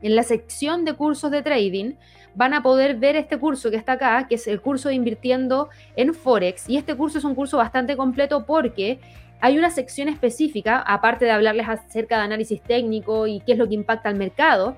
En 0.00 0.16
la 0.16 0.24
sección 0.24 0.84
de 0.84 0.94
cursos 0.94 1.30
de 1.30 1.42
trading 1.42 1.94
van 2.34 2.54
a 2.54 2.62
poder 2.62 2.96
ver 2.96 3.16
este 3.16 3.38
curso 3.38 3.70
que 3.70 3.76
está 3.76 3.92
acá, 3.92 4.26
que 4.28 4.36
es 4.36 4.46
el 4.46 4.60
curso 4.60 4.88
de 4.88 4.94
invirtiendo 4.94 5.68
en 5.96 6.14
Forex. 6.14 6.68
Y 6.68 6.76
este 6.76 6.94
curso 6.94 7.18
es 7.18 7.24
un 7.24 7.34
curso 7.34 7.56
bastante 7.56 7.96
completo 7.96 8.44
porque 8.46 8.98
hay 9.40 9.58
una 9.58 9.70
sección 9.70 10.08
específica, 10.08 10.78
aparte 10.78 11.24
de 11.24 11.32
hablarles 11.32 11.68
acerca 11.68 12.18
de 12.18 12.22
análisis 12.22 12.62
técnico 12.62 13.26
y 13.26 13.40
qué 13.40 13.52
es 13.52 13.58
lo 13.58 13.68
que 13.68 13.74
impacta 13.74 14.08
al 14.08 14.14
mercado, 14.14 14.76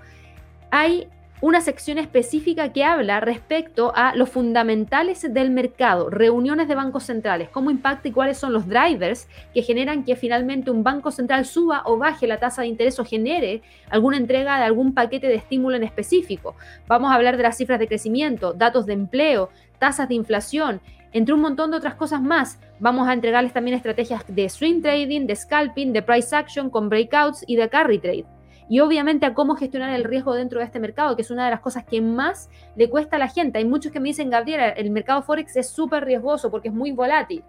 hay 0.70 1.06
una 1.44 1.60
sección 1.60 1.98
específica 1.98 2.72
que 2.72 2.84
habla 2.84 3.20
respecto 3.20 3.92
a 3.94 4.16
los 4.16 4.30
fundamentales 4.30 5.30
del 5.30 5.50
mercado, 5.50 6.08
reuniones 6.08 6.68
de 6.68 6.74
bancos 6.74 7.02
centrales, 7.04 7.50
cómo 7.50 7.70
impacta 7.70 8.08
y 8.08 8.12
cuáles 8.12 8.38
son 8.38 8.54
los 8.54 8.66
drivers 8.66 9.28
que 9.52 9.60
generan 9.60 10.04
que 10.04 10.16
finalmente 10.16 10.70
un 10.70 10.82
banco 10.82 11.10
central 11.10 11.44
suba 11.44 11.82
o 11.84 11.98
baje 11.98 12.26
la 12.26 12.38
tasa 12.38 12.62
de 12.62 12.68
interés 12.68 12.98
o 12.98 13.04
genere 13.04 13.60
alguna 13.90 14.16
entrega 14.16 14.56
de 14.56 14.64
algún 14.64 14.94
paquete 14.94 15.26
de 15.26 15.34
estímulo 15.34 15.76
en 15.76 15.82
específico. 15.82 16.56
Vamos 16.86 17.12
a 17.12 17.14
hablar 17.14 17.36
de 17.36 17.42
las 17.42 17.58
cifras 17.58 17.78
de 17.78 17.88
crecimiento, 17.88 18.54
datos 18.54 18.86
de 18.86 18.94
empleo, 18.94 19.50
tasas 19.78 20.08
de 20.08 20.14
inflación, 20.14 20.80
entre 21.12 21.34
un 21.34 21.42
montón 21.42 21.70
de 21.70 21.76
otras 21.76 21.94
cosas 21.94 22.22
más. 22.22 22.58
Vamos 22.78 23.06
a 23.06 23.12
entregarles 23.12 23.52
también 23.52 23.76
estrategias 23.76 24.24
de 24.28 24.48
swing 24.48 24.80
trading, 24.80 25.26
de 25.26 25.36
scalping, 25.36 25.92
de 25.92 26.00
price 26.00 26.34
action 26.34 26.70
con 26.70 26.88
breakouts 26.88 27.44
y 27.46 27.56
de 27.56 27.68
carry 27.68 27.98
trade 27.98 28.33
y 28.68 28.80
obviamente 28.80 29.26
a 29.26 29.34
cómo 29.34 29.56
gestionar 29.56 29.94
el 29.94 30.04
riesgo 30.04 30.34
dentro 30.34 30.60
de 30.60 30.66
este 30.66 30.80
mercado, 30.80 31.16
que 31.16 31.22
es 31.22 31.30
una 31.30 31.44
de 31.44 31.50
las 31.50 31.60
cosas 31.60 31.84
que 31.84 32.00
más 32.00 32.48
le 32.76 32.88
cuesta 32.88 33.16
a 33.16 33.18
la 33.18 33.28
gente. 33.28 33.58
Hay 33.58 33.64
muchos 33.64 33.92
que 33.92 34.00
me 34.00 34.08
dicen, 34.08 34.30
Gabriela, 34.30 34.70
el 34.70 34.90
mercado 34.90 35.22
Forex 35.22 35.56
es 35.56 35.68
súper 35.68 36.04
riesgoso 36.04 36.50
porque 36.50 36.68
es 36.68 36.74
muy 36.74 36.92
volátil. 36.92 37.42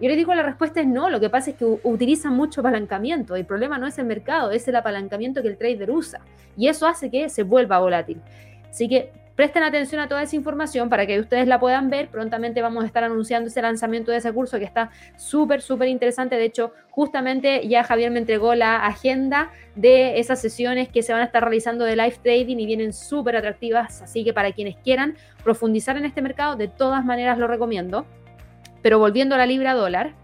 Yo 0.00 0.08
les 0.08 0.16
digo, 0.18 0.34
la 0.34 0.42
respuesta 0.42 0.80
es 0.80 0.86
no, 0.86 1.08
lo 1.08 1.20
que 1.20 1.30
pasa 1.30 1.50
es 1.50 1.56
que 1.56 1.64
utilizan 1.64 2.34
mucho 2.34 2.60
apalancamiento. 2.60 3.34
El 3.34 3.46
problema 3.46 3.78
no 3.78 3.86
es 3.86 3.96
el 3.98 4.04
mercado, 4.04 4.50
es 4.50 4.68
el 4.68 4.76
apalancamiento 4.76 5.40
que 5.40 5.48
el 5.48 5.56
trader 5.56 5.90
usa. 5.90 6.20
Y 6.56 6.68
eso 6.68 6.86
hace 6.86 7.10
que 7.10 7.30
se 7.30 7.44
vuelva 7.44 7.78
volátil. 7.78 8.20
Así 8.68 8.88
que 8.88 9.10
Presten 9.36 9.62
atención 9.62 10.00
a 10.00 10.08
toda 10.08 10.22
esa 10.22 10.34
información 10.34 10.88
para 10.88 11.06
que 11.06 11.20
ustedes 11.20 11.46
la 11.46 11.60
puedan 11.60 11.90
ver. 11.90 12.08
Prontamente 12.08 12.62
vamos 12.62 12.84
a 12.84 12.86
estar 12.86 13.04
anunciando 13.04 13.48
ese 13.48 13.60
lanzamiento 13.60 14.10
de 14.10 14.16
ese 14.16 14.32
curso 14.32 14.58
que 14.58 14.64
está 14.64 14.90
súper, 15.18 15.60
súper 15.60 15.88
interesante. 15.88 16.36
De 16.36 16.44
hecho, 16.46 16.72
justamente 16.88 17.68
ya 17.68 17.84
Javier 17.84 18.10
me 18.10 18.18
entregó 18.18 18.54
la 18.54 18.86
agenda 18.86 19.50
de 19.74 20.18
esas 20.18 20.40
sesiones 20.40 20.88
que 20.88 21.02
se 21.02 21.12
van 21.12 21.20
a 21.20 21.26
estar 21.26 21.42
realizando 21.42 21.84
de 21.84 21.96
live 21.96 22.16
trading 22.22 22.56
y 22.56 22.64
vienen 22.64 22.94
súper 22.94 23.36
atractivas. 23.36 24.00
Así 24.00 24.24
que 24.24 24.32
para 24.32 24.52
quienes 24.52 24.76
quieran 24.76 25.16
profundizar 25.44 25.98
en 25.98 26.06
este 26.06 26.22
mercado, 26.22 26.56
de 26.56 26.68
todas 26.68 27.04
maneras 27.04 27.36
lo 27.36 27.46
recomiendo. 27.46 28.06
Pero 28.80 28.98
volviendo 28.98 29.34
a 29.34 29.38
la 29.38 29.44
libra 29.44 29.74
dólar, 29.74 30.14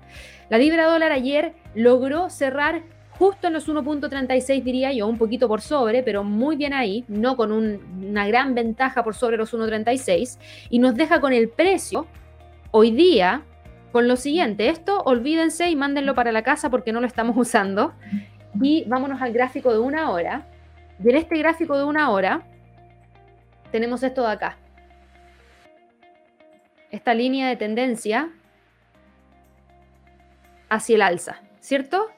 la 0.49 0.57
libra 0.57 0.87
dólar 0.87 1.13
ayer 1.13 1.53
logró 1.75 2.31
cerrar 2.31 2.81
justo 3.19 3.47
en 3.47 3.53
los 3.53 3.69
1.36 3.69 4.63
diría 4.63 4.93
yo, 4.93 5.07
un 5.07 5.19
poquito 5.19 5.49
por 5.49 5.61
sobre, 5.61 6.03
pero 6.03 6.25
muy 6.25 6.57
bien 6.57 6.73
ahí, 6.73 7.05
no 7.09 7.37
con 7.37 7.53
una 7.53 8.27
gran 8.27 8.55
ventaja 8.55 9.05
por 9.05 9.15
sobre 9.15 9.37
los 9.37 9.53
1.36, 9.55 10.39
y 10.71 10.79
nos 10.79 10.95
deja 10.95 11.21
con 11.21 11.33
el 11.33 11.49
precio 11.49 12.07
hoy 12.71 12.91
día 12.91 13.43
con 13.93 14.09
lo 14.09 14.17
siguiente, 14.17 14.71
esto 14.71 15.03
olvídense 15.03 15.69
y 15.69 15.77
mándenlo 15.77 16.15
para 16.15 16.33
la 16.33 16.43
casa 16.43 16.71
porque 16.71 16.93
no 16.93 17.01
lo 17.01 17.07
estamos 17.07 17.37
usando, 17.37 17.93
y 18.61 18.85
vámonos 18.87 19.21
al 19.21 19.33
gráfico 19.33 19.73
de 19.73 19.79
una 19.79 20.11
hora, 20.11 20.49
Y 21.03 21.11
en 21.11 21.17
este 21.17 21.37
gráfico 21.39 21.77
de 21.77 21.85
una 21.85 22.11
hora 22.11 22.43
tenemos 23.71 24.03
esto 24.03 24.23
de 24.23 24.33
acá. 24.33 24.59
Esta 26.91 27.15
línea 27.15 27.49
de 27.49 27.57
tendencia 27.57 28.31
hacia 30.69 30.95
el 30.97 31.03
alza, 31.03 31.41
¿cierto? 31.61 32.09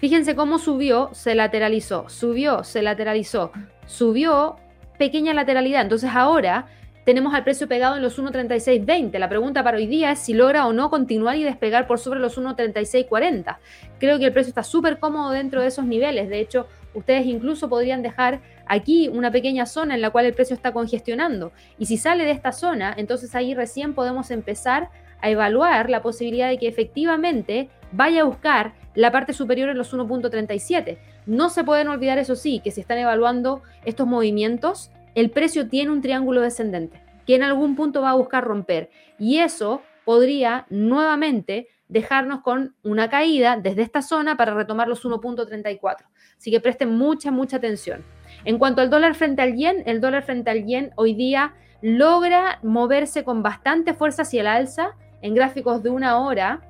Fíjense 0.00 0.34
cómo 0.34 0.58
subió, 0.58 1.10
se 1.12 1.34
lateralizó, 1.34 2.08
subió, 2.08 2.64
se 2.64 2.80
lateralizó, 2.80 3.52
subió, 3.84 4.56
pequeña 4.98 5.34
lateralidad. 5.34 5.82
Entonces 5.82 6.10
ahora 6.14 6.68
tenemos 7.04 7.34
al 7.34 7.44
precio 7.44 7.68
pegado 7.68 7.96
en 7.96 8.02
los 8.02 8.18
1.3620. 8.18 9.18
La 9.18 9.28
pregunta 9.28 9.62
para 9.62 9.76
hoy 9.76 9.86
día 9.86 10.12
es 10.12 10.20
si 10.20 10.32
logra 10.32 10.66
o 10.66 10.72
no 10.72 10.88
continuar 10.88 11.36
y 11.36 11.44
despegar 11.44 11.86
por 11.86 11.98
sobre 11.98 12.18
los 12.18 12.38
1.3640. 12.38 13.58
Creo 13.98 14.18
que 14.18 14.24
el 14.24 14.32
precio 14.32 14.48
está 14.48 14.62
súper 14.62 14.98
cómodo 14.98 15.32
dentro 15.32 15.60
de 15.60 15.68
esos 15.68 15.84
niveles. 15.84 16.30
De 16.30 16.40
hecho, 16.40 16.66
ustedes 16.94 17.26
incluso 17.26 17.68
podrían 17.68 18.00
dejar 18.00 18.40
aquí 18.66 19.08
una 19.08 19.30
pequeña 19.30 19.66
zona 19.66 19.96
en 19.96 20.00
la 20.00 20.08
cual 20.08 20.24
el 20.24 20.32
precio 20.32 20.54
está 20.54 20.72
congestionando. 20.72 21.52
Y 21.78 21.84
si 21.84 21.98
sale 21.98 22.24
de 22.24 22.30
esta 22.30 22.52
zona, 22.52 22.94
entonces 22.96 23.34
ahí 23.34 23.52
recién 23.52 23.92
podemos 23.92 24.30
empezar 24.30 24.88
a 25.20 25.28
evaluar 25.28 25.90
la 25.90 26.00
posibilidad 26.00 26.48
de 26.48 26.56
que 26.56 26.68
efectivamente 26.68 27.68
vaya 27.92 28.22
a 28.22 28.24
buscar 28.24 28.74
la 28.94 29.12
parte 29.12 29.32
superior 29.32 29.68
en 29.68 29.78
los 29.78 29.94
1.37. 29.94 30.98
No 31.26 31.48
se 31.48 31.64
pueden 31.64 31.88
olvidar, 31.88 32.18
eso 32.18 32.36
sí, 32.36 32.60
que 32.62 32.70
si 32.70 32.80
están 32.80 32.98
evaluando 32.98 33.62
estos 33.84 34.06
movimientos, 34.06 34.90
el 35.14 35.30
precio 35.30 35.68
tiene 35.68 35.90
un 35.90 36.02
triángulo 36.02 36.40
descendente 36.40 37.02
que 37.26 37.36
en 37.36 37.42
algún 37.42 37.76
punto 37.76 38.02
va 38.02 38.10
a 38.10 38.14
buscar 38.14 38.44
romper. 38.44 38.90
Y 39.18 39.38
eso 39.38 39.82
podría 40.04 40.66
nuevamente 40.70 41.68
dejarnos 41.88 42.40
con 42.40 42.74
una 42.82 43.10
caída 43.10 43.56
desde 43.56 43.82
esta 43.82 44.02
zona 44.02 44.36
para 44.36 44.54
retomar 44.54 44.88
los 44.88 45.04
1.34. 45.04 46.06
Así 46.36 46.50
que 46.50 46.60
presten 46.60 46.96
mucha, 46.96 47.30
mucha 47.30 47.58
atención. 47.58 48.04
En 48.44 48.58
cuanto 48.58 48.80
al 48.80 48.90
dólar 48.90 49.14
frente 49.14 49.42
al 49.42 49.54
yen, 49.54 49.82
el 49.86 50.00
dólar 50.00 50.22
frente 50.22 50.50
al 50.50 50.64
yen 50.66 50.90
hoy 50.96 51.14
día 51.14 51.54
logra 51.82 52.58
moverse 52.62 53.24
con 53.24 53.42
bastante 53.42 53.94
fuerza 53.94 54.22
hacia 54.22 54.40
el 54.40 54.46
alza 54.46 54.96
en 55.22 55.34
gráficos 55.34 55.82
de 55.82 55.90
una 55.90 56.18
hora. 56.18 56.62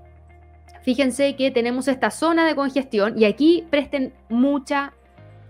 Fíjense 0.82 1.36
que 1.36 1.50
tenemos 1.50 1.88
esta 1.88 2.10
zona 2.10 2.46
de 2.46 2.54
congestión 2.54 3.18
y 3.18 3.24
aquí 3.24 3.66
presten 3.70 4.12
mucha, 4.28 4.94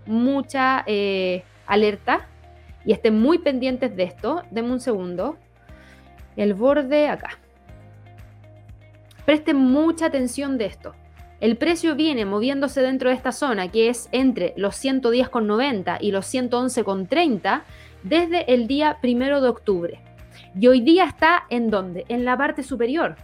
mucha 0.05 0.83
eh, 0.87 1.43
alerta 1.65 2.27
y 2.85 2.91
estén 2.91 3.19
muy 3.19 3.37
pendientes 3.37 3.95
de 3.95 4.03
esto. 4.03 4.43
Denme 4.51 4.73
un 4.73 4.79
segundo. 4.79 5.37
El 6.35 6.53
borde 6.53 7.07
acá. 7.07 7.39
Presten 9.25 9.57
mucha 9.57 10.07
atención 10.07 10.57
de 10.57 10.65
esto. 10.65 10.93
El 11.39 11.57
precio 11.57 11.95
viene 11.95 12.25
moviéndose 12.25 12.81
dentro 12.81 13.09
de 13.09 13.15
esta 13.15 13.31
zona 13.31 13.69
que 13.69 13.89
es 13.89 14.09
entre 14.11 14.53
los 14.57 14.75
110,90 14.83 15.97
y 15.99 16.11
los 16.11 16.31
111,30 16.31 17.63
desde 18.03 18.53
el 18.53 18.67
día 18.67 18.97
primero 19.01 19.41
de 19.41 19.49
octubre. 19.49 19.99
Y 20.59 20.67
hoy 20.67 20.81
día 20.81 21.05
está 21.05 21.45
en 21.49 21.69
dónde? 21.69 22.05
En 22.09 22.25
la 22.25 22.37
parte 22.37 22.63
superior. 22.63 23.15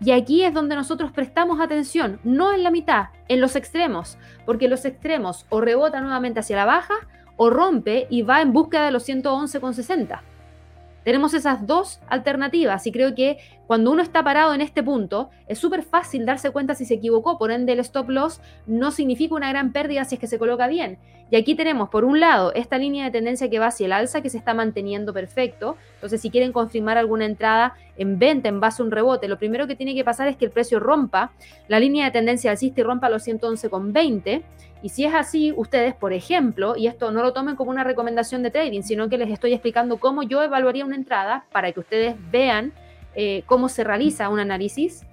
Y 0.00 0.10
aquí 0.10 0.42
es 0.42 0.52
donde 0.52 0.74
nosotros 0.74 1.12
prestamos 1.12 1.60
atención, 1.60 2.18
no 2.24 2.52
en 2.52 2.62
la 2.62 2.70
mitad, 2.70 3.06
en 3.28 3.40
los 3.40 3.56
extremos, 3.56 4.18
porque 4.44 4.68
los 4.68 4.84
extremos 4.84 5.46
o 5.48 5.60
rebota 5.60 6.00
nuevamente 6.00 6.40
hacia 6.40 6.56
la 6.56 6.64
baja 6.64 6.94
o 7.36 7.50
rompe 7.50 8.06
y 8.10 8.22
va 8.22 8.42
en 8.42 8.52
búsqueda 8.52 8.84
de 8.84 8.90
los 8.90 9.08
111,60. 9.08 10.20
Tenemos 11.04 11.34
esas 11.34 11.66
dos 11.66 12.00
alternativas 12.08 12.86
y 12.86 12.92
creo 12.92 13.14
que 13.14 13.38
cuando 13.66 13.90
uno 13.90 14.02
está 14.02 14.24
parado 14.24 14.54
en 14.54 14.60
este 14.60 14.82
punto 14.82 15.30
es 15.46 15.58
súper 15.58 15.82
fácil 15.82 16.24
darse 16.24 16.50
cuenta 16.50 16.74
si 16.74 16.86
se 16.86 16.94
equivocó, 16.94 17.38
por 17.38 17.50
ende 17.50 17.74
el 17.74 17.80
stop 17.80 18.08
loss 18.08 18.40
no 18.66 18.90
significa 18.90 19.34
una 19.34 19.50
gran 19.50 19.72
pérdida 19.72 20.04
si 20.04 20.14
es 20.14 20.20
que 20.20 20.26
se 20.26 20.38
coloca 20.38 20.66
bien. 20.66 20.98
Y 21.30 21.36
aquí 21.36 21.54
tenemos 21.54 21.88
por 21.88 22.04
un 22.04 22.20
lado 22.20 22.52
esta 22.54 22.78
línea 22.78 23.04
de 23.04 23.10
tendencia 23.10 23.50
que 23.50 23.58
va 23.58 23.66
hacia 23.66 23.86
el 23.86 23.92
alza 23.92 24.22
que 24.22 24.30
se 24.30 24.38
está 24.38 24.54
manteniendo 24.54 25.12
perfecto, 25.12 25.76
entonces 25.94 26.20
si 26.20 26.30
quieren 26.30 26.52
confirmar 26.52 26.96
alguna 26.96 27.24
entrada 27.24 27.74
en 27.96 28.18
venta 28.18 28.48
en 28.48 28.60
base 28.60 28.82
a 28.82 28.84
un 28.84 28.90
rebote, 28.90 29.28
lo 29.28 29.38
primero 29.38 29.66
que 29.66 29.76
tiene 29.76 29.94
que 29.94 30.04
pasar 30.04 30.28
es 30.28 30.36
que 30.36 30.44
el 30.44 30.50
precio 30.50 30.80
rompa 30.80 31.32
la 31.68 31.80
línea 31.80 32.04
de 32.06 32.10
tendencia 32.12 32.50
alcista 32.50 32.80
y 32.80 32.84
rompa 32.84 33.08
los 33.08 33.26
111,20 33.26 34.42
y 34.84 34.90
si 34.90 35.06
es 35.06 35.14
así, 35.14 35.50
ustedes, 35.56 35.94
por 35.94 36.12
ejemplo, 36.12 36.76
y 36.76 36.88
esto 36.88 37.10
no 37.10 37.22
lo 37.22 37.32
tomen 37.32 37.56
como 37.56 37.70
una 37.70 37.84
recomendación 37.84 38.42
de 38.42 38.50
trading, 38.50 38.82
sino 38.82 39.08
que 39.08 39.16
les 39.16 39.30
estoy 39.30 39.54
explicando 39.54 39.96
cómo 39.96 40.22
yo 40.22 40.42
evaluaría 40.42 40.84
una 40.84 40.94
entrada 40.94 41.46
para 41.52 41.72
que 41.72 41.80
ustedes 41.80 42.16
vean 42.30 42.74
eh, 43.14 43.44
cómo 43.46 43.70
se 43.70 43.82
realiza 43.82 44.28
un 44.28 44.40
análisis, 44.40 45.06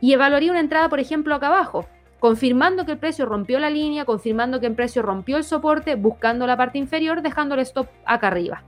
y 0.00 0.14
evaluaría 0.14 0.50
una 0.50 0.58
entrada, 0.58 0.88
por 0.88 0.98
ejemplo, 0.98 1.32
acá 1.36 1.46
abajo, 1.46 1.86
confirmando 2.18 2.84
que 2.86 2.90
el 2.90 2.98
precio 2.98 3.24
rompió 3.24 3.60
la 3.60 3.70
línea, 3.70 4.04
confirmando 4.04 4.58
que 4.58 4.66
el 4.66 4.74
precio 4.74 5.00
rompió 5.00 5.36
el 5.36 5.44
soporte, 5.44 5.94
buscando 5.94 6.44
la 6.48 6.56
parte 6.56 6.78
inferior, 6.78 7.22
dejando 7.22 7.54
el 7.54 7.60
stop 7.60 7.86
acá 8.04 8.26
arriba. 8.26 8.64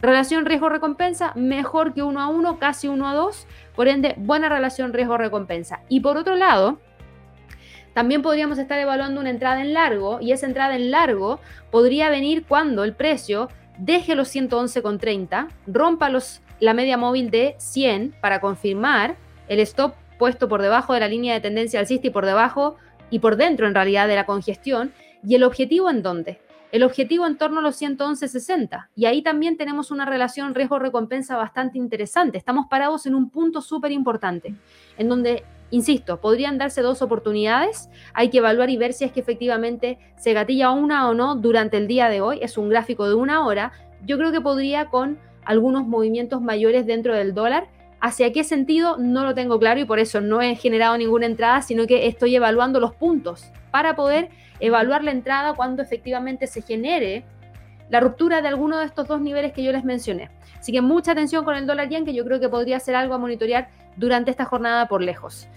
Relación 0.00 0.46
riesgo-recompensa, 0.46 1.32
mejor 1.34 1.92
que 1.92 2.04
1 2.04 2.20
a 2.20 2.28
1, 2.28 2.58
casi 2.60 2.86
1 2.86 3.08
a 3.08 3.14
2, 3.14 3.48
por 3.74 3.88
ende, 3.88 4.14
buena 4.16 4.48
relación 4.48 4.92
riesgo-recompensa. 4.92 5.80
Y 5.88 6.00
por 6.00 6.16
otro 6.16 6.36
lado, 6.36 6.78
también 7.94 8.22
podríamos 8.22 8.58
estar 8.58 8.78
evaluando 8.78 9.20
una 9.20 9.30
entrada 9.30 9.60
en 9.60 9.74
largo 9.74 10.20
y 10.20 10.32
esa 10.32 10.46
entrada 10.46 10.76
en 10.76 10.90
largo 10.90 11.40
podría 11.70 12.08
venir 12.10 12.44
cuando 12.46 12.84
el 12.84 12.94
precio 12.94 13.48
deje 13.78 14.14
los 14.14 14.34
111,30, 14.34 15.48
rompa 15.66 16.08
los, 16.08 16.40
la 16.60 16.74
media 16.74 16.96
móvil 16.96 17.30
de 17.30 17.54
100 17.58 18.14
para 18.20 18.40
confirmar 18.40 19.16
el 19.48 19.60
stop 19.60 19.94
puesto 20.18 20.48
por 20.48 20.62
debajo 20.62 20.94
de 20.94 21.00
la 21.00 21.08
línea 21.08 21.34
de 21.34 21.40
tendencia 21.40 21.80
alcista 21.80 22.06
y 22.06 22.10
por 22.10 22.26
debajo 22.26 22.76
y 23.10 23.18
por 23.18 23.36
dentro 23.36 23.66
en 23.66 23.74
realidad 23.74 24.08
de 24.08 24.14
la 24.14 24.26
congestión. 24.26 24.92
¿Y 25.24 25.34
el 25.34 25.42
objetivo 25.44 25.90
en 25.90 26.02
dónde? 26.02 26.40
El 26.70 26.84
objetivo 26.84 27.26
en 27.26 27.36
torno 27.36 27.58
a 27.58 27.62
los 27.62 27.80
111.60. 27.80 28.88
Y 28.96 29.04
ahí 29.04 29.22
también 29.22 29.56
tenemos 29.56 29.90
una 29.90 30.06
relación 30.06 30.54
riesgo-recompensa 30.54 31.36
bastante 31.36 31.76
interesante. 31.76 32.38
Estamos 32.38 32.66
parados 32.70 33.04
en 33.06 33.14
un 33.14 33.30
punto 33.30 33.60
súper 33.60 33.92
importante, 33.92 34.54
en 34.96 35.08
donde 35.08 35.44
Insisto, 35.72 36.20
podrían 36.20 36.58
darse 36.58 36.82
dos 36.82 37.00
oportunidades. 37.00 37.88
Hay 38.12 38.28
que 38.28 38.38
evaluar 38.38 38.68
y 38.68 38.76
ver 38.76 38.92
si 38.92 39.04
es 39.04 39.12
que 39.12 39.20
efectivamente 39.20 39.98
se 40.18 40.34
gatilla 40.34 40.70
una 40.70 41.08
o 41.08 41.14
no 41.14 41.34
durante 41.34 41.78
el 41.78 41.88
día 41.88 42.10
de 42.10 42.20
hoy. 42.20 42.40
Es 42.42 42.58
un 42.58 42.68
gráfico 42.68 43.08
de 43.08 43.14
una 43.14 43.46
hora. 43.46 43.72
Yo 44.04 44.18
creo 44.18 44.32
que 44.32 44.42
podría 44.42 44.90
con 44.90 45.18
algunos 45.46 45.86
movimientos 45.86 46.42
mayores 46.42 46.84
dentro 46.84 47.14
del 47.14 47.32
dólar. 47.32 47.68
¿Hacia 48.00 48.34
qué 48.34 48.44
sentido? 48.44 48.98
No 48.98 49.24
lo 49.24 49.34
tengo 49.34 49.58
claro 49.58 49.80
y 49.80 49.86
por 49.86 49.98
eso 49.98 50.20
no 50.20 50.42
he 50.42 50.56
generado 50.56 50.98
ninguna 50.98 51.24
entrada, 51.24 51.62
sino 51.62 51.86
que 51.86 52.06
estoy 52.06 52.36
evaluando 52.36 52.78
los 52.78 52.94
puntos 52.94 53.50
para 53.70 53.96
poder 53.96 54.28
evaluar 54.60 55.02
la 55.02 55.12
entrada 55.12 55.54
cuando 55.54 55.80
efectivamente 55.80 56.48
se 56.48 56.60
genere 56.60 57.24
la 57.88 58.00
ruptura 58.00 58.42
de 58.42 58.48
alguno 58.48 58.78
de 58.78 58.84
estos 58.84 59.08
dos 59.08 59.22
niveles 59.22 59.54
que 59.54 59.62
yo 59.62 59.72
les 59.72 59.84
mencioné. 59.84 60.28
Así 60.58 60.70
que 60.70 60.82
mucha 60.82 61.12
atención 61.12 61.46
con 61.46 61.56
el 61.56 61.66
dólar 61.66 61.88
yen, 61.88 62.04
que 62.04 62.12
yo 62.12 62.26
creo 62.26 62.40
que 62.40 62.50
podría 62.50 62.78
ser 62.78 62.94
algo 62.94 63.14
a 63.14 63.18
monitorear 63.18 63.70
durante 63.96 64.30
esta 64.30 64.44
jornada 64.44 64.86
por 64.86 65.02
lejos. 65.02 65.48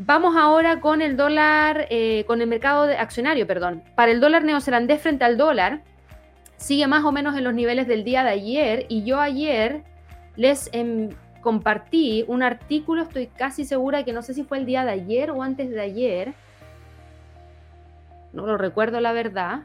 Vamos 0.00 0.36
ahora 0.36 0.78
con 0.78 1.02
el 1.02 1.16
dólar, 1.16 1.88
eh, 1.90 2.22
con 2.28 2.40
el 2.40 2.46
mercado 2.46 2.86
de 2.86 2.96
accionario, 2.96 3.48
perdón. 3.48 3.82
Para 3.96 4.12
el 4.12 4.20
dólar 4.20 4.44
neozelandés 4.44 5.02
frente 5.02 5.24
al 5.24 5.36
dólar, 5.36 5.82
sigue 6.56 6.86
más 6.86 7.04
o 7.04 7.10
menos 7.10 7.36
en 7.36 7.42
los 7.42 7.52
niveles 7.52 7.88
del 7.88 8.04
día 8.04 8.22
de 8.22 8.30
ayer. 8.30 8.86
Y 8.88 9.02
yo 9.02 9.18
ayer 9.18 9.82
les 10.36 10.70
em, 10.72 11.08
compartí 11.40 12.24
un 12.28 12.44
artículo, 12.44 13.02
estoy 13.02 13.26
casi 13.26 13.64
segura 13.64 14.04
que 14.04 14.12
no 14.12 14.22
sé 14.22 14.34
si 14.34 14.44
fue 14.44 14.58
el 14.58 14.66
día 14.66 14.84
de 14.84 14.92
ayer 14.92 15.32
o 15.32 15.42
antes 15.42 15.68
de 15.68 15.80
ayer. 15.80 16.32
No 18.32 18.46
lo 18.46 18.56
recuerdo 18.56 19.00
la 19.00 19.12
verdad. 19.12 19.62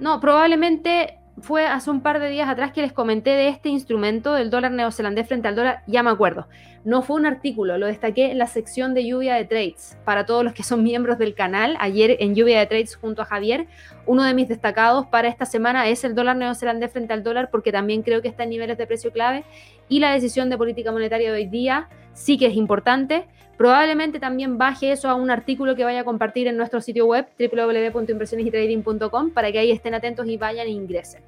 No, 0.00 0.20
probablemente 0.20 1.17
fue 1.40 1.66
hace 1.66 1.90
un 1.90 2.00
par 2.00 2.20
de 2.20 2.28
días 2.28 2.48
atrás 2.48 2.72
que 2.72 2.82
les 2.82 2.92
comenté 2.92 3.30
de 3.30 3.48
este 3.48 3.68
instrumento 3.68 4.34
del 4.34 4.50
dólar 4.50 4.72
neozelandés 4.72 5.26
frente 5.26 5.48
al 5.48 5.56
dólar, 5.56 5.82
ya 5.86 6.02
me 6.02 6.10
acuerdo. 6.10 6.48
No 6.84 7.02
fue 7.02 7.16
un 7.16 7.26
artículo, 7.26 7.76
lo 7.76 7.86
destaqué 7.86 8.30
en 8.30 8.38
la 8.38 8.46
sección 8.46 8.94
de 8.94 9.06
lluvia 9.06 9.34
de 9.34 9.44
trades. 9.44 9.98
Para 10.04 10.26
todos 10.26 10.44
los 10.44 10.54
que 10.54 10.62
son 10.62 10.82
miembros 10.82 11.18
del 11.18 11.34
canal, 11.34 11.76
ayer 11.80 12.16
en 12.20 12.34
lluvia 12.34 12.60
de 12.60 12.66
trades 12.66 12.96
junto 12.96 13.22
a 13.22 13.24
Javier, 13.24 13.66
uno 14.06 14.22
de 14.22 14.32
mis 14.34 14.48
destacados 14.48 15.06
para 15.06 15.28
esta 15.28 15.44
semana 15.44 15.88
es 15.88 16.04
el 16.04 16.14
dólar 16.14 16.36
neozelandés 16.36 16.92
frente 16.92 17.12
al 17.12 17.22
dólar, 17.22 17.50
porque 17.50 17.72
también 17.72 18.02
creo 18.02 18.22
que 18.22 18.28
está 18.28 18.44
en 18.44 18.50
niveles 18.50 18.78
de 18.78 18.86
precio 18.86 19.12
clave 19.12 19.44
y 19.88 20.00
la 20.00 20.12
decisión 20.12 20.50
de 20.50 20.58
política 20.58 20.92
monetaria 20.92 21.32
de 21.32 21.38
hoy 21.38 21.46
día 21.46 21.88
sí 22.12 22.36
que 22.38 22.46
es 22.46 22.54
importante. 22.54 23.26
Probablemente 23.56 24.20
también 24.20 24.58
baje 24.58 24.92
eso 24.92 25.08
a 25.08 25.14
un 25.14 25.30
artículo 25.30 25.74
que 25.74 25.84
vaya 25.84 26.00
a 26.00 26.04
compartir 26.04 26.46
en 26.46 26.56
nuestro 26.56 26.80
sitio 26.80 27.06
web 27.06 27.26
www.impresionesytrading.com 27.38 29.30
para 29.30 29.50
que 29.50 29.58
ahí 29.58 29.70
estén 29.72 29.94
atentos 29.94 30.28
y 30.28 30.36
vayan 30.36 30.66
e 30.66 30.70
ingresen. 30.70 31.22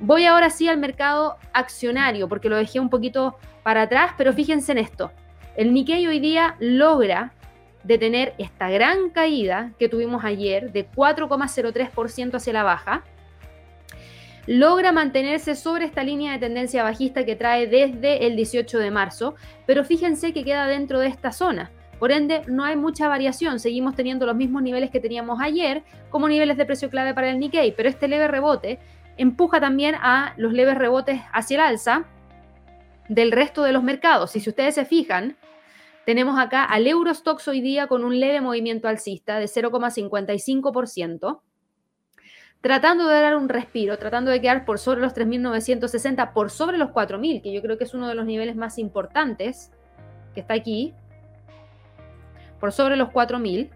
Voy 0.00 0.24
ahora 0.24 0.48
sí 0.48 0.68
al 0.68 0.78
mercado 0.78 1.36
accionario 1.52 2.28
porque 2.28 2.48
lo 2.48 2.56
dejé 2.56 2.80
un 2.80 2.88
poquito 2.88 3.36
para 3.62 3.82
atrás, 3.82 4.12
pero 4.16 4.32
fíjense 4.32 4.72
en 4.72 4.78
esto. 4.78 5.12
El 5.56 5.74
Nikkei 5.74 6.06
hoy 6.06 6.20
día 6.20 6.56
logra 6.58 7.34
detener 7.82 8.34
esta 8.38 8.70
gran 8.70 9.10
caída 9.10 9.72
que 9.78 9.88
tuvimos 9.88 10.24
ayer 10.24 10.72
de 10.72 10.88
4,03% 10.88 12.34
hacia 12.34 12.52
la 12.52 12.62
baja. 12.62 13.04
Logra 14.52 14.90
mantenerse 14.90 15.54
sobre 15.54 15.84
esta 15.84 16.02
línea 16.02 16.32
de 16.32 16.40
tendencia 16.40 16.82
bajista 16.82 17.24
que 17.24 17.36
trae 17.36 17.68
desde 17.68 18.26
el 18.26 18.34
18 18.34 18.80
de 18.80 18.90
marzo, 18.90 19.36
pero 19.64 19.84
fíjense 19.84 20.32
que 20.32 20.42
queda 20.42 20.66
dentro 20.66 20.98
de 20.98 21.06
esta 21.06 21.30
zona. 21.30 21.70
Por 22.00 22.10
ende, 22.10 22.42
no 22.48 22.64
hay 22.64 22.74
mucha 22.74 23.06
variación, 23.06 23.60
seguimos 23.60 23.94
teniendo 23.94 24.26
los 24.26 24.34
mismos 24.34 24.64
niveles 24.64 24.90
que 24.90 24.98
teníamos 24.98 25.40
ayer 25.40 25.84
como 26.10 26.28
niveles 26.28 26.56
de 26.56 26.66
precio 26.66 26.90
clave 26.90 27.14
para 27.14 27.30
el 27.30 27.38
Nikkei, 27.38 27.76
pero 27.76 27.88
este 27.88 28.08
leve 28.08 28.26
rebote 28.26 28.80
empuja 29.16 29.60
también 29.60 29.94
a 29.94 30.34
los 30.36 30.52
leves 30.52 30.76
rebotes 30.76 31.20
hacia 31.32 31.54
el 31.54 31.60
alza 31.60 32.06
del 33.08 33.30
resto 33.30 33.62
de 33.62 33.70
los 33.70 33.84
mercados. 33.84 34.34
Y 34.34 34.40
si 34.40 34.50
ustedes 34.50 34.74
se 34.74 34.84
fijan, 34.84 35.36
tenemos 36.06 36.40
acá 36.40 36.64
al 36.64 36.88
Eurostox 36.88 37.46
hoy 37.46 37.60
día 37.60 37.86
con 37.86 38.02
un 38.02 38.18
leve 38.18 38.40
movimiento 38.40 38.88
alcista 38.88 39.38
de 39.38 39.46
0,55%, 39.46 41.40
tratando 42.60 43.08
de 43.08 43.20
dar 43.20 43.36
un 43.36 43.48
respiro, 43.48 43.98
tratando 43.98 44.30
de 44.30 44.40
quedar 44.40 44.64
por 44.64 44.78
sobre 44.78 45.00
los 45.00 45.14
3.960, 45.14 46.32
por 46.32 46.50
sobre 46.50 46.78
los 46.78 46.90
4.000, 46.90 47.42
que 47.42 47.52
yo 47.52 47.62
creo 47.62 47.78
que 47.78 47.84
es 47.84 47.94
uno 47.94 48.08
de 48.08 48.14
los 48.14 48.26
niveles 48.26 48.56
más 48.56 48.78
importantes 48.78 49.72
que 50.34 50.40
está 50.40 50.54
aquí, 50.54 50.94
por 52.58 52.72
sobre 52.72 52.96
los 52.96 53.08
4.000. 53.08 53.70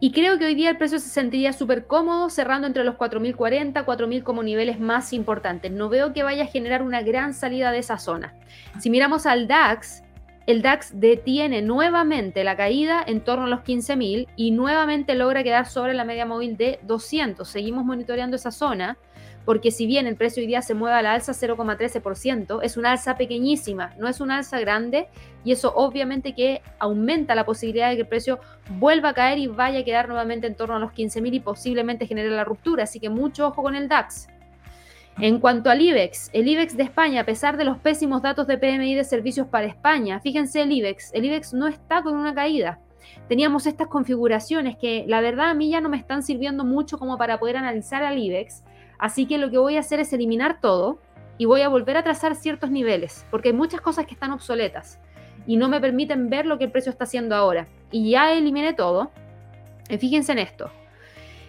Y 0.00 0.12
creo 0.12 0.38
que 0.38 0.46
hoy 0.46 0.54
día 0.54 0.70
el 0.70 0.76
precio 0.76 1.00
se 1.00 1.08
sentiría 1.08 1.52
súper 1.52 1.86
cómodo 1.86 2.30
cerrando 2.30 2.68
entre 2.68 2.84
los 2.84 2.94
4.040, 2.94 3.84
4.000 3.84 4.22
como 4.22 4.44
niveles 4.44 4.78
más 4.78 5.12
importantes. 5.12 5.72
No 5.72 5.88
veo 5.88 6.12
que 6.12 6.22
vaya 6.22 6.44
a 6.44 6.46
generar 6.46 6.82
una 6.82 7.02
gran 7.02 7.34
salida 7.34 7.72
de 7.72 7.78
esa 7.78 7.98
zona. 7.98 8.34
Si 8.78 8.90
miramos 8.90 9.26
al 9.26 9.48
DAX, 9.48 10.04
el 10.48 10.62
DAX 10.62 10.98
detiene 10.98 11.60
nuevamente 11.60 12.42
la 12.42 12.56
caída 12.56 13.04
en 13.06 13.20
torno 13.20 13.44
a 13.44 13.48
los 13.48 13.60
15.000 13.60 14.28
y 14.34 14.50
nuevamente 14.50 15.14
logra 15.14 15.42
quedar 15.42 15.66
sobre 15.66 15.92
la 15.92 16.04
media 16.04 16.24
móvil 16.24 16.56
de 16.56 16.80
200. 16.84 17.46
Seguimos 17.46 17.84
monitoreando 17.84 18.36
esa 18.36 18.50
zona 18.50 18.96
porque 19.44 19.70
si 19.70 19.86
bien 19.86 20.06
el 20.06 20.16
precio 20.16 20.40
hoy 20.40 20.46
día 20.46 20.62
se 20.62 20.72
mueve 20.72 20.96
a 20.96 21.02
la 21.02 21.12
alza 21.12 21.32
0,13%, 21.32 22.60
es 22.62 22.78
una 22.78 22.92
alza 22.92 23.18
pequeñísima, 23.18 23.92
no 23.98 24.08
es 24.08 24.22
una 24.22 24.38
alza 24.38 24.58
grande 24.58 25.08
y 25.44 25.52
eso 25.52 25.70
obviamente 25.76 26.34
que 26.34 26.62
aumenta 26.78 27.34
la 27.34 27.44
posibilidad 27.44 27.90
de 27.90 27.96
que 27.96 28.02
el 28.02 28.08
precio 28.08 28.40
vuelva 28.70 29.10
a 29.10 29.14
caer 29.14 29.36
y 29.36 29.48
vaya 29.48 29.80
a 29.80 29.84
quedar 29.84 30.08
nuevamente 30.08 30.46
en 30.46 30.54
torno 30.54 30.76
a 30.76 30.78
los 30.78 30.92
15.000 30.92 31.34
y 31.34 31.40
posiblemente 31.40 32.06
genere 32.06 32.30
la 32.30 32.44
ruptura, 32.44 32.84
así 32.84 33.00
que 33.00 33.10
mucho 33.10 33.48
ojo 33.48 33.62
con 33.62 33.74
el 33.74 33.86
DAX. 33.86 34.28
En 35.20 35.40
cuanto 35.40 35.68
al 35.68 35.80
IBEX, 35.80 36.30
el 36.32 36.46
IBEX 36.46 36.76
de 36.76 36.84
España, 36.84 37.22
a 37.22 37.26
pesar 37.26 37.56
de 37.56 37.64
los 37.64 37.78
pésimos 37.78 38.22
datos 38.22 38.46
de 38.46 38.56
PMI 38.56 38.94
de 38.94 39.02
servicios 39.02 39.48
para 39.48 39.66
España, 39.66 40.20
fíjense 40.20 40.62
el 40.62 40.70
IBEX, 40.70 41.12
el 41.12 41.24
IBEX 41.24 41.54
no 41.54 41.66
está 41.66 42.02
con 42.02 42.14
una 42.14 42.32
caída. 42.32 42.78
Teníamos 43.28 43.66
estas 43.66 43.88
configuraciones 43.88 44.76
que 44.76 45.04
la 45.08 45.20
verdad 45.20 45.50
a 45.50 45.54
mí 45.54 45.70
ya 45.70 45.80
no 45.80 45.88
me 45.88 45.96
están 45.96 46.22
sirviendo 46.22 46.64
mucho 46.64 46.98
como 46.98 47.18
para 47.18 47.40
poder 47.40 47.56
analizar 47.56 48.04
al 48.04 48.16
IBEX, 48.16 48.62
así 48.96 49.26
que 49.26 49.38
lo 49.38 49.50
que 49.50 49.58
voy 49.58 49.76
a 49.76 49.80
hacer 49.80 49.98
es 49.98 50.12
eliminar 50.12 50.60
todo 50.60 51.00
y 51.36 51.46
voy 51.46 51.62
a 51.62 51.68
volver 51.68 51.96
a 51.96 52.04
trazar 52.04 52.36
ciertos 52.36 52.70
niveles, 52.70 53.26
porque 53.28 53.48
hay 53.48 53.54
muchas 53.54 53.80
cosas 53.80 54.06
que 54.06 54.14
están 54.14 54.30
obsoletas 54.30 55.00
y 55.48 55.56
no 55.56 55.68
me 55.68 55.80
permiten 55.80 56.30
ver 56.30 56.46
lo 56.46 56.58
que 56.58 56.64
el 56.64 56.70
precio 56.70 56.90
está 56.90 57.04
haciendo 57.04 57.34
ahora. 57.34 57.66
Y 57.90 58.10
ya 58.10 58.32
eliminé 58.32 58.72
todo. 58.72 59.10
Fíjense 59.98 60.30
en 60.30 60.38
esto. 60.38 60.70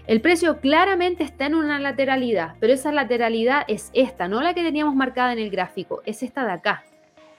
El 0.09 0.21
precio 0.21 0.59
claramente 0.59 1.23
está 1.23 1.45
en 1.45 1.53
una 1.53 1.77
lateralidad, 1.77 2.55
pero 2.59 2.73
esa 2.73 2.91
lateralidad 2.91 3.63
es 3.67 3.91
esta, 3.93 4.27
no 4.27 4.41
la 4.41 4.55
que 4.55 4.63
teníamos 4.63 4.95
marcada 4.95 5.33
en 5.33 5.37
el 5.37 5.51
gráfico, 5.51 6.01
es 6.03 6.23
esta 6.23 6.47
de 6.47 6.51
acá. 6.51 6.83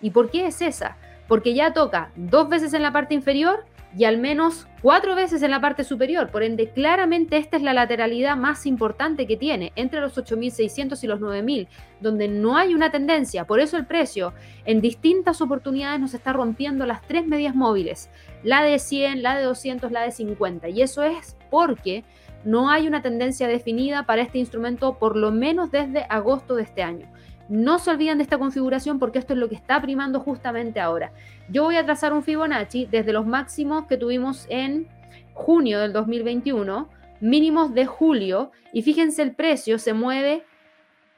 ¿Y 0.01 0.11
por 0.11 0.31
qué 0.31 0.47
es 0.47 0.63
esa? 0.63 0.97
Porque 1.27 1.53
ya 1.53 1.73
toca 1.73 2.13
dos 2.15 2.49
veces 2.49 2.73
en 2.73 2.85
la 2.85 2.93
parte 2.93 3.15
inferior 3.15 3.65
y 3.99 4.05
al 4.05 4.19
menos 4.19 4.69
cuatro 4.83 5.17
veces 5.17 5.43
en 5.43 5.51
la 5.51 5.61
parte 5.61 5.83
superior. 5.83 6.31
Por 6.31 6.45
ende, 6.45 6.71
claramente 6.71 7.39
esta 7.39 7.57
es 7.57 7.65
la 7.65 7.75
lateralidad 7.75 8.37
más 8.37 8.65
importante 8.67 9.27
que 9.27 9.37
tiene 9.37 9.73
entre 9.75 10.01
los 10.01 10.17
8.600 10.17 11.03
y 11.03 11.09
los 11.09 11.19
9.000, 11.19 11.67
donde 12.01 12.29
no 12.29 12.57
hay 12.57 12.75
una 12.75 12.93
tendencia. 12.93 13.49
Por 13.49 13.59
eso 13.59 13.79
el 13.79 13.87
precio 13.87 14.33
en 14.65 14.81
distintas 14.81 15.41
oportunidades 15.41 15.99
nos 15.99 16.15
está 16.15 16.33
rompiendo 16.33 16.87
las 16.87 17.03
tres 17.03 17.27
medias 17.27 17.57
móviles, 17.57 18.11
la 18.45 18.63
de 18.63 18.79
100, 18.79 19.25
la 19.25 19.37
de 19.37 19.43
200, 19.43 19.91
la 19.91 20.03
de 20.03 20.13
50. 20.13 20.69
Y 20.69 20.83
eso 20.83 21.03
es 21.03 21.37
porque 21.51 22.05
no 22.45 22.71
hay 22.71 22.87
una 22.87 23.03
tendencia 23.03 23.49
definida 23.49 24.05
para 24.07 24.23
este 24.23 24.39
instrumento 24.39 24.99
por 24.99 25.17
lo 25.17 25.31
menos 25.31 25.71
desde 25.71 26.07
agosto 26.09 26.57
de 26.57 26.63
este 26.63 26.83
año. 26.83 27.11
No 27.49 27.79
se 27.79 27.91
olviden 27.91 28.19
de 28.19 28.25
esta 28.25 28.39
configuración 28.39 28.99
porque 28.99 29.19
esto 29.19 29.33
es 29.33 29.39
lo 29.39 29.49
que 29.49 29.57
está 29.57 29.81
primando 29.83 30.21
justamente 30.21 30.81
ahora. 30.81 31.13
Yo 31.49 31.65
voy 31.65 31.77
a 31.77 31.85
trazar 31.85 32.13
un 32.13 32.23
Fibonacci 32.23 32.87
desde 32.87 33.13
los 33.13 33.27
máximos 33.27 33.87
que 33.87 33.97
tuvimos 33.97 34.47
en 34.49 34.89
junio 35.33 35.81
del 35.81 35.93
2021, 35.93 36.89
mínimos 37.21 37.75
de 37.75 37.87
julio, 37.87 38.53
y 38.73 38.83
fíjense 38.83 39.23
el 39.23 39.35
precio 39.35 39.79
se 39.79 39.95
mueve, 39.95 40.45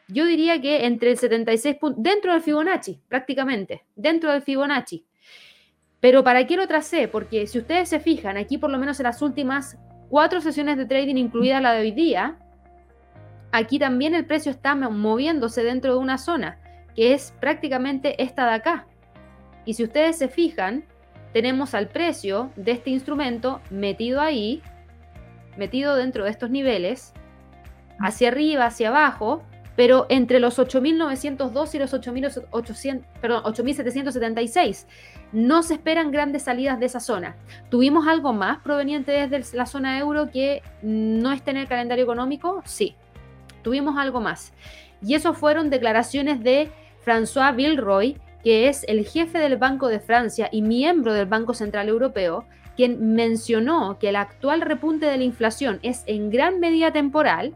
yo 0.09 0.25
diría 0.27 0.61
que 0.61 0.87
entre 0.87 1.11
el 1.11 1.19
76 1.19 1.77
puntos, 1.77 2.03
dentro 2.03 2.33
del 2.33 2.43
Fibonacci, 2.43 3.01
prácticamente, 3.09 3.85
dentro 3.95 4.33
del 4.33 4.43
Fibonacci. 4.43 5.05
Pero 6.01 6.25
¿para 6.25 6.47
qué 6.47 6.57
lo 6.57 6.67
tracé? 6.67 7.09
Porque 7.09 7.47
si 7.47 7.59
ustedes 7.59 7.89
se 7.89 8.01
fijan, 8.01 8.37
aquí 8.37 8.59
por 8.59 8.71
lo 8.71 8.79
menos 8.79 8.99
en 9.01 9.05
las 9.05 9.23
últimas 9.23 9.79
cuatro 10.13 10.43
sesiones 10.43 10.77
de 10.77 10.85
trading, 10.85 11.17
incluida 11.17 11.63
la 11.63 11.73
de 11.73 11.81
hoy 11.81 11.91
día, 11.91 12.37
aquí 13.51 13.79
también 13.79 14.15
el 14.15 14.27
precio 14.27 14.53
está 14.53 14.75
moviéndose 14.75 15.65
dentro 15.65 15.95
de 15.95 16.01
una 16.01 16.19
zona, 16.19 16.59
que 16.95 17.15
es 17.15 17.33
prácticamente 17.41 18.23
esta 18.23 18.45
de 18.45 18.53
acá. 18.53 18.87
Y 19.65 19.73
si 19.73 19.85
ustedes 19.85 20.19
se 20.19 20.29
fijan, 20.29 20.85
tenemos 21.33 21.73
al 21.73 21.89
precio 21.89 22.51
de 22.57 22.73
este 22.73 22.91
instrumento 22.91 23.63
metido 23.71 24.21
ahí, 24.21 24.61
metido 25.57 25.97
dentro 25.97 26.25
de 26.25 26.31
estos 26.31 26.51
niveles, 26.51 27.15
hacia 27.99 28.29
arriba, 28.29 28.67
hacia 28.67 28.89
abajo, 28.89 29.43
pero 29.77 30.07
entre 30.09 30.41
los 30.41 30.59
8.902 30.59 31.75
y 31.75 31.79
los 31.79 31.95
8.776 31.95 34.87
no 35.33 35.63
se 35.63 35.75
esperan 35.75 36.11
grandes 36.11 36.43
salidas 36.43 36.81
de 36.81 36.87
esa 36.87 37.01
zona. 37.01 37.37
Tuvimos 37.71 38.07
algo 38.07 38.33
más 38.33 38.59
proveniente 38.59 39.13
desde 39.13 39.57
la 39.57 39.67
zona 39.67 39.99
euro 39.99 40.31
que 40.31 40.63
no 40.83 41.33
está 41.33 41.51
en 41.51 41.59
el 41.59 41.69
calendario 41.69 42.05
económico, 42.05 42.63
sí, 42.65 42.95
tuvimos 43.63 43.97
algo 43.97 44.21
más. 44.21 44.53
Y 45.05 45.15
eso 45.15 45.35
fueron 45.35 45.71
declaraciones 45.71 46.43
de 46.43 46.71
François 47.05 47.55
Villeroy, 47.55 48.19
que 48.45 48.69
es 48.69 48.85
el 48.89 49.07
jefe 49.07 49.39
del 49.39 49.57
Banco 49.57 49.89
de 49.89 50.01
Francia 50.01 50.49
y 50.53 50.63
miembro 50.63 51.13
del 51.13 51.27
Banco 51.27 51.55
Central 51.55 51.89
Europeo, 51.89 52.45
quien 52.77 53.15
mencionó 53.15 53.99
que 53.99 54.09
el 54.09 54.17
actual 54.17 54.61
repunte 54.61 55.07
de 55.07 55.19
la 55.19 55.25
inflación 55.25 55.79
es 55.83 56.05
en 56.07 56.31
gran 56.31 56.61
medida 56.61 56.93
temporal 56.93 57.55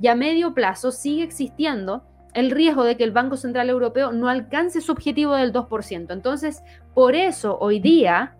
y 0.00 0.08
a 0.08 0.14
medio 0.14 0.54
plazo 0.54 0.90
sigue 0.90 1.22
existiendo 1.22 2.04
el 2.34 2.50
riesgo 2.50 2.84
de 2.84 2.96
que 2.96 3.04
el 3.04 3.12
Banco 3.12 3.36
Central 3.36 3.70
Europeo 3.70 4.12
no 4.12 4.28
alcance 4.28 4.80
su 4.80 4.92
objetivo 4.92 5.34
del 5.34 5.52
2%. 5.52 6.12
Entonces, 6.12 6.62
por 6.92 7.14
eso 7.14 7.56
hoy 7.60 7.78
día 7.78 8.34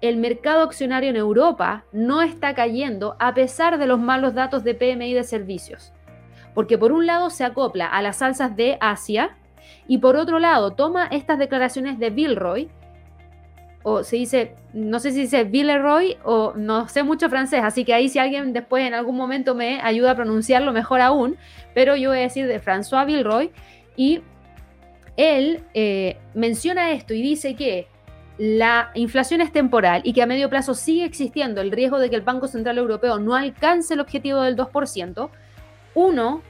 el 0.00 0.18
mercado 0.18 0.62
accionario 0.62 1.10
en 1.10 1.16
Europa 1.16 1.84
no 1.92 2.22
está 2.22 2.54
cayendo 2.54 3.16
a 3.18 3.34
pesar 3.34 3.78
de 3.78 3.86
los 3.86 3.98
malos 3.98 4.34
datos 4.34 4.62
de 4.62 4.74
PMI 4.74 5.14
de 5.14 5.24
servicios. 5.24 5.92
Porque 6.54 6.78
por 6.78 6.92
un 6.92 7.06
lado 7.06 7.30
se 7.30 7.44
acopla 7.44 7.86
a 7.86 8.02
las 8.02 8.22
alzas 8.22 8.54
de 8.54 8.78
Asia 8.80 9.36
y 9.88 9.98
por 9.98 10.16
otro 10.16 10.38
lado 10.38 10.72
toma 10.72 11.06
estas 11.06 11.38
declaraciones 11.38 11.98
de 11.98 12.34
Roy 12.34 12.70
o 13.84 14.02
se 14.02 14.16
dice, 14.16 14.56
no 14.72 14.98
sé 14.98 15.12
si 15.12 15.20
dice 15.20 15.44
Villeroy 15.44 16.16
o 16.24 16.54
no 16.56 16.88
sé 16.88 17.02
mucho 17.02 17.28
francés, 17.28 17.60
así 17.62 17.84
que 17.84 17.92
ahí 17.92 18.08
si 18.08 18.18
alguien 18.18 18.54
después 18.54 18.84
en 18.86 18.94
algún 18.94 19.14
momento 19.14 19.54
me 19.54 19.78
ayuda 19.82 20.12
a 20.12 20.14
pronunciarlo 20.16 20.72
mejor 20.72 21.02
aún, 21.02 21.36
pero 21.74 21.94
yo 21.94 22.08
voy 22.08 22.18
a 22.18 22.22
decir 22.22 22.46
de 22.46 22.60
François 22.60 23.04
Villeroy 23.04 23.52
y 23.94 24.22
él 25.18 25.62
eh, 25.74 26.16
menciona 26.32 26.92
esto 26.92 27.12
y 27.12 27.20
dice 27.20 27.54
que 27.54 27.86
la 28.38 28.90
inflación 28.94 29.42
es 29.42 29.52
temporal 29.52 30.00
y 30.02 30.14
que 30.14 30.22
a 30.22 30.26
medio 30.26 30.48
plazo 30.48 30.72
sigue 30.72 31.04
existiendo 31.04 31.60
el 31.60 31.70
riesgo 31.70 31.98
de 31.98 32.08
que 32.08 32.16
el 32.16 32.22
Banco 32.22 32.48
Central 32.48 32.78
Europeo 32.78 33.18
no 33.18 33.34
alcance 33.34 33.92
el 33.92 34.00
objetivo 34.00 34.40
del 34.40 34.56
2%, 34.56 35.28
uno, 35.94 36.42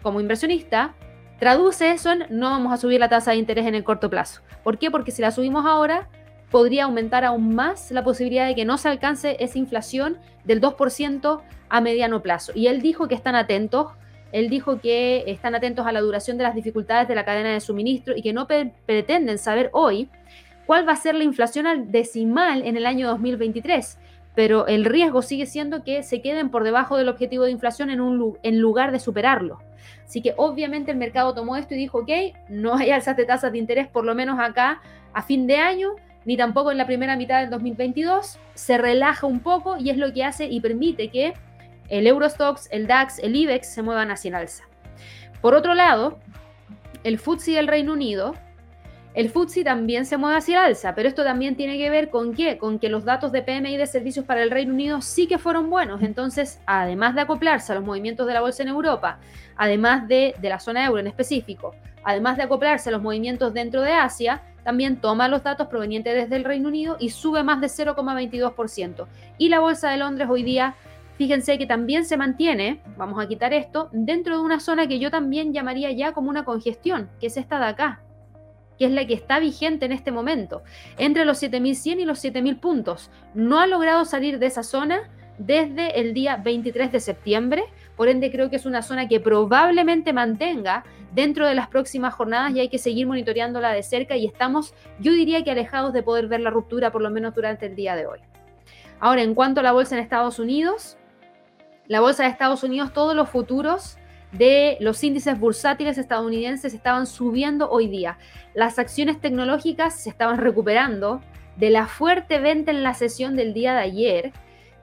como 0.00 0.20
inversionista, 0.20 0.94
traduce 1.40 1.90
eso 1.90 2.12
en 2.12 2.26
no 2.30 2.50
vamos 2.50 2.72
a 2.72 2.76
subir 2.76 3.00
la 3.00 3.08
tasa 3.08 3.32
de 3.32 3.38
interés 3.38 3.66
en 3.66 3.74
el 3.74 3.82
corto 3.82 4.08
plazo. 4.08 4.42
¿Por 4.62 4.78
qué? 4.78 4.92
Porque 4.92 5.10
si 5.10 5.20
la 5.20 5.32
subimos 5.32 5.66
ahora, 5.66 6.08
podría 6.50 6.84
aumentar 6.84 7.24
aún 7.24 7.54
más 7.54 7.90
la 7.90 8.04
posibilidad 8.04 8.46
de 8.46 8.54
que 8.54 8.64
no 8.64 8.78
se 8.78 8.88
alcance 8.88 9.36
esa 9.40 9.58
inflación 9.58 10.18
del 10.44 10.60
2% 10.60 11.40
a 11.68 11.80
mediano 11.80 12.22
plazo. 12.22 12.52
Y 12.54 12.68
él 12.68 12.80
dijo 12.80 13.08
que 13.08 13.14
están 13.14 13.34
atentos, 13.34 13.92
él 14.32 14.48
dijo 14.48 14.80
que 14.80 15.24
están 15.26 15.54
atentos 15.54 15.86
a 15.86 15.92
la 15.92 16.00
duración 16.00 16.38
de 16.38 16.44
las 16.44 16.54
dificultades 16.54 17.08
de 17.08 17.14
la 17.14 17.24
cadena 17.24 17.52
de 17.52 17.60
suministro 17.60 18.16
y 18.16 18.22
que 18.22 18.32
no 18.32 18.46
pretenden 18.46 19.38
saber 19.38 19.70
hoy 19.72 20.08
cuál 20.66 20.86
va 20.86 20.92
a 20.92 20.96
ser 20.96 21.14
la 21.14 21.24
inflación 21.24 21.66
al 21.66 21.90
decimal 21.90 22.62
en 22.64 22.76
el 22.76 22.86
año 22.86 23.08
2023. 23.08 23.98
Pero 24.34 24.66
el 24.66 24.84
riesgo 24.84 25.22
sigue 25.22 25.46
siendo 25.46 25.82
que 25.82 26.02
se 26.02 26.22
queden 26.22 26.50
por 26.50 26.62
debajo 26.62 26.96
del 26.96 27.08
objetivo 27.08 27.44
de 27.44 27.50
inflación 27.50 27.90
en, 27.90 28.00
un, 28.00 28.38
en 28.42 28.60
lugar 28.60 28.92
de 28.92 29.00
superarlo. 29.00 29.58
Así 30.04 30.22
que 30.22 30.34
obviamente 30.36 30.90
el 30.90 30.96
mercado 30.96 31.34
tomó 31.34 31.56
esto 31.56 31.74
y 31.74 31.78
dijo, 31.78 31.98
ok, 31.98 32.10
no 32.48 32.76
hay 32.76 32.90
alzas 32.90 33.16
de 33.16 33.24
tasas 33.24 33.52
de 33.52 33.58
interés 33.58 33.88
por 33.88 34.04
lo 34.04 34.14
menos 34.14 34.38
acá 34.38 34.80
a 35.12 35.22
fin 35.22 35.46
de 35.46 35.56
año, 35.56 35.96
ni 36.24 36.36
tampoco 36.36 36.70
en 36.70 36.78
la 36.78 36.86
primera 36.86 37.16
mitad 37.16 37.40
del 37.40 37.50
2022, 37.50 38.38
se 38.54 38.78
relaja 38.78 39.26
un 39.26 39.40
poco 39.40 39.76
y 39.78 39.90
es 39.90 39.96
lo 39.96 40.12
que 40.12 40.24
hace 40.24 40.46
y 40.46 40.60
permite 40.60 41.08
que 41.08 41.34
el 41.88 42.06
Eurostox, 42.06 42.68
el 42.70 42.86
DAX, 42.86 43.18
el 43.18 43.34
IBEX 43.34 43.66
se 43.68 43.82
muevan 43.82 44.10
hacia 44.10 44.28
el 44.28 44.34
alza. 44.34 44.64
Por 45.40 45.54
otro 45.54 45.74
lado, 45.74 46.18
el 47.04 47.18
FTSE 47.18 47.52
del 47.52 47.68
Reino 47.68 47.92
Unido 47.92 48.34
El 49.14 49.30
FTSE 49.30 49.64
también 49.64 50.04
se 50.04 50.16
mueve 50.16 50.36
hacia 50.36 50.58
el 50.58 50.66
alza, 50.66 50.94
pero 50.94 51.08
esto 51.08 51.24
también 51.24 51.56
tiene 51.56 51.78
que 51.78 51.90
ver 51.90 52.10
con 52.10 52.34
qué? 52.34 52.58
Con 52.58 52.78
que 52.78 52.88
los 52.88 53.04
datos 53.04 53.32
de 53.32 53.42
PMI 53.42 53.76
de 53.76 53.86
servicios 53.86 54.24
para 54.24 54.42
el 54.42 54.50
Reino 54.50 54.74
Unido 54.74 55.00
sí 55.00 55.26
que 55.26 55.38
fueron 55.38 55.70
buenos. 55.70 56.02
Entonces, 56.02 56.60
además 56.66 57.14
de 57.14 57.22
acoplarse 57.22 57.72
a 57.72 57.76
los 57.76 57.84
movimientos 57.84 58.26
de 58.26 58.34
la 58.34 58.42
bolsa 58.42 58.62
en 58.62 58.68
Europa, 58.68 59.18
además 59.56 60.06
de, 60.06 60.34
de 60.40 60.48
la 60.48 60.60
zona 60.60 60.84
euro 60.84 61.00
en 61.00 61.06
específico, 61.06 61.74
además 62.04 62.36
de 62.36 62.44
acoplarse 62.44 62.90
a 62.90 62.92
los 62.92 63.02
movimientos 63.02 63.54
dentro 63.54 63.80
de 63.82 63.92
Asia, 63.92 64.42
también 64.68 65.00
toma 65.00 65.28
los 65.28 65.42
datos 65.42 65.68
provenientes 65.68 66.14
desde 66.14 66.36
el 66.36 66.44
Reino 66.44 66.68
Unido 66.68 66.98
y 67.00 67.08
sube 67.08 67.42
más 67.42 67.58
de 67.62 67.68
0,22%. 67.68 69.06
Y 69.38 69.48
la 69.48 69.60
bolsa 69.60 69.88
de 69.88 69.96
Londres 69.96 70.28
hoy 70.30 70.42
día, 70.42 70.74
fíjense 71.16 71.56
que 71.56 71.64
también 71.64 72.04
se 72.04 72.18
mantiene, 72.18 72.82
vamos 72.98 73.18
a 73.18 73.26
quitar 73.26 73.54
esto, 73.54 73.88
dentro 73.92 74.36
de 74.36 74.42
una 74.42 74.60
zona 74.60 74.86
que 74.86 74.98
yo 74.98 75.10
también 75.10 75.54
llamaría 75.54 75.90
ya 75.92 76.12
como 76.12 76.28
una 76.28 76.44
congestión, 76.44 77.08
que 77.18 77.28
es 77.28 77.38
esta 77.38 77.58
de 77.58 77.64
acá 77.64 78.02
que 78.78 78.84
es 78.84 78.92
la 78.92 79.06
que 79.06 79.14
está 79.14 79.40
vigente 79.40 79.86
en 79.86 79.92
este 79.92 80.12
momento, 80.12 80.62
entre 80.98 81.24
los 81.24 81.42
7.100 81.42 82.00
y 82.00 82.04
los 82.04 82.22
7.000 82.22 82.60
puntos. 82.60 83.10
No 83.34 83.58
ha 83.58 83.66
logrado 83.66 84.04
salir 84.04 84.38
de 84.38 84.46
esa 84.46 84.62
zona 84.62 85.10
desde 85.38 85.98
el 85.98 86.14
día 86.14 86.36
23 86.36 86.92
de 86.92 87.00
septiembre, 87.00 87.64
por 87.98 88.08
ende 88.08 88.30
creo 88.30 88.48
que 88.48 88.56
es 88.56 88.64
una 88.64 88.80
zona 88.80 89.08
que 89.08 89.18
probablemente 89.18 90.12
mantenga 90.12 90.84
dentro 91.12 91.46
de 91.46 91.56
las 91.56 91.66
próximas 91.66 92.14
jornadas 92.14 92.52
y 92.52 92.60
hay 92.60 92.68
que 92.68 92.78
seguir 92.78 93.08
monitoreándola 93.08 93.72
de 93.72 93.82
cerca 93.82 94.16
y 94.16 94.24
estamos, 94.24 94.72
yo 95.00 95.12
diría 95.12 95.42
que 95.42 95.50
alejados 95.50 95.92
de 95.92 96.04
poder 96.04 96.28
ver 96.28 96.40
la 96.40 96.50
ruptura 96.50 96.92
por 96.92 97.02
lo 97.02 97.10
menos 97.10 97.34
durante 97.34 97.66
el 97.66 97.74
día 97.74 97.96
de 97.96 98.06
hoy. 98.06 98.20
Ahora, 99.00 99.22
en 99.22 99.34
cuanto 99.34 99.60
a 99.60 99.62
la 99.64 99.72
bolsa 99.72 99.96
en 99.96 100.02
Estados 100.02 100.38
Unidos, 100.38 100.96
la 101.88 102.00
bolsa 102.00 102.22
de 102.22 102.30
Estados 102.30 102.62
Unidos, 102.62 102.92
todos 102.92 103.16
los 103.16 103.28
futuros 103.28 103.98
de 104.30 104.76
los 104.80 105.02
índices 105.02 105.38
bursátiles 105.38 105.98
estadounidenses 105.98 106.74
estaban 106.74 107.06
subiendo 107.06 107.68
hoy 107.68 107.88
día. 107.88 108.16
Las 108.54 108.78
acciones 108.78 109.20
tecnológicas 109.20 109.94
se 109.94 110.10
estaban 110.10 110.38
recuperando 110.38 111.20
de 111.56 111.70
la 111.70 111.86
fuerte 111.88 112.38
venta 112.38 112.70
en 112.70 112.84
la 112.84 112.94
sesión 112.94 113.34
del 113.34 113.54
día 113.54 113.74
de 113.74 113.80
ayer. 113.80 114.32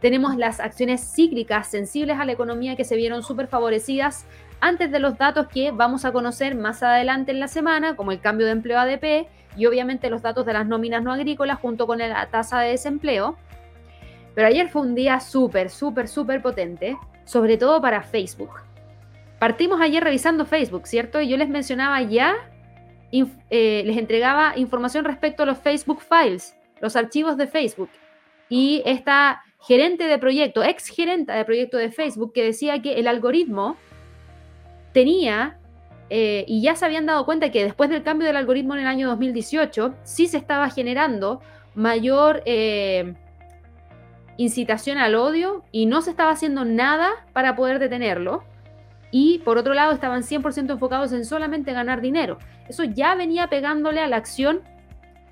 Tenemos 0.05 0.35
las 0.35 0.59
acciones 0.59 1.01
cíclicas 1.15 1.65
sensibles 1.65 2.19
a 2.19 2.25
la 2.25 2.31
economía 2.31 2.75
que 2.75 2.83
se 2.83 2.95
vieron 2.95 3.23
súper 3.23 3.47
favorecidas 3.47 4.27
antes 4.59 4.91
de 4.91 4.99
los 4.99 5.17
datos 5.17 5.47
que 5.47 5.71
vamos 5.71 6.05
a 6.05 6.11
conocer 6.11 6.53
más 6.53 6.83
adelante 6.83 7.31
en 7.31 7.39
la 7.39 7.47
semana, 7.47 7.95
como 7.95 8.11
el 8.11 8.19
cambio 8.19 8.45
de 8.45 8.51
empleo 8.51 8.77
ADP 8.77 9.27
y 9.57 9.65
obviamente 9.65 10.11
los 10.11 10.21
datos 10.21 10.45
de 10.45 10.53
las 10.53 10.67
nóminas 10.67 11.01
no 11.01 11.11
agrícolas 11.11 11.59
junto 11.59 11.87
con 11.87 11.97
la 11.97 12.27
tasa 12.27 12.59
de 12.59 12.69
desempleo. 12.69 13.35
Pero 14.35 14.47
ayer 14.47 14.69
fue 14.69 14.83
un 14.83 14.93
día 14.93 15.19
súper, 15.19 15.71
súper, 15.71 16.07
súper 16.07 16.39
potente, 16.43 16.95
sobre 17.23 17.57
todo 17.57 17.81
para 17.81 18.03
Facebook. 18.03 18.51
Partimos 19.39 19.81
ayer 19.81 20.03
revisando 20.03 20.45
Facebook, 20.45 20.85
¿cierto? 20.85 21.19
Y 21.19 21.29
yo 21.29 21.37
les 21.37 21.49
mencionaba 21.49 21.99
ya, 22.03 22.35
eh, 23.11 23.81
les 23.83 23.97
entregaba 23.97 24.55
información 24.55 25.03
respecto 25.03 25.41
a 25.41 25.47
los 25.47 25.57
Facebook 25.57 26.03
Files, 26.03 26.55
los 26.79 26.95
archivos 26.95 27.37
de 27.37 27.47
Facebook. 27.47 27.89
Y 28.49 28.83
esta 28.85 29.41
gerente 29.67 30.07
de 30.07 30.17
proyecto, 30.19 30.63
ex 30.63 30.87
gerenta 30.87 31.35
de 31.35 31.45
proyecto 31.45 31.77
de 31.77 31.91
Facebook, 31.91 32.33
que 32.33 32.43
decía 32.43 32.81
que 32.81 32.99
el 32.99 33.07
algoritmo 33.07 33.77
tenía, 34.93 35.57
eh, 36.09 36.45
y 36.47 36.61
ya 36.61 36.75
se 36.75 36.85
habían 36.85 37.05
dado 37.05 37.25
cuenta 37.25 37.51
que 37.51 37.63
después 37.63 37.89
del 37.89 38.03
cambio 38.03 38.27
del 38.27 38.37
algoritmo 38.37 38.75
en 38.75 38.81
el 38.81 38.87
año 38.87 39.07
2018, 39.09 39.95
sí 40.03 40.27
se 40.27 40.37
estaba 40.37 40.69
generando 40.69 41.41
mayor 41.73 42.43
eh, 42.45 43.15
incitación 44.37 44.97
al 44.97 45.15
odio 45.15 45.63
y 45.71 45.87
no 45.87 46.01
se 46.01 46.11
estaba 46.11 46.31
haciendo 46.31 46.63
nada 46.63 47.25
para 47.33 47.55
poder 47.55 47.79
detenerlo 47.79 48.43
y 49.11 49.39
por 49.39 49.57
otro 49.57 49.73
lado 49.73 49.93
estaban 49.93 50.23
100% 50.23 50.71
enfocados 50.71 51.11
en 51.13 51.25
solamente 51.25 51.73
ganar 51.73 52.01
dinero. 52.01 52.37
Eso 52.67 52.83
ya 52.83 53.15
venía 53.15 53.47
pegándole 53.47 54.01
a 54.01 54.07
la 54.07 54.17
acción 54.17 54.61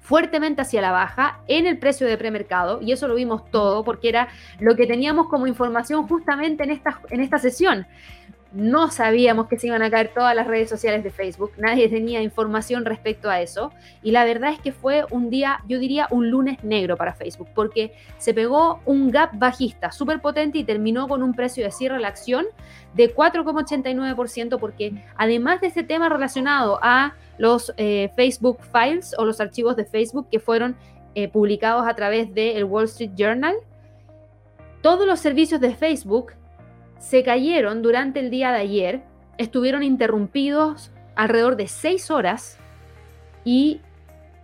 fuertemente 0.03 0.61
hacia 0.61 0.81
la 0.81 0.91
baja 0.91 1.39
en 1.47 1.65
el 1.65 1.79
precio 1.79 2.05
de 2.05 2.17
premercado 2.17 2.81
y 2.81 2.91
eso 2.91 3.07
lo 3.07 3.15
vimos 3.15 3.49
todo 3.49 3.83
porque 3.83 4.09
era 4.09 4.27
lo 4.59 4.75
que 4.75 4.85
teníamos 4.85 5.27
como 5.29 5.47
información 5.47 6.07
justamente 6.07 6.63
en 6.63 6.71
esta, 6.71 6.99
en 7.09 7.21
esta 7.21 7.39
sesión 7.39 7.87
no 8.53 8.91
sabíamos 8.91 9.47
que 9.47 9.57
se 9.57 9.67
iban 9.67 9.81
a 9.81 9.89
caer 9.89 10.11
todas 10.13 10.35
las 10.35 10.45
redes 10.45 10.69
sociales 10.69 11.03
de 11.03 11.09
Facebook, 11.09 11.51
nadie 11.57 11.89
tenía 11.89 12.21
información 12.21 12.85
respecto 12.85 13.29
a 13.29 13.41
eso 13.41 13.71
y 14.03 14.11
la 14.11 14.25
verdad 14.25 14.51
es 14.51 14.59
que 14.59 14.71
fue 14.71 15.05
un 15.09 15.29
día, 15.29 15.63
yo 15.67 15.79
diría 15.79 16.07
un 16.11 16.29
lunes 16.29 16.63
negro 16.63 16.95
para 16.95 17.13
Facebook, 17.13 17.49
porque 17.55 17.93
se 18.17 18.33
pegó 18.33 18.79
un 18.85 19.09
gap 19.09 19.31
bajista 19.33 19.91
súper 19.91 20.21
potente 20.21 20.59
y 20.59 20.63
terminó 20.63 21.07
con 21.07 21.23
un 21.23 21.33
precio 21.33 21.63
de 21.63 21.71
cierre 21.71 21.95
de 21.95 22.01
la 22.01 22.09
acción 22.09 22.45
de 22.93 23.13
4,89% 23.13 24.59
porque 24.59 25.03
además 25.15 25.59
de 25.61 25.67
este 25.67 25.83
tema 25.83 26.09
relacionado 26.09 26.79
a 26.83 27.15
los 27.39 27.73
eh, 27.77 28.11
Facebook 28.15 28.59
Files 28.71 29.15
o 29.17 29.25
los 29.25 29.41
archivos 29.41 29.75
de 29.75 29.85
Facebook 29.85 30.27
que 30.29 30.39
fueron 30.39 30.75
eh, 31.15 31.27
publicados 31.27 31.87
a 31.87 31.95
través 31.95 32.33
del 32.33 32.65
Wall 32.65 32.85
Street 32.85 33.11
Journal, 33.15 33.55
todos 34.81 35.07
los 35.07 35.19
servicios 35.19 35.59
de 35.59 35.73
Facebook 35.73 36.33
se 37.03 37.21
cayeron 37.21 37.81
durante 37.81 38.21
el 38.21 38.29
día 38.29 38.53
de 38.53 38.59
ayer, 38.59 39.01
estuvieron 39.37 39.83
interrumpidos 39.83 40.89
alrededor 41.15 41.57
de 41.57 41.67
seis 41.67 42.09
horas 42.09 42.57
y 43.43 43.81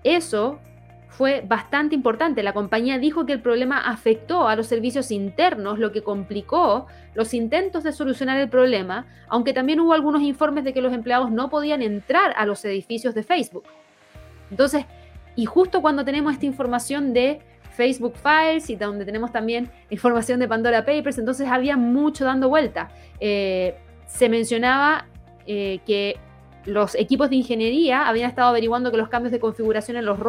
eso 0.03 0.59
fue 1.07 1.41
bastante 1.47 1.95
importante. 1.95 2.43
La 2.43 2.51
compañía 2.51 2.99
dijo 2.99 3.25
que 3.25 3.31
el 3.31 3.41
problema 3.41 3.79
afectó 3.89 4.49
a 4.49 4.57
los 4.57 4.67
servicios 4.67 5.09
internos, 5.09 5.79
lo 5.79 5.93
que 5.93 6.03
complicó 6.03 6.87
los 7.15 7.33
intentos 7.33 7.83
de 7.83 7.93
solucionar 7.93 8.37
el 8.37 8.49
problema, 8.49 9.07
aunque 9.29 9.53
también 9.53 9.79
hubo 9.79 9.93
algunos 9.93 10.21
informes 10.21 10.65
de 10.65 10.73
que 10.73 10.81
los 10.81 10.91
empleados 10.91 11.31
no 11.31 11.49
podían 11.49 11.81
entrar 11.81 12.33
a 12.35 12.45
los 12.45 12.65
edificios 12.65 13.15
de 13.15 13.23
Facebook. 13.23 13.63
Entonces, 14.51 14.85
y 15.37 15.45
justo 15.45 15.81
cuando 15.81 16.03
tenemos 16.03 16.33
esta 16.33 16.45
información 16.45 17.13
de 17.13 17.39
Facebook 17.79 18.15
Files 18.17 18.69
y 18.69 18.75
donde 18.75 19.05
tenemos 19.05 19.31
también 19.31 19.71
información 19.89 20.37
de 20.41 20.49
Pandora 20.49 20.83
Papers, 20.83 21.17
entonces 21.17 21.47
había 21.47 21.77
mucho 21.77 22.25
dando 22.25 22.49
vuelta. 22.49 22.89
Eh, 23.21 23.77
se 24.05 24.27
mencionaba 24.27 25.07
eh, 25.47 25.79
que 25.85 26.17
los 26.65 26.93
equipos 26.95 27.29
de 27.29 27.37
ingeniería 27.37 28.09
habían 28.09 28.29
estado 28.29 28.49
averiguando 28.49 28.91
que 28.91 28.97
los 28.97 29.07
cambios 29.07 29.31
de 29.31 29.39
configuración 29.39 29.95
en 29.95 30.03
los, 30.03 30.19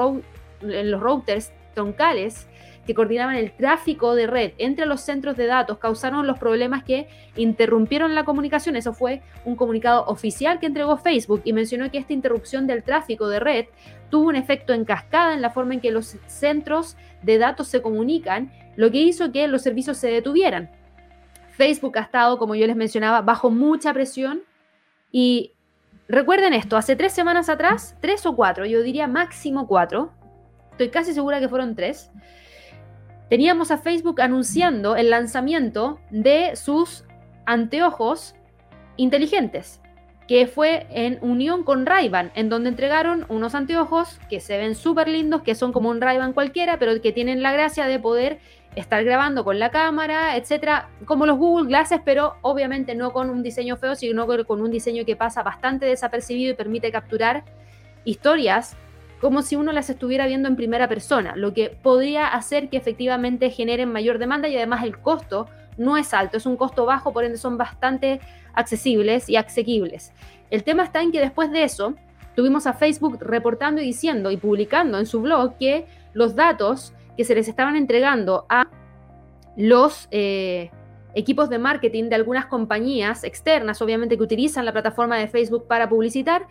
en 0.63 0.93
los 0.93 1.01
routers 1.01 1.51
troncales 1.75 2.47
coordinaban 2.95 3.37
el 3.37 3.53
tráfico 3.53 4.15
de 4.15 4.27
red 4.27 4.53
entre 4.59 4.87
los 4.87 5.01
centros 5.01 5.37
de 5.37 5.47
datos 5.47 5.79
causaron 5.79 6.27
los 6.27 6.39
problemas 6.39 6.85
que 6.85 7.09
interrumpieron 7.37 8.15
la 8.15 8.25
comunicación. 8.25 8.77
Eso 8.77 8.93
fue 8.93 9.23
un 9.45 9.57
comunicado 9.57 10.05
oficial 10.07 10.59
que 10.59 10.67
entregó 10.67 10.97
Facebook 10.97 11.43
y 11.45 11.53
mencionó 11.53 11.91
que 11.91 11.99
esta 11.99 12.13
interrupción 12.13 12.67
del 12.67 12.83
tráfico 12.83 13.29
de 13.29 13.41
red 13.41 13.67
tuvo 14.11 14.29
un 14.29 14.37
efecto 14.37 14.73
en 14.73 14.85
cascada 14.85 15.35
en 15.35 15.43
la 15.43 15.51
forma 15.51 15.75
en 15.75 15.81
que 15.81 15.91
los 15.91 16.17
centros 16.27 16.97
de 17.23 17.39
datos 17.39 17.69
se 17.69 17.83
comunican, 17.83 18.53
lo 18.77 18.91
que 18.91 18.99
hizo 18.99 19.33
que 19.33 19.47
los 19.49 19.63
servicios 19.63 19.97
se 19.97 20.09
detuvieran. 20.09 20.71
Facebook 21.51 21.99
ha 21.99 22.03
estado, 22.03 22.39
como 22.39 22.55
yo 22.55 22.67
les 22.67 22.77
mencionaba, 22.77 23.21
bajo 23.21 23.51
mucha 23.51 23.93
presión 23.93 24.43
y 25.13 25.53
recuerden 26.09 26.55
esto, 26.55 26.77
hace 26.77 26.97
tres 26.97 27.13
semanas 27.13 27.49
atrás, 27.49 27.97
tres 28.01 28.25
o 28.27 28.35
cuatro, 28.35 28.65
yo 28.65 28.83
diría 28.83 29.07
máximo 29.07 29.67
cuatro, 29.67 30.13
estoy 30.73 30.89
casi 30.89 31.13
segura 31.13 31.41
que 31.41 31.49
fueron 31.49 31.77
tres, 31.77 32.11
teníamos 33.31 33.71
a 33.71 33.79
Facebook 33.79 34.21
anunciando 34.21 34.97
el 34.97 35.09
lanzamiento 35.09 35.99
de 36.11 36.57
sus 36.57 37.05
anteojos 37.47 38.35
inteligentes, 38.97 39.81
que 40.29 40.47
fue 40.47 40.87
en 40.91 41.19
unión 41.23 41.63
con 41.63 41.87
ray 41.87 42.11
en 42.35 42.49
donde 42.49 42.69
entregaron 42.69 43.25
unos 43.29 43.55
anteojos 43.55 44.19
que 44.29 44.41
se 44.41 44.59
ven 44.59 44.75
súper 44.75 45.09
lindos, 45.09 45.43
que 45.43 45.55
son 45.55 45.73
como 45.73 45.89
un 45.91 46.01
ray 46.01 46.19
cualquiera, 46.35 46.79
pero 46.79 47.01
que 47.01 47.13
tienen 47.13 47.41
la 47.41 47.53
gracia 47.53 47.87
de 47.87 48.01
poder 48.01 48.41
estar 48.75 49.03
grabando 49.05 49.45
con 49.45 49.61
la 49.61 49.71
cámara, 49.71 50.37
etcétera, 50.37 50.89
como 51.05 51.25
los 51.25 51.39
Google 51.39 51.69
Glasses, 51.69 52.01
pero 52.05 52.35
obviamente 52.43 52.95
no 52.97 53.13
con 53.13 53.31
un 53.31 53.43
diseño 53.45 53.77
feo, 53.77 53.95
sino 53.95 54.27
con 54.45 54.61
un 54.61 54.71
diseño 54.71 55.05
que 55.05 55.17
pasa 55.17 55.43
bastante 55.45 55.87
desapercibido 55.87 56.53
y 56.53 56.57
permite 56.57 56.91
capturar 56.91 57.45
historias 58.05 58.77
como 59.21 59.43
si 59.43 59.57
uno 59.57 59.73
las 59.73 59.91
estuviera 59.91 60.27
viendo 60.27 60.49
en 60.49 60.57
primera 60.57 60.89
persona, 60.89 61.37
lo 61.37 61.53
que 61.53 61.71
podría 61.83 62.29
hacer 62.29 62.69
que 62.71 62.77
efectivamente 62.77 63.51
generen 63.51 63.93
mayor 63.93 64.19
demanda 64.19 64.49
y 64.49 64.57
además 64.57 64.83
el 64.83 64.99
costo 64.99 65.47
no 65.77 65.97
es 65.97 66.15
alto, 66.15 66.37
es 66.37 66.47
un 66.47 66.57
costo 66.57 66.87
bajo, 66.87 67.13
por 67.13 67.25
ende 67.25 67.39
son 67.39 67.59
bastante 67.59 68.21
accesibles 68.55 69.29
y 69.29 69.37
asequibles. 69.37 70.13
El 70.51 70.65
tema 70.65 70.85
está 70.85 71.03
en 71.03 71.13
que 71.13 71.21
después 71.21 71.51
de 71.51 71.65
eso 71.65 71.95
tuvimos 72.35 72.67
a 72.67 72.73
Facebook 72.73 73.19
reportando 73.21 73.81
y 73.81 73.85
diciendo 73.85 74.31
y 74.31 74.37
publicando 74.37 74.99
en 74.99 75.07
su 75.07 75.21
blog 75.21 75.57
que 75.59 75.87
los 76.13 76.35
datos 76.35 76.95
que 77.17 77.25
se 77.25 77.35
les 77.35 77.49
estaban 77.49 77.77
entregando 77.77 78.47
a 78.49 78.69
los 79.57 80.09
eh, 80.11 80.71
equipos 81.15 81.51
de 81.51 81.59
marketing 81.59 82.05
de 82.05 82.15
algunas 82.15 82.47
compañías 82.47 83.25
externas, 83.25 83.83
obviamente 83.83 84.17
que 84.17 84.23
utilizan 84.23 84.65
la 84.65 84.73
plataforma 84.73 85.19
de 85.19 85.29
Facebook 85.29 85.67
para 85.67 85.89
publicitar, 85.89 86.47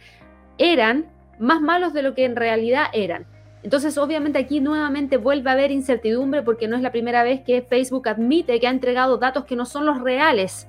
eran 0.58 1.08
más 1.40 1.62
malos 1.62 1.94
de 1.94 2.04
lo 2.04 2.14
que 2.14 2.26
en 2.26 2.36
realidad 2.36 2.88
eran. 2.94 3.26
Entonces, 3.64 3.98
obviamente 3.98 4.40
aquí 4.40 4.62
nuevamente 4.62 5.18
vuelve 5.18 5.50
a 5.50 5.54
haber 5.54 5.72
incertidumbre 5.72 6.44
porque 6.44 6.68
no 6.68 6.76
es 6.76 6.82
la 6.82 6.92
primera 6.92 7.24
vez 7.24 7.42
que 7.42 7.62
Facebook 7.62 8.08
admite 8.08 8.60
que 8.60 8.68
ha 8.68 8.72
entregado 8.72 9.18
datos 9.18 9.46
que 9.46 9.56
no 9.56 9.66
son 9.66 9.86
los 9.86 10.02
reales 10.02 10.68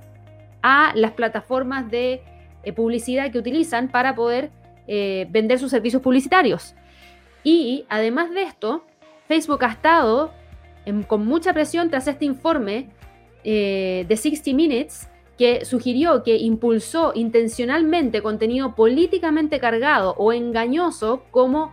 a 0.62 0.92
las 0.94 1.12
plataformas 1.12 1.90
de 1.90 2.22
eh, 2.62 2.72
publicidad 2.72 3.30
que 3.30 3.38
utilizan 3.38 3.88
para 3.88 4.14
poder 4.14 4.50
eh, 4.86 5.26
vender 5.30 5.58
sus 5.58 5.70
servicios 5.70 6.02
publicitarios. 6.02 6.74
Y 7.44 7.86
además 7.88 8.30
de 8.32 8.42
esto, 8.42 8.84
Facebook 9.28 9.64
ha 9.64 9.72
estado 9.72 10.32
con 11.06 11.24
mucha 11.26 11.52
presión 11.52 11.90
tras 11.90 12.08
este 12.08 12.24
informe 12.24 12.88
eh, 13.44 14.04
de 14.08 14.16
60 14.16 14.56
Minutes 14.56 15.09
que 15.40 15.64
sugirió 15.64 16.22
que 16.22 16.36
impulsó 16.36 17.12
intencionalmente 17.14 18.20
contenido 18.20 18.74
políticamente 18.74 19.58
cargado 19.58 20.14
o 20.18 20.34
engañoso 20.34 21.22
como 21.30 21.72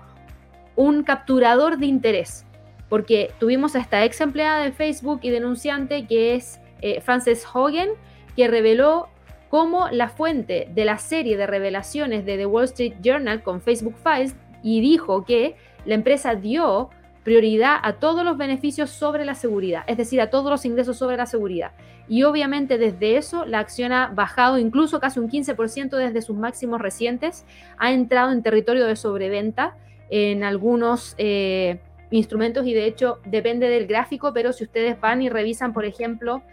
un 0.78 1.04
capturador 1.04 1.78
de 1.78 1.88
interés. 1.88 2.46
Porque 2.88 3.34
tuvimos 3.42 3.76
a 3.76 3.80
esta 3.80 4.06
ex 4.06 4.22
empleada 4.22 4.64
de 4.64 4.72
Facebook 4.72 5.20
y 5.22 5.32
denunciante 5.32 6.08
que 6.08 6.36
es 6.36 6.62
eh, 6.82 7.02
Frances 7.02 7.46
Hogan, 7.54 7.90
que 8.38 8.48
reveló 8.48 9.10
cómo 9.50 9.90
la 9.92 10.08
fuente 10.08 10.70
de 10.74 10.86
la 10.86 10.98
serie 10.98 11.36
de 11.36 11.46
revelaciones 11.46 12.26
de 12.26 12.38
The 12.38 12.46
Wall 12.46 12.64
Street 12.64 12.94
Journal 13.04 13.44
con 13.44 13.60
Facebook 13.60 13.96
Files 14.02 14.34
y 14.64 14.80
dijo 14.80 15.26
que 15.26 15.58
la 15.84 15.96
empresa 15.96 16.36
dio 16.36 16.90
prioridad 17.28 17.80
a 17.84 17.92
todos 17.92 18.24
los 18.24 18.38
beneficios 18.38 18.90
sobre 18.90 19.26
la 19.26 19.36
seguridad, 19.36 19.84
es 19.88 19.98
decir, 19.98 20.22
a 20.22 20.30
todos 20.30 20.50
los 20.50 20.64
ingresos 20.64 20.96
sobre 20.96 21.18
la 21.18 21.26
seguridad. 21.26 21.74
Y 22.08 22.24
obviamente 22.24 22.78
desde 22.78 23.18
eso 23.18 23.46
la 23.46 23.60
acción 23.60 23.92
ha 23.92 24.08
bajado 24.08 24.58
incluso 24.58 25.02
casi 25.02 25.20
un 25.20 25.30
15% 25.30 25.98
desde 25.98 26.22
sus 26.22 26.38
máximos 26.38 26.80
recientes, 26.80 27.46
ha 27.80 27.92
entrado 27.92 28.32
en 28.32 28.44
territorio 28.44 28.86
de 28.86 28.96
sobreventa 28.96 29.76
en 30.10 30.46
algunos 30.46 31.16
eh, 31.18 31.82
instrumentos 32.12 32.66
y 32.66 32.74
de 32.74 32.86
hecho 32.86 33.20
depende 33.26 33.68
del 33.68 33.88
gráfico, 33.88 34.32
pero 34.32 34.54
si 34.54 34.64
ustedes 34.64 34.98
van 34.98 35.22
y 35.22 35.28
revisan, 35.28 35.74
por 35.74 35.84
ejemplo, 35.84 36.44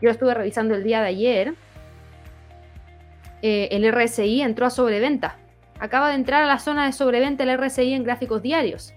yo 0.00 0.08
estuve 0.08 0.32
revisando 0.32 0.74
el 0.74 0.82
día 0.82 1.02
de 1.02 1.08
ayer, 1.08 1.54
eh, 3.42 3.68
el 3.70 3.84
RSI 3.92 4.40
entró 4.40 4.64
a 4.64 4.70
sobreventa. 4.70 5.36
Acaba 5.78 6.08
de 6.08 6.14
entrar 6.14 6.42
a 6.42 6.46
la 6.46 6.58
zona 6.58 6.86
de 6.86 6.92
sobreventa 6.92 7.44
el 7.44 7.58
RSI 7.58 7.92
en 7.92 8.02
gráficos 8.02 8.40
diarios. 8.40 8.95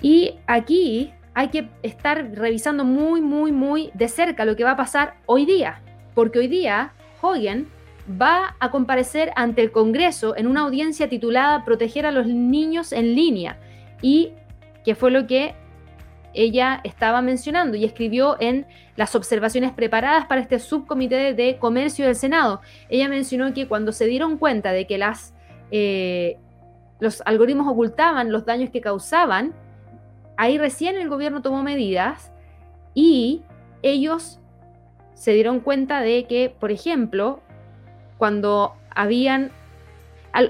Y 0.00 0.34
aquí 0.46 1.12
hay 1.34 1.48
que 1.48 1.68
estar 1.82 2.32
revisando 2.34 2.84
muy, 2.84 3.20
muy, 3.20 3.52
muy 3.52 3.90
de 3.94 4.08
cerca 4.08 4.44
lo 4.44 4.56
que 4.56 4.64
va 4.64 4.72
a 4.72 4.76
pasar 4.76 5.14
hoy 5.26 5.46
día, 5.46 5.82
porque 6.14 6.38
hoy 6.38 6.48
día 6.48 6.92
Hogan 7.20 7.66
va 8.20 8.56
a 8.58 8.70
comparecer 8.70 9.30
ante 9.36 9.62
el 9.62 9.70
Congreso 9.70 10.36
en 10.36 10.46
una 10.46 10.62
audiencia 10.62 11.08
titulada 11.08 11.64
Proteger 11.64 12.06
a 12.06 12.10
los 12.10 12.26
niños 12.26 12.92
en 12.92 13.14
línea, 13.14 13.58
y 14.02 14.32
que 14.84 14.94
fue 14.94 15.10
lo 15.10 15.26
que 15.26 15.54
ella 16.32 16.80
estaba 16.84 17.22
mencionando 17.22 17.76
y 17.76 17.84
escribió 17.84 18.36
en 18.40 18.66
las 18.96 19.14
observaciones 19.14 19.72
preparadas 19.72 20.26
para 20.26 20.40
este 20.40 20.58
subcomité 20.58 21.34
de 21.34 21.58
comercio 21.58 22.06
del 22.06 22.14
Senado. 22.14 22.60
Ella 22.88 23.08
mencionó 23.08 23.52
que 23.52 23.66
cuando 23.66 23.92
se 23.92 24.06
dieron 24.06 24.38
cuenta 24.38 24.72
de 24.72 24.86
que 24.86 24.96
las, 24.96 25.34
eh, 25.70 26.38
los 27.00 27.22
algoritmos 27.26 27.66
ocultaban 27.68 28.30
los 28.30 28.46
daños 28.46 28.70
que 28.70 28.80
causaban, 28.80 29.54
Ahí 30.40 30.56
recién 30.56 30.96
el 30.96 31.10
gobierno 31.10 31.42
tomó 31.42 31.62
medidas 31.62 32.32
y 32.94 33.42
ellos 33.82 34.40
se 35.12 35.34
dieron 35.34 35.60
cuenta 35.60 36.00
de 36.00 36.24
que, 36.24 36.48
por 36.48 36.72
ejemplo, 36.72 37.42
cuando 38.16 38.74
habían... 38.88 39.50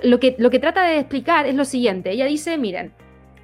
Lo 0.05 0.21
que, 0.21 0.37
lo 0.39 0.51
que 0.51 0.61
trata 0.61 0.85
de 0.85 1.01
explicar 1.01 1.47
es 1.47 1.57
lo 1.57 1.65
siguiente. 1.65 2.13
Ella 2.13 2.27
dice, 2.27 2.57
miren, 2.57 2.93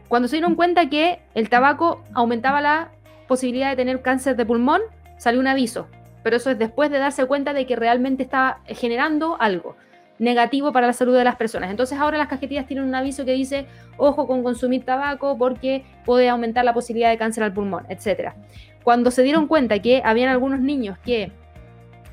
cuando 0.06 0.28
se 0.28 0.36
dieron 0.36 0.54
cuenta 0.54 0.88
que 0.88 1.18
el 1.34 1.48
tabaco 1.48 2.04
aumentaba 2.14 2.60
la 2.60 2.92
posibilidad 3.26 3.70
de 3.70 3.76
tener 3.76 4.00
cáncer 4.02 4.36
de 4.36 4.46
pulmón, 4.46 4.82
salió 5.16 5.40
un 5.40 5.48
aviso. 5.48 5.88
Pero 6.22 6.36
eso 6.36 6.50
es 6.50 6.58
después 6.60 6.92
de 6.92 6.98
darse 6.98 7.26
cuenta 7.26 7.54
de 7.54 7.66
que 7.66 7.74
realmente 7.74 8.22
estaba 8.22 8.60
generando 8.68 9.36
algo 9.40 9.74
negativo 10.18 10.72
para 10.72 10.86
la 10.86 10.92
salud 10.92 11.16
de 11.16 11.24
las 11.24 11.36
personas. 11.36 11.70
Entonces 11.70 11.98
ahora 11.98 12.18
las 12.18 12.28
cajetillas 12.28 12.66
tienen 12.66 12.84
un 12.84 12.94
aviso 12.94 13.24
que 13.24 13.32
dice, 13.32 13.66
ojo 13.96 14.26
con 14.26 14.42
consumir 14.42 14.84
tabaco 14.84 15.36
porque 15.36 15.84
puede 16.04 16.28
aumentar 16.28 16.64
la 16.64 16.74
posibilidad 16.74 17.10
de 17.10 17.18
cáncer 17.18 17.44
al 17.44 17.52
pulmón, 17.52 17.84
etc. 17.88 18.32
Cuando 18.82 19.10
se 19.10 19.22
dieron 19.22 19.46
cuenta 19.46 19.78
que 19.80 20.02
habían 20.04 20.28
algunos 20.28 20.60
niños 20.60 20.98
que 20.98 21.32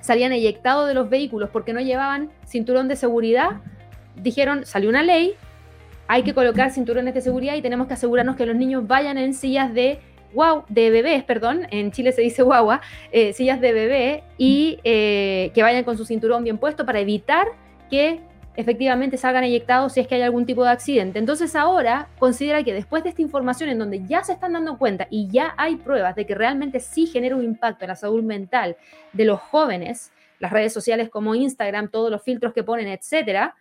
salían 0.01 0.33
eyectados 0.33 0.87
de 0.87 0.93
los 0.93 1.09
vehículos 1.09 1.49
porque 1.51 1.71
no 1.73 1.79
llevaban 1.79 2.29
cinturón 2.45 2.87
de 2.87 2.95
seguridad, 2.95 3.61
dijeron, 4.15 4.65
salió 4.65 4.89
una 4.89 5.03
ley, 5.03 5.33
hay 6.07 6.23
que 6.23 6.33
colocar 6.33 6.71
cinturones 6.71 7.13
de 7.13 7.21
seguridad 7.21 7.55
y 7.55 7.61
tenemos 7.61 7.87
que 7.87 7.93
asegurarnos 7.93 8.35
que 8.35 8.45
los 8.45 8.55
niños 8.55 8.85
vayan 8.85 9.17
en 9.17 9.33
sillas 9.33 9.73
de 9.73 9.99
wow, 10.33 10.63
de 10.67 10.89
bebés, 10.89 11.23
perdón, 11.23 11.67
en 11.69 11.91
Chile 11.91 12.11
se 12.11 12.21
dice 12.21 12.41
guagua, 12.41 12.81
eh, 13.11 13.33
sillas 13.33 13.61
de 13.61 13.71
bebé 13.71 14.23
y 14.37 14.79
eh, 14.83 15.51
que 15.53 15.61
vayan 15.61 15.83
con 15.83 15.97
su 15.97 16.05
cinturón 16.05 16.43
bien 16.43 16.57
puesto 16.57 16.85
para 16.85 16.99
evitar 16.99 17.47
que 17.93 18.19
efectivamente 18.55 19.17
salgan 19.17 19.43
eyectados 19.43 19.93
si 19.93 19.99
es 19.99 20.07
que 20.07 20.15
hay 20.15 20.23
algún 20.23 20.47
tipo 20.47 20.63
de 20.63 20.71
accidente. 20.71 21.19
Entonces 21.19 21.55
ahora 21.55 22.07
considera 22.17 22.63
que 22.63 22.73
después 22.73 23.03
de 23.03 23.09
esta 23.09 23.21
información 23.21 23.69
en 23.69 23.77
donde 23.77 24.03
ya 24.03 24.23
se 24.23 24.33
están 24.33 24.53
dando 24.53 24.79
cuenta 24.79 25.05
y 25.11 25.27
ya 25.27 25.53
hay 25.57 25.75
pruebas 25.75 26.15
de 26.15 26.25
que 26.25 26.33
realmente 26.33 26.79
sí 26.79 27.05
genera 27.05 27.35
un 27.35 27.43
impacto 27.43 27.85
en 27.85 27.89
la 27.89 27.95
salud 27.95 28.23
mental 28.23 28.77
de 29.11 29.25
los 29.25 29.39
jóvenes, 29.39 30.11
las 30.39 30.51
redes 30.51 30.73
sociales 30.73 31.11
como 31.11 31.35
Instagram, 31.35 31.91
todos 31.91 32.09
los 32.09 32.23
filtros 32.23 32.51
que 32.51 32.63
ponen, 32.63 32.87
etcétera, 32.87 33.53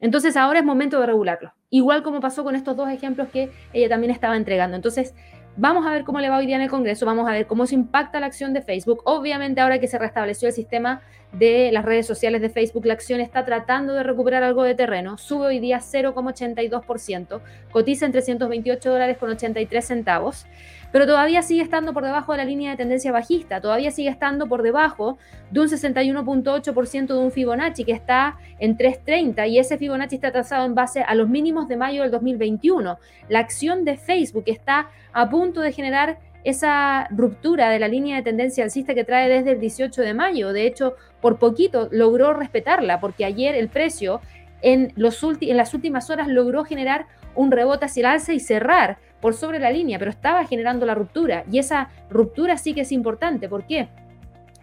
entonces 0.00 0.36
ahora 0.36 0.58
es 0.58 0.64
momento 0.64 0.98
de 0.98 1.06
regularlo. 1.06 1.52
Igual 1.70 2.02
como 2.02 2.18
pasó 2.18 2.42
con 2.42 2.56
estos 2.56 2.76
dos 2.76 2.90
ejemplos 2.90 3.28
que 3.28 3.52
ella 3.72 3.88
también 3.88 4.10
estaba 4.10 4.36
entregando. 4.36 4.74
Entonces, 4.74 5.14
Vamos 5.60 5.84
a 5.84 5.90
ver 5.90 6.04
cómo 6.04 6.20
le 6.20 6.28
va 6.28 6.38
hoy 6.38 6.46
día 6.46 6.54
en 6.54 6.62
el 6.62 6.70
Congreso, 6.70 7.04
vamos 7.04 7.28
a 7.28 7.32
ver 7.32 7.48
cómo 7.48 7.66
se 7.66 7.74
impacta 7.74 8.20
la 8.20 8.26
acción 8.26 8.52
de 8.52 8.62
Facebook. 8.62 9.02
Obviamente 9.02 9.60
ahora 9.60 9.80
que 9.80 9.88
se 9.88 9.98
restableció 9.98 10.46
el 10.46 10.54
sistema 10.54 11.02
de 11.32 11.72
las 11.72 11.84
redes 11.84 12.06
sociales 12.06 12.40
de 12.40 12.48
Facebook, 12.48 12.86
la 12.86 12.92
acción 12.92 13.18
está 13.18 13.44
tratando 13.44 13.92
de 13.94 14.04
recuperar 14.04 14.44
algo 14.44 14.62
de 14.62 14.76
terreno. 14.76 15.18
Sube 15.18 15.46
hoy 15.46 15.58
día 15.58 15.78
0,82%, 15.78 17.40
cotiza 17.72 18.06
en 18.06 18.12
328 18.12 18.88
dólares 18.88 19.18
con 19.18 19.30
83 19.30 19.84
centavos 19.84 20.46
pero 20.92 21.06
todavía 21.06 21.42
sigue 21.42 21.62
estando 21.62 21.92
por 21.92 22.04
debajo 22.04 22.32
de 22.32 22.38
la 22.38 22.44
línea 22.44 22.70
de 22.70 22.76
tendencia 22.76 23.12
bajista, 23.12 23.60
todavía 23.60 23.90
sigue 23.90 24.08
estando 24.08 24.46
por 24.46 24.62
debajo 24.62 25.18
de 25.50 25.60
un 25.60 25.68
61.8% 25.68 27.06
de 27.06 27.18
un 27.18 27.30
Fibonacci 27.30 27.84
que 27.84 27.92
está 27.92 28.36
en 28.58 28.76
3.30 28.76 29.48
y 29.48 29.58
ese 29.58 29.78
Fibonacci 29.78 30.16
está 30.16 30.32
trazado 30.32 30.64
en 30.66 30.74
base 30.74 31.02
a 31.02 31.14
los 31.14 31.28
mínimos 31.28 31.68
de 31.68 31.76
mayo 31.76 32.02
del 32.02 32.10
2021. 32.10 32.98
La 33.28 33.38
acción 33.38 33.84
de 33.84 33.96
Facebook 33.96 34.44
está 34.46 34.88
a 35.12 35.28
punto 35.28 35.60
de 35.60 35.72
generar 35.72 36.18
esa 36.44 37.08
ruptura 37.10 37.68
de 37.68 37.78
la 37.78 37.88
línea 37.88 38.16
de 38.16 38.22
tendencia 38.22 38.64
alcista 38.64 38.94
que 38.94 39.04
trae 39.04 39.28
desde 39.28 39.52
el 39.52 39.60
18 39.60 40.02
de 40.02 40.14
mayo. 40.14 40.52
De 40.52 40.66
hecho, 40.66 40.94
por 41.20 41.38
poquito 41.38 41.88
logró 41.90 42.32
respetarla 42.32 43.00
porque 43.00 43.24
ayer 43.24 43.54
el 43.54 43.68
precio 43.68 44.20
en, 44.62 44.92
los 44.96 45.22
en 45.22 45.56
las 45.56 45.74
últimas 45.74 46.10
horas 46.10 46.28
logró 46.28 46.64
generar 46.64 47.06
un 47.34 47.50
rebote 47.50 47.84
hacia 47.84 48.00
el 48.00 48.06
alza 48.06 48.32
y 48.32 48.40
cerrar 48.40 48.98
por 49.20 49.34
sobre 49.34 49.58
la 49.58 49.70
línea, 49.70 49.98
pero 49.98 50.10
estaba 50.10 50.44
generando 50.46 50.86
la 50.86 50.94
ruptura. 50.94 51.44
Y 51.50 51.58
esa 51.58 51.90
ruptura 52.10 52.56
sí 52.56 52.74
que 52.74 52.82
es 52.82 52.92
importante. 52.92 53.48
¿Por 53.48 53.66
qué? 53.66 53.88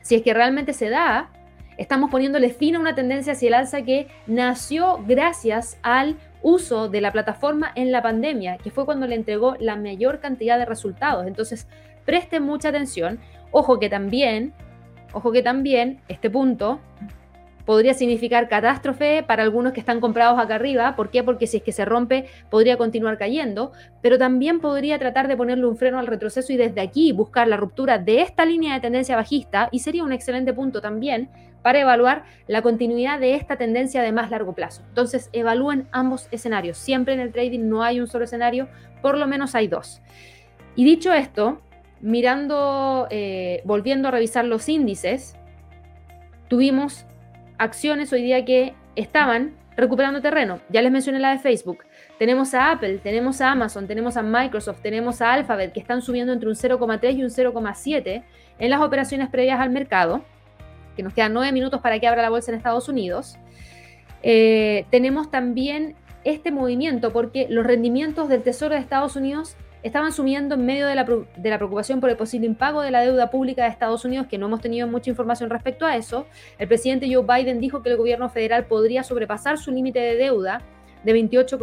Si 0.01 0.15
es 0.15 0.21
que 0.21 0.33
realmente 0.33 0.73
se 0.73 0.89
da, 0.89 1.31
estamos 1.77 2.09
poniéndole 2.09 2.49
fin 2.49 2.75
a 2.75 2.79
una 2.79 2.95
tendencia 2.95 3.33
hacia 3.33 3.47
el 3.47 3.53
alza 3.55 3.81
que 3.81 4.07
nació 4.27 4.99
gracias 5.05 5.77
al 5.81 6.17
uso 6.41 6.89
de 6.89 7.01
la 7.01 7.11
plataforma 7.11 7.71
en 7.75 7.91
la 7.91 8.01
pandemia, 8.01 8.57
que 8.57 8.71
fue 8.71 8.85
cuando 8.85 9.07
le 9.07 9.15
entregó 9.15 9.55
la 9.59 9.75
mayor 9.75 10.19
cantidad 10.19 10.59
de 10.59 10.65
resultados. 10.65 11.25
Entonces, 11.25 11.67
presten 12.05 12.43
mucha 12.43 12.69
atención. 12.69 13.19
Ojo 13.51 13.79
que 13.79 13.89
también, 13.89 14.53
ojo 15.11 15.31
que 15.31 15.41
también 15.41 16.01
este 16.07 16.29
punto 16.29 16.79
podría 17.65 17.93
significar 17.93 18.47
catástrofe 18.47 19.23
para 19.23 19.43
algunos 19.43 19.73
que 19.73 19.79
están 19.79 19.99
comprados 19.99 20.39
acá 20.39 20.55
arriba. 20.55 20.95
¿Por 20.95 21.09
qué? 21.09 21.23
Porque 21.23 21.47
si 21.47 21.57
es 21.57 21.63
que 21.63 21.71
se 21.71 21.85
rompe, 21.85 22.25
podría 22.49 22.77
continuar 22.77 23.17
cayendo, 23.17 23.71
pero 24.01 24.17
también 24.17 24.59
podría 24.59 24.99
tratar 24.99 25.27
de 25.27 25.35
ponerle 25.35 25.65
un 25.65 25.77
freno 25.77 25.99
al 25.99 26.07
retroceso 26.07 26.53
y 26.53 26.57
desde 26.57 26.81
aquí 26.81 27.11
buscar 27.11 27.47
la 27.47 27.57
ruptura 27.57 27.97
de 27.97 28.21
esta 28.21 28.45
línea 28.45 28.73
de 28.73 28.79
tendencia 28.79 29.15
bajista 29.15 29.69
y 29.71 29.79
sería 29.79 30.03
un 30.03 30.13
excelente 30.13 30.53
punto 30.53 30.81
también 30.81 31.29
para 31.61 31.79
evaluar 31.79 32.25
la 32.45 32.61
continuidad 32.61 33.19
de 33.19 33.33
esta 33.33 33.55
tendencia 33.55 34.03
de 34.03 34.11
más 34.11 34.29
largo 34.29 34.53
plazo. 34.53 34.83
Entonces, 34.89 35.31
evalúen 35.33 35.87
ambos 35.91 36.27
escenarios. 36.29 36.77
Siempre 36.77 37.15
en 37.15 37.19
el 37.19 37.31
trading 37.31 37.67
no 37.67 37.81
hay 37.81 37.99
un 37.99 38.05
solo 38.05 38.25
escenario, 38.25 38.67
por 39.01 39.17
lo 39.17 39.25
menos 39.25 39.55
hay 39.55 39.67
dos. 39.67 39.99
Y 40.75 40.85
dicho 40.85 41.11
esto, 41.11 41.61
mirando, 42.01 43.07
eh, 43.09 43.63
volviendo 43.65 44.09
a 44.09 44.11
revisar 44.11 44.45
los 44.45 44.69
índices, 44.69 45.35
tuvimos 46.49 47.07
acciones 47.57 48.11
hoy 48.13 48.23
día 48.23 48.45
que 48.45 48.73
estaban 48.95 49.53
recuperando 49.75 50.21
terreno. 50.21 50.59
Ya 50.69 50.81
les 50.81 50.91
mencioné 50.91 51.19
la 51.19 51.31
de 51.31 51.39
Facebook. 51.39 51.79
Tenemos 52.17 52.53
a 52.53 52.71
Apple, 52.71 52.99
tenemos 52.99 53.41
a 53.41 53.51
Amazon, 53.51 53.87
tenemos 53.87 54.17
a 54.17 54.23
Microsoft, 54.23 54.81
tenemos 54.81 55.21
a 55.21 55.33
Alphabet 55.33 55.73
que 55.73 55.79
están 55.79 56.01
subiendo 56.01 56.33
entre 56.33 56.49
un 56.49 56.55
0,3 56.55 57.15
y 57.15 57.23
un 57.23 57.29
0,7 57.29 58.23
en 58.59 58.69
las 58.69 58.81
operaciones 58.81 59.29
previas 59.29 59.59
al 59.59 59.69
mercado, 59.69 60.23
que 60.95 61.03
nos 61.03 61.13
quedan 61.13 61.33
nueve 61.33 61.51
minutos 61.51 61.81
para 61.81 61.99
que 61.99 62.07
abra 62.07 62.21
la 62.21 62.29
bolsa 62.29 62.51
en 62.51 62.57
Estados 62.57 62.87
Unidos. 62.87 63.37
Eh, 64.23 64.85
tenemos 64.91 65.29
también 65.29 65.95
este 66.23 66.51
movimiento 66.51 67.11
porque 67.11 67.47
los 67.49 67.65
rendimientos 67.65 68.29
del 68.29 68.41
Tesoro 68.41 68.75
de 68.75 68.81
Estados 68.81 69.15
Unidos 69.15 69.57
estaban 69.85 70.11
subiendo 70.11 70.55
en 70.55 70.65
medio 70.65 70.87
de 70.87 70.95
la, 70.95 71.05
preocupación 71.05 72.01
por 72.01 72.09
el 72.09 72.17
posible 72.17 72.47
impago 72.47 72.81
de 72.81 72.89
la 72.89 73.01
deuda 73.01 73.29
pública 73.29 73.63
de 73.63 73.69
Estados 73.69 74.03
Unidos, 74.03 74.25
que 74.25 74.39
no 74.39 74.47
hemos 74.47 74.59
tenido 74.59 74.87
mucha 74.87 75.11
información 75.11 75.51
respecto 75.51 75.85
a 75.85 75.95
eso. 75.95 76.25
El 76.57 76.67
presidente 76.67 77.07
Joe 77.13 77.23
Biden 77.23 77.59
dijo 77.59 77.83
que 77.83 77.91
el 77.91 77.97
gobierno 77.97 78.27
federal 78.29 78.65
podría 78.65 79.03
sobrepasar 79.03 79.59
su 79.59 79.69
límite 79.69 79.99
de 79.99 80.15
deuda 80.15 80.63
de 81.03 81.13
28, 81.13 81.59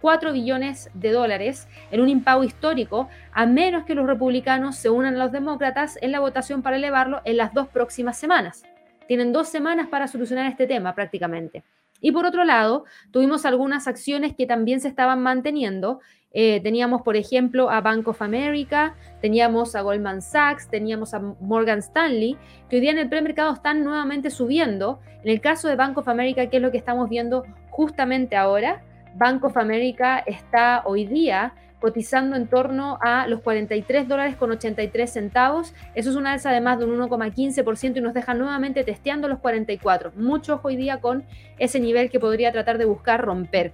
4 0.00 0.32
billones 0.32 0.90
de 0.94 1.10
dólares 1.10 1.68
en 1.90 2.00
un 2.00 2.08
impago 2.08 2.42
histórico, 2.42 3.10
a 3.32 3.44
menos 3.44 3.84
que 3.84 3.94
los 3.94 4.06
republicanos 4.06 4.76
se 4.76 4.88
unan 4.88 5.16
a 5.16 5.24
los 5.24 5.30
demócratas 5.30 5.98
en 6.00 6.10
la 6.10 6.20
votación 6.20 6.62
para 6.62 6.76
elevarlo 6.76 7.20
en 7.26 7.36
las 7.36 7.52
dos 7.52 7.68
próximas 7.68 8.16
semanas. 8.16 8.62
Tienen 9.06 9.30
dos 9.30 9.50
semanas 9.50 9.88
para 9.88 10.08
solucionar 10.08 10.46
este 10.46 10.66
tema 10.66 10.94
prácticamente. 10.94 11.64
Y 12.00 12.12
por 12.12 12.26
otro 12.26 12.44
lado, 12.44 12.84
tuvimos 13.12 13.46
algunas 13.46 13.86
acciones 13.86 14.34
que 14.34 14.46
también 14.46 14.80
se 14.80 14.88
estaban 14.88 15.22
manteniendo. 15.22 16.00
Eh, 16.34 16.60
teníamos, 16.62 17.02
por 17.02 17.16
ejemplo, 17.16 17.70
a 17.70 17.80
Bank 17.80 18.08
of 18.08 18.22
America, 18.22 18.94
teníamos 19.20 19.74
a 19.74 19.82
Goldman 19.82 20.22
Sachs, 20.22 20.68
teníamos 20.68 21.14
a 21.14 21.20
Morgan 21.20 21.80
Stanley, 21.80 22.38
que 22.68 22.76
hoy 22.76 22.80
día 22.80 22.92
en 22.92 22.98
el 22.98 23.08
premercado 23.08 23.52
están 23.52 23.84
nuevamente 23.84 24.30
subiendo. 24.30 25.00
En 25.22 25.30
el 25.30 25.40
caso 25.40 25.68
de 25.68 25.76
Bank 25.76 25.98
of 25.98 26.08
America, 26.08 26.46
que 26.46 26.56
es 26.56 26.62
lo 26.62 26.70
que 26.70 26.78
estamos 26.78 27.08
viendo 27.08 27.44
justamente 27.70 28.36
ahora, 28.36 28.82
Bank 29.14 29.44
of 29.44 29.56
America 29.56 30.18
está 30.18 30.82
hoy 30.86 31.04
día 31.04 31.54
cotizando 31.82 32.36
en 32.36 32.46
torno 32.46 32.96
a 33.02 33.26
los 33.26 33.40
43 33.40 34.06
dólares 34.06 34.36
con 34.36 34.52
83 34.52 35.12
centavos. 35.12 35.74
Eso 35.96 36.10
es 36.10 36.16
una 36.16 36.32
alza 36.32 36.52
de 36.52 36.60
más 36.60 36.78
de 36.78 36.84
un 36.84 36.96
1,15% 36.96 37.96
y 37.96 38.00
nos 38.00 38.14
deja 38.14 38.34
nuevamente 38.34 38.84
testeando 38.84 39.26
los 39.26 39.40
44. 39.40 40.12
Mucho 40.14 40.60
hoy 40.62 40.76
día 40.76 41.00
con 41.00 41.24
ese 41.58 41.80
nivel 41.80 42.08
que 42.08 42.20
podría 42.20 42.52
tratar 42.52 42.78
de 42.78 42.84
buscar 42.84 43.20
romper. 43.20 43.72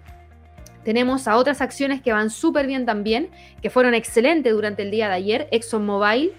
Tenemos 0.85 1.29
a 1.29 1.37
otras 1.37 1.61
acciones 1.61 2.01
que 2.01 2.12
van 2.12 2.31
súper 2.31 2.66
bien 2.66 2.87
también, 2.87 3.31
que 3.61 3.70
fueron 3.70 3.95
excelentes 3.95 4.53
durante 4.53 4.83
el 4.83 4.91
día 4.91 5.09
de 5.09 5.14
ayer. 5.14 5.49
ExxonMobil, 5.51 6.33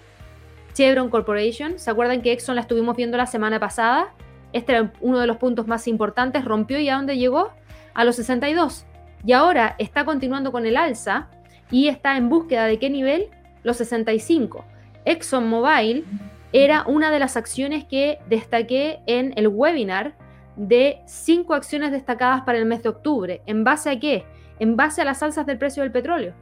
Chevron 0.72 1.10
Corporation. 1.10 1.78
¿Se 1.78 1.90
acuerdan 1.90 2.22
que 2.22 2.32
Exxon 2.32 2.56
la 2.56 2.62
estuvimos 2.62 2.96
viendo 2.96 3.16
la 3.16 3.26
semana 3.26 3.60
pasada? 3.60 4.12
Este 4.52 4.72
era 4.72 4.92
uno 5.00 5.20
de 5.20 5.26
los 5.26 5.36
puntos 5.36 5.66
más 5.66 5.86
importantes. 5.86 6.44
Rompió 6.44 6.78
y 6.80 6.88
a 6.88 6.96
dónde 6.96 7.16
llegó? 7.16 7.52
A 7.94 8.04
los 8.04 8.16
62. 8.16 8.86
Y 9.24 9.32
ahora 9.32 9.76
está 9.78 10.04
continuando 10.04 10.50
con 10.52 10.66
el 10.66 10.76
alza 10.76 11.28
y 11.70 11.88
está 11.88 12.16
en 12.16 12.28
búsqueda 12.28 12.66
de 12.66 12.78
qué 12.78 12.90
nivel? 12.90 13.28
Los 13.62 13.76
65. 13.76 14.64
ExxonMobil 15.04 16.04
era 16.52 16.84
una 16.86 17.10
de 17.10 17.18
las 17.18 17.36
acciones 17.36 17.84
que 17.84 18.18
destaqué 18.28 19.00
en 19.06 19.32
el 19.36 19.48
webinar 19.48 20.14
de 20.60 21.00
cinco 21.06 21.54
acciones 21.54 21.90
destacadas 21.90 22.42
para 22.42 22.58
el 22.58 22.66
mes 22.66 22.82
de 22.82 22.90
octubre. 22.90 23.40
¿En 23.46 23.64
base 23.64 23.88
a 23.88 23.98
qué? 23.98 24.24
En 24.58 24.76
base 24.76 25.00
a 25.00 25.06
las 25.06 25.22
alzas 25.22 25.46
del 25.46 25.56
precio 25.56 25.82
del 25.82 25.90
petróleo. 25.90 26.34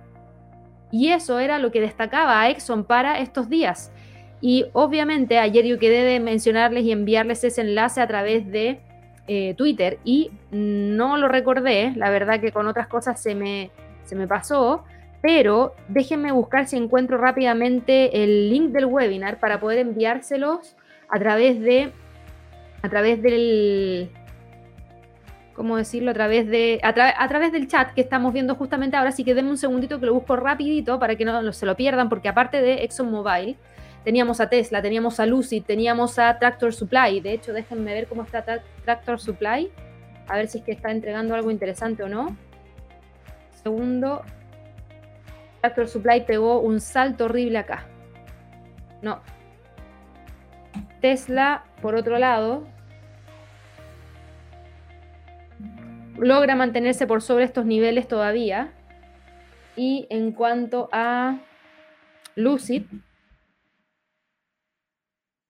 Y 0.91 1.11
eso 1.11 1.39
era 1.39 1.61
lo 1.61 1.71
que 1.71 1.81
destacaba 1.81 2.41
a 2.41 2.51
Exxon 2.51 2.85
para 2.85 3.21
estos 3.21 3.49
días. 3.49 3.93
Y 4.41 4.67
obviamente 4.73 5.39
ayer 5.39 5.65
yo 5.65 5.79
quedé 5.79 6.03
de 6.03 6.19
mencionarles 6.19 6.85
y 6.85 6.91
enviarles 6.91 7.45
ese 7.45 7.61
enlace 7.61 8.01
a 8.01 8.09
través 8.09 8.51
de 8.51 8.81
eh, 9.29 9.55
Twitter 9.57 9.99
y 10.05 10.33
no 10.51 11.17
lo 11.17 11.29
recordé, 11.29 11.93
la 11.95 12.11
verdad 12.11 12.41
que 12.41 12.51
con 12.51 12.67
otras 12.67 12.89
cosas 12.89 13.21
se 13.21 13.35
me, 13.35 13.71
se 14.05 14.17
me 14.17 14.27
pasó, 14.27 14.85
pero 15.21 15.75
déjenme 15.89 16.33
buscar 16.33 16.67
si 16.67 16.77
encuentro 16.77 17.19
rápidamente 17.19 18.23
el 18.23 18.49
link 18.49 18.71
del 18.71 18.87
webinar 18.87 19.39
para 19.39 19.61
poder 19.61 19.79
enviárselos 19.79 20.77
a 21.09 21.19
través 21.19 21.61
de 21.61 21.93
a 22.83 22.89
través 22.89 23.23
del 23.23 24.11
¿cómo 25.55 25.77
decirlo? 25.77 26.13
A 26.13 26.15
través 26.15 26.49
de 26.49 26.81
a, 26.83 26.93
través 27.29 27.53
del 27.53 27.67
chat 27.67 27.93
que 27.93 28.01
estamos 28.01 28.33
viendo 28.33 28.55
justamente 28.55 28.97
ahora, 28.97 29.11
así 29.11 29.25
que 29.25 29.35
denme 29.35 29.51
un 29.51 29.59
segundito 29.59 29.99
que 29.99 30.07
lo 30.07 30.15
busco 30.15 30.37
rapidito 30.37 30.99
para 30.99 31.17
que 31.17 31.25
no 31.25 31.53
se 31.53 31.67
lo 31.67 31.77
pierdan 31.77 32.09
porque 32.09 32.29
aparte 32.29 32.61
de 32.61 32.85
ExxonMobil 32.85 33.57
teníamos 34.05 34.41
a 34.41 34.49
Tesla, 34.49 34.81
teníamos 34.81 35.19
a 35.19 35.27
Lucid, 35.27 35.65
teníamos 35.65 36.19
a 36.19 36.39
Tractor 36.39 36.73
Supply, 36.73 37.21
de 37.21 37.33
hecho 37.33 37.53
déjenme 37.53 37.93
ver 37.93 38.07
cómo 38.07 38.23
está 38.23 38.45
Tractor 38.85 39.19
Supply, 39.21 39.71
a 40.29 40.37
ver 40.37 40.47
si 40.47 40.59
es 40.59 40.65
que 40.65 40.73
está 40.73 40.93
entregando 40.93 41.35
algo 41.35 41.51
interesante 41.51 42.05
o 42.05 42.09
no. 42.09 42.37
Segundo, 43.63 44.23
Tractor 45.61 45.89
Supply 45.89 46.25
pegó 46.25 46.61
un 46.61 46.81
salto 46.81 47.25
horrible 47.25 47.59
acá. 47.59 47.87
No. 49.03 49.21
Tesla, 51.01 51.65
por 51.81 51.95
otro 51.95 52.19
lado, 52.19 52.67
logra 56.19 56.55
mantenerse 56.57 57.07
por 57.07 57.23
sobre 57.23 57.45
estos 57.45 57.65
niveles 57.65 58.09
todavía. 58.09 58.73
Y 59.77 60.07
en 60.11 60.33
cuanto 60.33 60.89
a 60.93 61.39
Lucid, 62.35 62.83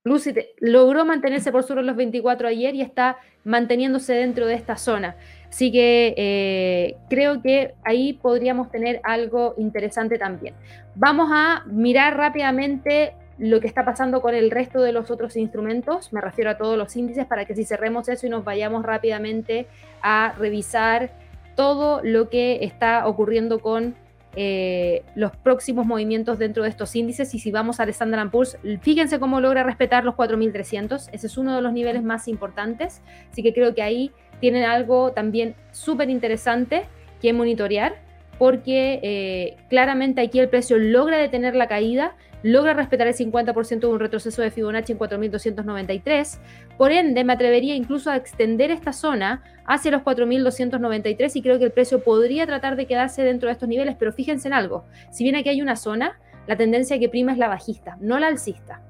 Lucid 0.04 0.38
logró 0.58 1.04
mantenerse 1.04 1.52
por 1.52 1.62
sobre 1.62 1.82
los 1.82 1.94
24 1.94 2.48
ayer 2.48 2.74
y 2.74 2.80
está 2.80 3.18
manteniéndose 3.44 4.14
dentro 4.14 4.46
de 4.46 4.54
esta 4.54 4.76
zona. 4.76 5.16
Así 5.48 5.70
que 5.70 6.14
eh, 6.16 6.96
creo 7.08 7.42
que 7.42 7.74
ahí 7.84 8.14
podríamos 8.14 8.70
tener 8.70 9.00
algo 9.04 9.54
interesante 9.58 10.18
también. 10.18 10.54
Vamos 10.94 11.30
a 11.32 11.64
mirar 11.66 12.16
rápidamente 12.16 13.12
lo 13.38 13.60
que 13.60 13.66
está 13.66 13.84
pasando 13.84 14.20
con 14.20 14.34
el 14.34 14.50
resto 14.50 14.80
de 14.80 14.92
los 14.92 15.10
otros 15.10 15.36
instrumentos, 15.36 16.12
me 16.12 16.20
refiero 16.20 16.50
a 16.50 16.58
todos 16.58 16.76
los 16.76 16.96
índices, 16.96 17.26
para 17.26 17.44
que 17.44 17.54
si 17.54 17.64
cerremos 17.64 18.08
eso 18.08 18.26
y 18.26 18.30
nos 18.30 18.44
vayamos 18.44 18.84
rápidamente 18.84 19.66
a 20.02 20.34
revisar 20.38 21.10
todo 21.54 22.00
lo 22.02 22.28
que 22.28 22.64
está 22.64 23.06
ocurriendo 23.06 23.60
con 23.60 23.94
eh, 24.36 25.02
los 25.14 25.34
próximos 25.36 25.86
movimientos 25.86 26.38
dentro 26.38 26.62
de 26.62 26.68
estos 26.68 26.94
índices. 26.94 27.34
Y 27.34 27.38
si 27.38 27.50
vamos 27.50 27.80
al 27.80 27.88
Standard 27.88 28.30
Poor's, 28.30 28.58
fíjense 28.82 29.18
cómo 29.18 29.40
logra 29.40 29.64
respetar 29.64 30.04
los 30.04 30.14
4.300, 30.14 31.08
ese 31.12 31.26
es 31.26 31.38
uno 31.38 31.56
de 31.56 31.62
los 31.62 31.72
niveles 31.72 32.02
más 32.02 32.28
importantes, 32.28 33.02
así 33.32 33.42
que 33.42 33.52
creo 33.52 33.74
que 33.74 33.82
ahí 33.82 34.12
tienen 34.40 34.64
algo 34.64 35.12
también 35.12 35.54
súper 35.72 36.10
interesante 36.10 36.84
que 37.20 37.32
monitorear, 37.32 37.96
porque 38.38 39.00
eh, 39.02 39.56
claramente 39.68 40.20
aquí 40.20 40.38
el 40.38 40.48
precio 40.48 40.78
logra 40.78 41.18
detener 41.18 41.56
la 41.56 41.66
caída, 41.66 42.14
logra 42.42 42.74
respetar 42.74 43.06
el 43.06 43.14
50% 43.14 43.80
de 43.80 43.86
un 43.86 44.00
retroceso 44.00 44.42
de 44.42 44.50
Fibonacci 44.50 44.92
en 44.92 44.98
4.293, 44.98 46.38
por 46.76 46.92
ende 46.92 47.24
me 47.24 47.32
atrevería 47.32 47.74
incluso 47.74 48.10
a 48.10 48.16
extender 48.16 48.70
esta 48.70 48.92
zona 48.92 49.42
hacia 49.66 49.90
los 49.90 50.02
4.293 50.02 51.36
y 51.36 51.42
creo 51.42 51.58
que 51.58 51.64
el 51.64 51.72
precio 51.72 52.02
podría 52.02 52.46
tratar 52.46 52.76
de 52.76 52.86
quedarse 52.86 53.22
dentro 53.22 53.48
de 53.48 53.52
estos 53.52 53.68
niveles, 53.68 53.96
pero 53.98 54.12
fíjense 54.12 54.48
en 54.48 54.54
algo, 54.54 54.84
si 55.10 55.24
bien 55.24 55.36
aquí 55.36 55.48
hay 55.48 55.62
una 55.62 55.76
zona, 55.76 56.18
la 56.46 56.56
tendencia 56.56 56.98
que 56.98 57.08
prima 57.08 57.32
es 57.32 57.38
la 57.38 57.48
bajista, 57.48 57.96
no 58.00 58.18
la 58.18 58.28
alcista 58.28 58.82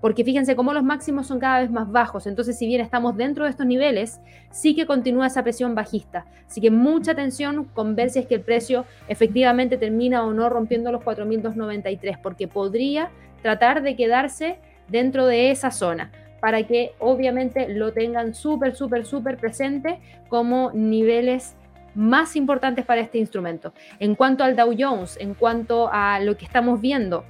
porque 0.00 0.24
fíjense 0.24 0.56
cómo 0.56 0.72
los 0.72 0.84
máximos 0.84 1.26
son 1.26 1.38
cada 1.38 1.60
vez 1.60 1.70
más 1.70 1.90
bajos, 1.90 2.26
entonces 2.26 2.58
si 2.58 2.66
bien 2.66 2.80
estamos 2.80 3.16
dentro 3.16 3.44
de 3.44 3.50
estos 3.50 3.66
niveles, 3.66 4.20
sí 4.50 4.74
que 4.74 4.86
continúa 4.86 5.26
esa 5.26 5.42
presión 5.42 5.74
bajista. 5.74 6.26
Así 6.46 6.60
que 6.60 6.70
mucha 6.70 7.12
atención 7.12 7.64
con 7.64 7.96
ver 7.96 8.10
si 8.10 8.20
es 8.20 8.26
que 8.26 8.36
el 8.36 8.42
precio 8.42 8.84
efectivamente 9.08 9.76
termina 9.78 10.24
o 10.24 10.32
no 10.32 10.48
rompiendo 10.48 10.92
los 10.92 11.02
4.293, 11.02 12.18
porque 12.22 12.48
podría 12.48 13.10
tratar 13.42 13.82
de 13.82 13.96
quedarse 13.96 14.58
dentro 14.88 15.26
de 15.26 15.50
esa 15.50 15.70
zona 15.70 16.12
para 16.40 16.62
que 16.64 16.92
obviamente 16.98 17.68
lo 17.68 17.92
tengan 17.92 18.34
súper, 18.34 18.76
súper, 18.76 19.06
súper 19.06 19.36
presente 19.36 19.98
como 20.28 20.70
niveles 20.72 21.56
más 21.94 22.36
importantes 22.36 22.84
para 22.84 23.00
este 23.00 23.18
instrumento. 23.18 23.72
En 23.98 24.14
cuanto 24.14 24.44
al 24.44 24.54
Dow 24.54 24.74
Jones, 24.78 25.16
en 25.18 25.34
cuanto 25.34 25.88
a 25.90 26.20
lo 26.20 26.36
que 26.36 26.44
estamos 26.44 26.80
viendo 26.80 27.24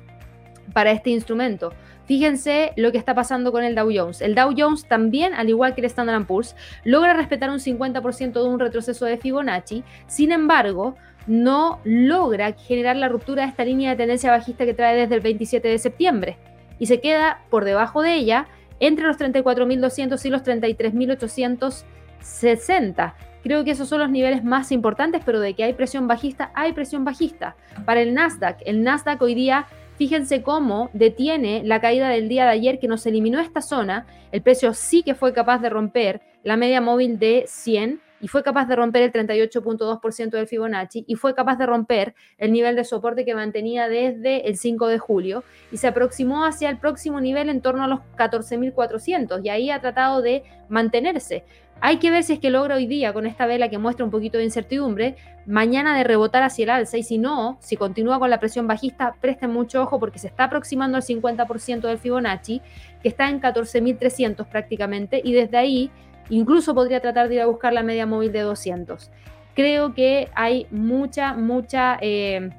para 0.73 0.91
este 0.91 1.11
instrumento, 1.11 1.73
Fíjense 2.07 2.73
lo 2.77 2.93
que 2.93 2.99
está 2.99 3.17
pasando 3.17 3.51
con 3.51 3.64
el 3.64 3.75
Dow 3.75 3.91
Jones. 3.93 4.23
El 4.23 4.37
Dow 4.37 4.55
Jones 4.57 4.87
también, 4.87 5.35
al 5.35 5.49
igual 5.49 5.75
que 5.75 5.81
el 5.81 5.87
Standard 5.87 6.25
Poor's, 6.25 6.55
logra 6.85 7.14
respetar 7.14 7.51
un 7.51 7.59
50% 7.59 8.33
de 8.33 8.49
un 8.49 8.61
retroceso 8.61 9.07
de 9.07 9.19
Fibonacci. 9.19 9.83
Sin 10.07 10.31
embargo, 10.31 10.95
no 11.27 11.81
logra 11.83 12.53
generar 12.53 12.95
la 12.97 13.09
ruptura 13.09 13.43
de 13.43 13.49
esta 13.49 13.64
línea 13.64 13.91
de 13.91 13.97
tendencia 13.97 14.31
bajista 14.31 14.64
que 14.64 14.75
trae 14.75 14.97
desde 14.97 15.17
el 15.17 15.21
27 15.21 15.67
de 15.67 15.79
septiembre 15.79 16.39
y 16.79 16.87
se 16.87 17.01
queda 17.01 17.43
por 17.51 17.64
debajo 17.64 18.03
de 18.03 18.14
ella 18.14 18.47
entre 18.79 19.07
los 19.07 19.19
34.200 19.19 20.25
y 20.25 20.29
los 20.29 20.45
33.860. 20.45 23.14
Creo 23.43 23.64
que 23.64 23.73
esos 23.73 23.89
son 23.89 23.99
los 24.01 24.11
niveles 24.11 24.45
más 24.45 24.71
importantes, 24.71 25.23
pero 25.25 25.41
de 25.41 25.55
que 25.55 25.64
hay 25.64 25.73
presión 25.73 26.07
bajista, 26.07 26.53
hay 26.55 26.73
presión 26.73 27.05
bajista. 27.05 27.57
Para 27.85 28.01
el 28.01 28.14
Nasdaq, 28.14 28.59
el 28.64 28.85
Nasdaq 28.85 29.21
hoy 29.23 29.35
día 29.35 29.67
Fíjense 29.97 30.42
cómo 30.42 30.90
detiene 30.92 31.62
la 31.64 31.80
caída 31.80 32.09
del 32.11 32.28
día 32.28 32.44
de 32.44 32.51
ayer 32.51 32.78
que 32.78 32.88
nos 32.88 33.07
eliminó 33.07 33.40
esta 33.40 33.62
zona. 33.62 34.07
El 34.30 34.42
precio 34.42 34.74
sí 34.74 35.03
que 35.03 35.14
fue 35.14 35.32
capaz 35.32 35.59
de 35.59 35.70
romper 35.70 36.20
la 36.42 36.57
media 36.57 36.80
móvil 36.80 37.18
de 37.18 37.44
100 37.47 38.01
y 38.21 38.29
fue 38.29 38.43
capaz 38.43 38.67
de 38.67 38.77
romper 38.77 39.03
el 39.03 39.12
38.2% 39.12 40.31
del 40.31 40.47
Fibonacci 40.47 41.05
y 41.07 41.14
fue 41.17 41.35
capaz 41.35 41.57
de 41.57 41.67
romper 41.67 42.14
el 42.39 42.53
nivel 42.53 42.77
de 42.77 42.85
soporte 42.85 43.25
que 43.25 43.35
mantenía 43.35 43.89
desde 43.89 44.49
el 44.49 44.57
5 44.57 44.89
de 44.89 44.99
julio 44.99 45.45
y 45.73 45.77
se 45.77 45.89
aproximó 45.89 46.45
hacia 46.45 46.71
el 46.71 46.79
próximo 46.79 47.21
nivel 47.21 47.49
en 47.49 47.61
torno 47.61 47.85
a 47.85 47.89
los 47.89 48.01
14.400 48.17 49.45
y 49.45 49.49
ahí 49.49 49.71
ha 49.71 49.81
tratado 49.81 50.23
de 50.23 50.43
mantenerse. 50.69 51.45
Hay 51.81 51.99
que 51.99 52.11
ver 52.11 52.25
si 52.25 52.33
es 52.33 52.39
que 52.39 52.49
logra 52.49 52.77
hoy 52.77 52.87
día 52.87 53.12
con 53.12 53.27
esta 53.27 53.45
vela 53.45 53.69
que 53.69 53.77
muestra 53.77 54.05
un 54.05 54.11
poquito 54.11 54.39
de 54.39 54.45
incertidumbre, 54.45 55.17
mañana 55.45 55.97
de 55.97 56.05
rebotar 56.05 56.43
hacia 56.43 56.64
el 56.64 56.71
alza 56.71 56.97
y 56.97 57.03
si 57.03 57.19
no, 57.19 57.59
si 57.61 57.77
continúa 57.77 58.19
con 58.19 58.31
la 58.31 58.41
presión 58.41 58.67
bajista, 58.67 59.14
presten 59.21 59.51
mucho 59.51 59.83
ojo 59.83 60.01
porque 60.01 60.19
se 60.19 60.27
está 60.27 60.45
aproximando 60.45 60.97
al 60.97 61.03
50% 61.03 61.81
del 61.83 61.99
Fibonacci, 61.99 62.62
que 63.03 63.09
está 63.09 63.29
en 63.29 63.43
14.300 63.43 64.47
prácticamente 64.47 65.21
y 65.23 65.35
desde 65.35 65.59
ahí 65.59 65.91
incluso 66.29 66.74
podría 66.74 67.01
tratar 67.01 67.29
de 67.29 67.37
ir 67.37 67.41
a 67.41 67.47
buscar 67.47 67.72
la 67.72 67.83
media 67.83 68.07
móvil 68.07 68.33
de 68.33 68.41
200. 68.41 69.11
creo 69.55 69.95
que 69.95 70.29
hay 70.35 70.66
mucha, 70.70 71.33
mucha 71.33 71.97
eh, 72.03 72.51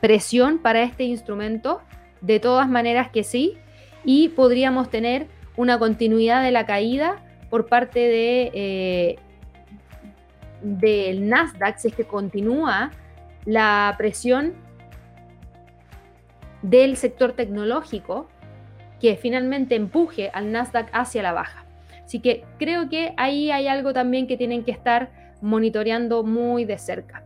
presión 0.00 0.58
para 0.58 0.82
este 0.82 1.04
instrumento. 1.04 1.80
De 2.20 2.38
todas 2.38 2.68
maneras 2.68 3.10
que 3.10 3.24
sí. 3.24 3.54
Y 4.04 4.28
podríamos 4.28 4.90
tener 4.90 5.26
una 5.56 5.78
continuidad 5.78 6.42
de 6.42 6.52
la 6.52 6.66
caída 6.66 7.22
por 7.50 7.66
parte 7.66 7.98
de, 7.98 8.50
eh, 8.54 9.16
del 10.62 11.28
Nasdaq, 11.28 11.78
si 11.78 11.88
es 11.88 11.94
que 11.94 12.04
continúa 12.04 12.90
la 13.44 13.94
presión 13.98 14.54
del 16.62 16.96
sector 16.96 17.32
tecnológico 17.32 18.28
que 19.00 19.16
finalmente 19.16 19.74
empuje 19.74 20.30
al 20.32 20.52
Nasdaq 20.52 20.88
hacia 20.92 21.22
la 21.22 21.32
baja. 21.32 21.61
Así 22.12 22.20
que 22.20 22.44
creo 22.58 22.90
que 22.90 23.14
ahí 23.16 23.50
hay 23.50 23.68
algo 23.68 23.94
también 23.94 24.26
que 24.26 24.36
tienen 24.36 24.64
que 24.64 24.70
estar 24.70 25.08
monitoreando 25.40 26.22
muy 26.22 26.66
de 26.66 26.76
cerca. 26.76 27.24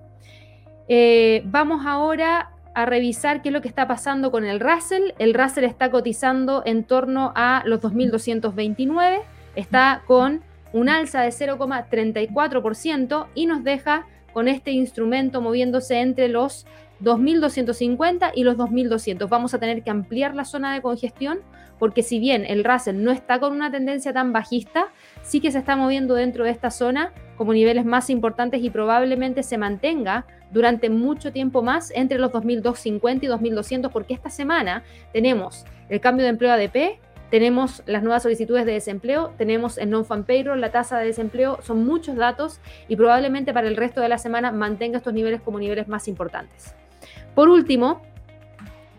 Eh, 0.87 1.43
vamos 1.47 1.85
ahora 1.85 2.53
a 2.73 2.87
revisar 2.87 3.43
qué 3.43 3.49
es 3.49 3.53
lo 3.53 3.63
que 3.63 3.67
está 3.67 3.89
pasando 3.89 4.31
con 4.31 4.45
el 4.45 4.61
Russell. 4.61 5.11
El 5.19 5.35
Russell 5.35 5.65
está 5.65 5.91
cotizando 5.91 6.63
en 6.65 6.85
torno 6.85 7.33
a 7.35 7.65
los 7.67 7.81
2.229, 7.81 9.23
está 9.57 10.05
con 10.07 10.45
un 10.73 10.89
alza 10.89 11.23
de 11.23 11.31
0,34% 11.31 13.27
y 13.35 13.47
nos 13.47 13.65
deja 13.65 14.07
con 14.33 14.47
este 14.47 14.71
instrumento 14.71 15.41
moviéndose 15.41 15.99
entre 15.99 16.29
los 16.29 16.65
2.250 17.03 18.31
y 18.37 18.45
los 18.45 18.57
2.200. 18.57 19.29
Vamos 19.29 19.53
a 19.53 19.59
tener 19.59 19.83
que 19.83 19.91
ampliar 19.91 20.37
la 20.37 20.45
zona 20.45 20.73
de 20.73 20.81
congestión 20.81 21.41
porque 21.79 22.03
si 22.03 22.19
bien 22.19 22.45
el 22.47 22.65
Russell 22.65 23.03
no 23.03 23.11
está 23.11 23.39
con 23.39 23.53
una 23.53 23.71
tendencia 23.71 24.13
tan 24.13 24.33
bajista, 24.33 24.89
sí 25.23 25.41
que 25.41 25.51
se 25.51 25.59
está 25.59 25.77
moviendo 25.77 26.15
dentro 26.15 26.45
de 26.45 26.51
esta 26.51 26.71
zona 26.71 27.13
como 27.37 27.53
niveles 27.53 27.85
más 27.85 28.11
importantes 28.11 28.63
y 28.63 28.71
probablemente 28.71 29.43
se 29.43 29.59
mantenga 29.59 30.27
durante 30.51 30.91
mucho 30.91 31.33
tiempo 31.33 31.63
más 31.63 31.91
entre 31.95 32.19
los 32.19 32.33
2.250 32.33 33.25
y 33.25 33.27
2.200 33.27 33.91
porque 33.91 34.15
esta 34.15 34.31
semana 34.31 34.83
tenemos 35.13 35.65
el 35.89 36.01
cambio 36.01 36.25
de 36.25 36.31
empleo 36.31 36.53
ADP, 36.53 36.99
tenemos 37.31 37.83
las 37.87 38.03
nuevas 38.03 38.23
solicitudes 38.23 38.65
de 38.67 38.73
desempleo, 38.73 39.33
tenemos 39.37 39.79
el 39.79 39.91
non-fan 39.91 40.25
payroll, 40.25 40.61
la 40.61 40.71
tasa 40.71 40.99
de 40.99 41.07
desempleo, 41.07 41.59
son 41.63 41.85
muchos 41.85 42.17
datos 42.17 42.61
y 42.89 42.97
probablemente 42.97 43.53
para 43.53 43.69
el 43.69 43.77
resto 43.77 44.01
de 44.01 44.09
la 44.09 44.19
semana 44.19 44.53
mantenga 44.53 44.99
estos 44.99 45.13
niveles 45.13 45.41
como 45.41 45.59
niveles 45.59 45.89
más 45.89 46.07
importantes. 46.07 46.75
Por 47.35 47.49
último, 47.49 48.01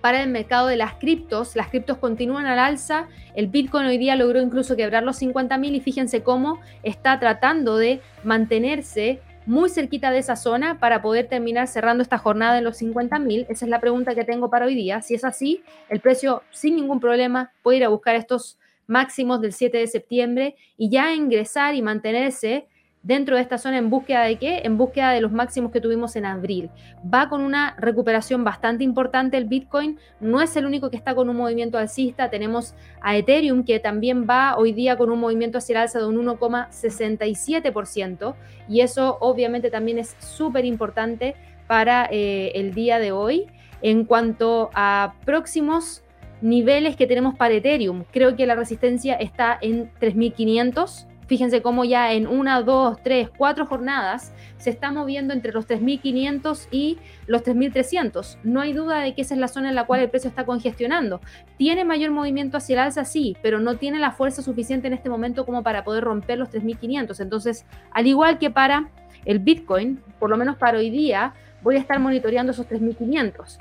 para 0.02 0.22
el 0.22 0.30
mercado 0.30 0.68
de 0.68 0.78
las 0.78 0.94
criptos, 0.96 1.56
las 1.56 1.70
criptos 1.70 1.98
continúan 1.98 2.46
al 2.46 2.60
alza, 2.60 3.08
el 3.36 3.48
Bitcoin 3.48 3.86
hoy 3.86 3.98
día 3.98 4.16
logró 4.16 4.42
incluso 4.42 4.76
quebrar 4.76 5.04
los 5.04 5.22
50.000 5.22 5.76
y 5.76 5.80
fíjense 5.80 6.24
cómo 6.24 6.60
está 6.84 7.20
tratando 7.20 7.78
de 7.78 8.02
mantenerse 8.24 9.22
muy 9.46 9.70
cerquita 9.70 10.12
de 10.12 10.20
esa 10.20 10.36
zona 10.36 10.78
para 10.78 11.02
poder 11.02 11.28
terminar 11.28 11.68
cerrando 11.68 12.04
esta 12.04 12.18
jornada 12.18 12.58
en 12.58 12.66
los 12.66 12.82
50.000. 12.82 13.46
Esa 13.48 13.66
es 13.66 13.70
la 13.70 13.80
pregunta 13.80 14.14
que 14.14 14.26
tengo 14.26 14.50
para 14.50 14.66
hoy 14.66 14.76
día. 14.76 15.02
Si 15.02 15.16
es 15.16 15.24
así, 15.24 15.64
el 15.88 16.02
precio 16.02 16.44
sin 16.52 16.76
ningún 16.76 17.00
problema 17.00 17.52
puede 17.64 17.78
ir 17.78 17.86
a 17.86 17.90
buscar 17.90 18.16
estos 18.16 18.60
máximos 18.88 19.40
del 19.40 19.54
7 19.54 19.78
de 19.78 19.88
septiembre 19.88 20.56
y 20.78 20.90
ya 20.90 21.14
ingresar 21.14 21.76
y 21.76 21.82
mantenerse 21.82 22.68
dentro 23.04 23.36
de 23.36 23.42
esta 23.42 23.58
zona 23.58 23.78
en 23.78 23.90
búsqueda 23.90 24.24
de 24.24 24.38
qué? 24.38 24.62
En 24.64 24.78
búsqueda 24.78 25.12
de 25.12 25.22
los 25.22 25.32
máximos 25.32 25.72
que 25.72 25.80
tuvimos 25.80 26.16
en 26.16 26.26
abril. 26.26 26.70
Va 27.14 27.30
con 27.30 27.42
una 27.42 27.76
recuperación 27.78 28.44
bastante 28.44 28.84
importante 28.84 29.38
el 29.38 29.46
Bitcoin, 29.46 29.98
no 30.20 30.42
es 30.42 30.56
el 30.56 30.66
único 30.66 30.90
que 30.90 30.98
está 30.98 31.16
con 31.16 31.30
un 31.30 31.38
movimiento 31.38 31.78
alcista, 31.78 32.30
tenemos 32.30 32.74
a 33.02 33.16
Ethereum 33.16 33.64
que 33.64 33.80
también 33.80 34.28
va 34.30 34.58
hoy 34.58 34.74
día 34.74 34.98
con 34.98 35.10
un 35.10 35.20
movimiento 35.20 35.58
hacia 35.58 35.74
el 35.74 35.82
alza 35.84 36.00
de 36.00 36.08
un 36.08 36.18
1,67% 36.26 38.36
y 38.68 38.82
eso 38.82 39.18
obviamente 39.22 39.70
también 39.70 40.00
es 40.00 40.16
súper 40.20 40.66
importante 40.66 41.36
para 41.68 42.08
eh, 42.12 42.52
el 42.56 42.74
día 42.74 43.00
de 43.00 43.12
hoy. 43.12 43.48
En 43.82 44.06
cuanto 44.06 44.70
a 44.74 45.14
próximos 45.24 46.04
niveles 46.42 46.96
que 46.96 47.08
tenemos 47.08 47.36
para 47.36 47.54
Ethereum, 47.54 48.04
creo 48.12 48.36
que 48.36 48.46
la 48.46 48.56
resistencia 48.56 49.16
está 49.16 49.58
en 49.62 49.92
3500 50.00 51.07
Fíjense 51.28 51.62
cómo 51.62 51.84
ya 51.84 52.14
en 52.14 52.26
una, 52.26 52.62
dos, 52.62 52.98
tres, 53.04 53.30
cuatro 53.38 53.66
jornadas 53.66 54.34
se 54.58 54.70
está 54.70 54.92
moviendo 54.92 55.34
entre 55.34 55.52
los 55.52 55.68
3.500 55.68 56.68
y 56.72 56.98
los 57.28 57.44
3.300. 57.44 58.38
No 58.44 58.62
hay 58.62 58.72
duda 58.72 59.00
de 59.00 59.14
que 59.14 59.22
esa 59.22 59.34
es 59.34 59.40
la 59.40 59.50
zona 59.50 59.70
en 59.70 59.76
la 59.76 59.86
cual 59.86 60.00
el 60.00 60.10
precio 60.10 60.30
está 60.30 60.46
congestionando. 60.46 61.20
¿Tiene 61.58 61.84
mayor 61.84 62.12
movimiento 62.12 62.58
hacia 62.58 62.74
el 62.74 62.80
alza? 62.80 63.04
Sí, 63.04 63.36
pero 63.42 63.60
no 63.60 63.76
tiene 63.76 64.00
la 64.00 64.12
fuerza 64.12 64.42
suficiente 64.42 64.88
en 64.88 64.94
este 64.94 65.10
momento 65.10 65.46
como 65.46 65.64
para 65.64 65.84
poder 65.84 66.06
romper 66.06 66.40
los 66.40 66.50
3.500. 66.50 67.20
Entonces, 67.20 67.66
al 67.92 68.08
igual 68.08 68.40
que 68.40 68.50
para 68.50 68.90
el 69.26 69.40
Bitcoin, 69.40 70.02
por 70.20 70.30
lo 70.30 70.38
menos 70.38 70.56
para 70.56 70.78
hoy 70.78 70.90
día, 70.90 71.34
voy 71.62 71.76
a 71.76 71.80
estar 71.80 72.00
monitoreando 72.00 72.54
esos 72.54 72.70
3.500. 72.70 73.58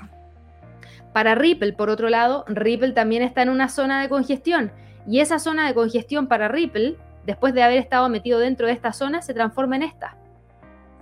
Para 1.11 1.35
Ripple, 1.35 1.73
por 1.73 1.89
otro 1.89 2.09
lado, 2.09 2.45
Ripple 2.47 2.93
también 2.93 3.23
está 3.23 3.41
en 3.41 3.49
una 3.49 3.67
zona 3.67 4.01
de 4.01 4.07
congestión. 4.07 4.71
Y 5.07 5.19
esa 5.19 5.39
zona 5.39 5.67
de 5.67 5.73
congestión 5.73 6.27
para 6.27 6.47
Ripple 6.47 6.95
después 7.27 7.53
de 7.53 7.61
haber 7.61 7.77
estado 7.77 8.09
metido 8.09 8.39
dentro 8.39 8.65
de 8.65 8.73
esta 8.73 8.93
zona, 8.93 9.21
se 9.21 9.33
transforma 9.33 9.75
en 9.75 9.83
esta. 9.83 10.15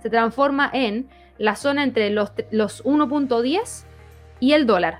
Se 0.02 0.10
transforma 0.10 0.68
en 0.72 1.08
la 1.38 1.54
zona 1.54 1.84
entre 1.84 2.10
los, 2.10 2.32
los 2.50 2.84
1.10 2.84 3.84
y 4.40 4.52
el 4.52 4.66
dólar. 4.66 4.98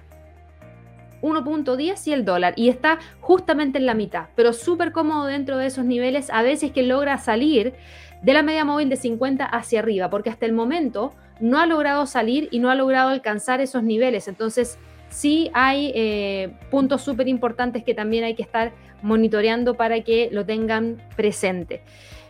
1.10 1.23 2.07
y 2.07 2.13
el 2.13 2.25
dólar. 2.25 2.55
Y 2.57 2.69
está 2.69 3.01
justamente 3.21 3.79
en 3.79 3.87
la 3.87 3.95
mitad, 3.95 4.27
pero 4.37 4.53
súper 4.53 4.93
cómodo 4.93 5.27
dentro 5.27 5.59
de 5.59 5.67
esos 5.67 5.85
niveles. 5.85 6.31
A 6.31 6.43
veces 6.43 6.71
que 6.71 6.85
logra 6.85 7.19
salir 7.19 7.75
de 8.23 8.33
la 8.33 8.45
media 8.45 8.65
móvil 8.65 8.89
de 8.89 8.97
50 8.97 9.45
hacia 9.45 9.81
arriba, 9.81 10.09
porque 10.09 10.31
hasta 10.31 10.47
el 10.47 10.53
momento 10.53 11.13
no 11.41 11.59
ha 11.59 11.67
logrado 11.67 12.07
salir 12.07 12.49
y 12.53 12.61
no 12.61 12.71
ha 12.71 12.77
logrado 12.77 13.09
alcanzar 13.09 13.61
esos 13.61 13.83
niveles. 13.83 14.29
Entonces, 14.29 14.79
sí 15.09 15.51
hay 15.55 15.93
eh, 15.95 16.55
puntos 16.71 17.03
súper 17.03 17.29
importantes 17.29 17.85
que 17.85 17.95
también 17.95 18.25
hay 18.25 18.35
que 18.35 18.43
estar 18.43 18.73
monitoreando 19.03 19.75
para 19.75 20.01
que 20.03 20.29
lo 20.33 20.45
tengan 20.45 21.03
presente. 21.17 21.83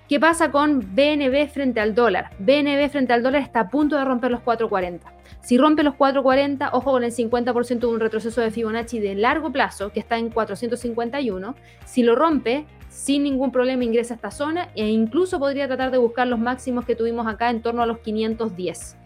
¿Qué 0.08 0.20
pasa 0.20 0.52
con 0.52 0.94
BNB 0.94 1.48
frente 1.48 1.80
al 1.80 1.92
dólar? 1.94 2.30
BNB 2.38 2.88
frente 2.90 3.12
al 3.12 3.24
dólar 3.24 3.42
está 3.42 3.60
a 3.60 3.68
punto 3.68 3.96
de 3.96 4.04
romper 4.04 4.30
los 4.30 4.40
4.40. 4.40 5.00
Si 5.40 5.58
rompe 5.58 5.82
los 5.82 5.94
4.40, 5.94 6.70
ojo 6.72 6.92
con 6.92 7.02
el 7.02 7.12
50% 7.12 7.80
de 7.80 7.86
un 7.86 7.98
retroceso 7.98 8.40
de 8.40 8.52
Fibonacci 8.52 9.00
de 9.00 9.16
largo 9.16 9.50
plazo, 9.50 9.90
que 9.90 9.98
está 9.98 10.16
en 10.16 10.30
451. 10.30 11.56
Si 11.84 12.04
lo 12.04 12.14
rompe, 12.14 12.66
sin 12.88 13.24
ningún 13.24 13.50
problema 13.50 13.82
ingresa 13.82 14.14
a 14.14 14.16
esta 14.16 14.30
zona 14.30 14.68
e 14.76 14.88
incluso 14.88 15.40
podría 15.40 15.66
tratar 15.66 15.90
de 15.90 15.98
buscar 15.98 16.28
los 16.28 16.38
máximos 16.38 16.84
que 16.84 16.94
tuvimos 16.94 17.26
acá 17.26 17.50
en 17.50 17.60
torno 17.60 17.82
a 17.82 17.86
los 17.86 17.98
510. 17.98 18.96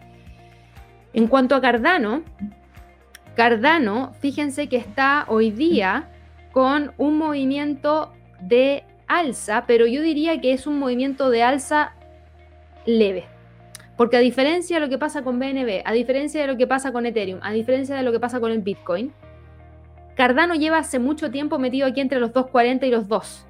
En 1.13 1.27
cuanto 1.27 1.55
a 1.55 1.61
Cardano, 1.61 2.21
Cardano, 3.35 4.13
fíjense 4.19 4.67
que 4.67 4.77
está 4.77 5.25
hoy 5.27 5.51
día 5.51 6.09
con 6.51 6.93
un 6.97 7.17
movimiento 7.17 8.11
de 8.41 8.83
alza, 9.07 9.65
pero 9.67 9.87
yo 9.87 10.01
diría 10.01 10.41
que 10.41 10.53
es 10.53 10.67
un 10.67 10.79
movimiento 10.79 11.29
de 11.29 11.43
alza 11.43 11.95
leve. 12.85 13.25
Porque 13.95 14.17
a 14.17 14.19
diferencia 14.19 14.77
de 14.77 14.81
lo 14.81 14.89
que 14.89 14.97
pasa 14.97 15.21
con 15.21 15.39
BNB, 15.39 15.81
a 15.85 15.93
diferencia 15.93 16.41
de 16.41 16.47
lo 16.47 16.57
que 16.57 16.67
pasa 16.67 16.91
con 16.91 17.05
Ethereum, 17.05 17.39
a 17.43 17.51
diferencia 17.51 17.95
de 17.95 18.03
lo 18.03 18.11
que 18.11 18.19
pasa 18.19 18.39
con 18.39 18.51
el 18.51 18.59
Bitcoin, 18.59 19.13
Cardano 20.15 20.55
lleva 20.55 20.77
hace 20.77 20.99
mucho 20.99 21.31
tiempo 21.31 21.57
metido 21.57 21.87
aquí 21.87 22.01
entre 22.01 22.19
los 22.19 22.31
2.40 22.31 22.87
y 22.87 22.91
los 22.91 23.07
2. 23.07 23.47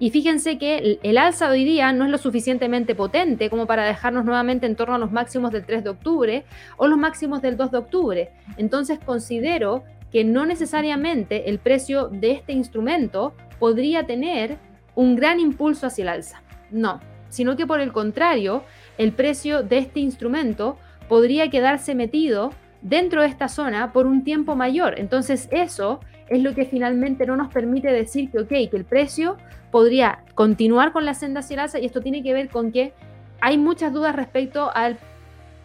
Y 0.00 0.08
fíjense 0.10 0.56
que 0.56 0.98
el, 1.02 1.18
alza 1.18 1.50
hoy 1.50 1.62
día 1.62 1.92
no 1.92 2.06
es 2.06 2.10
lo 2.10 2.16
suficientemente 2.16 2.94
potente 2.94 3.50
como 3.50 3.66
para 3.66 3.84
dejarnos 3.84 4.24
nuevamente 4.24 4.64
en 4.64 4.74
torno 4.74 4.94
a 4.94 4.98
los 4.98 5.12
máximos 5.12 5.52
del 5.52 5.66
3 5.66 5.84
de 5.84 5.90
octubre 5.90 6.44
o 6.78 6.88
los 6.88 6.98
máximos 6.98 7.42
del 7.42 7.58
2 7.58 7.70
de 7.70 7.78
octubre. 7.78 8.30
Entonces 8.56 8.98
considero 8.98 9.84
que 10.10 10.24
no 10.24 10.46
necesariamente 10.46 11.50
el 11.50 11.58
precio 11.58 12.08
de 12.08 12.32
este 12.32 12.54
instrumento 12.54 13.34
podría 13.58 14.06
tener 14.06 14.56
un 14.94 15.16
gran 15.16 15.38
impulso 15.38 15.86
hacia 15.86 16.04
el 16.04 16.08
alza. 16.08 16.42
No, 16.70 17.00
sino 17.28 17.54
que 17.56 17.66
por 17.66 17.80
el 17.80 17.92
contrario, 17.92 18.64
el 18.96 19.12
precio 19.12 19.62
de 19.62 19.76
este 19.76 20.00
instrumento 20.00 20.78
podría 21.10 21.50
quedarse 21.50 21.94
metido 21.94 22.52
dentro 22.80 23.20
de 23.20 23.28
esta 23.28 23.48
zona 23.48 23.92
por 23.92 24.06
un 24.06 24.24
tiempo 24.24 24.56
mayor. 24.56 24.98
Entonces 24.98 25.46
eso 25.50 26.00
es 26.30 26.42
lo 26.42 26.54
que 26.54 26.64
finalmente 26.64 27.26
no 27.26 27.36
nos 27.36 27.52
permite 27.52 27.92
decir 27.92 28.30
que, 28.30 28.38
ok, 28.38 28.48
que 28.48 28.76
el 28.76 28.84
precio 28.84 29.36
podría 29.70 30.20
continuar 30.34 30.92
con 30.92 31.04
la 31.04 31.14
senda 31.14 31.40
hacia 31.40 31.54
el 31.54 31.60
alza 31.60 31.78
y 31.80 31.86
esto 31.86 32.00
tiene 32.00 32.22
que 32.22 32.32
ver 32.32 32.48
con 32.48 32.72
que 32.72 32.94
hay 33.40 33.58
muchas 33.58 33.92
dudas 33.92 34.14
respecto 34.14 34.70
al 34.74 34.96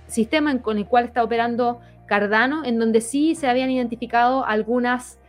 sistema 0.07 0.59
con 0.61 0.78
el 0.78 0.88
cual 0.88 1.05
está 1.05 1.24
operando 1.24 1.80
Cardano, 2.07 2.63
en 2.66 2.78
donde 2.78 3.01
sí 3.01 3.36
se 3.36 3.47
habían 3.47 3.72
identificado 3.72 4.45
algunas 4.45 5.20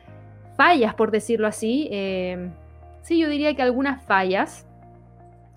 fallas, 0.57 0.95
por 0.95 1.11
decirlo 1.11 1.47
así. 1.47 1.89
Eh, 1.91 2.51
sí, 3.03 3.19
yo 3.19 3.29
diría 3.29 3.55
que 3.55 3.63
algunas 3.63 4.03
fallas. 4.03 4.67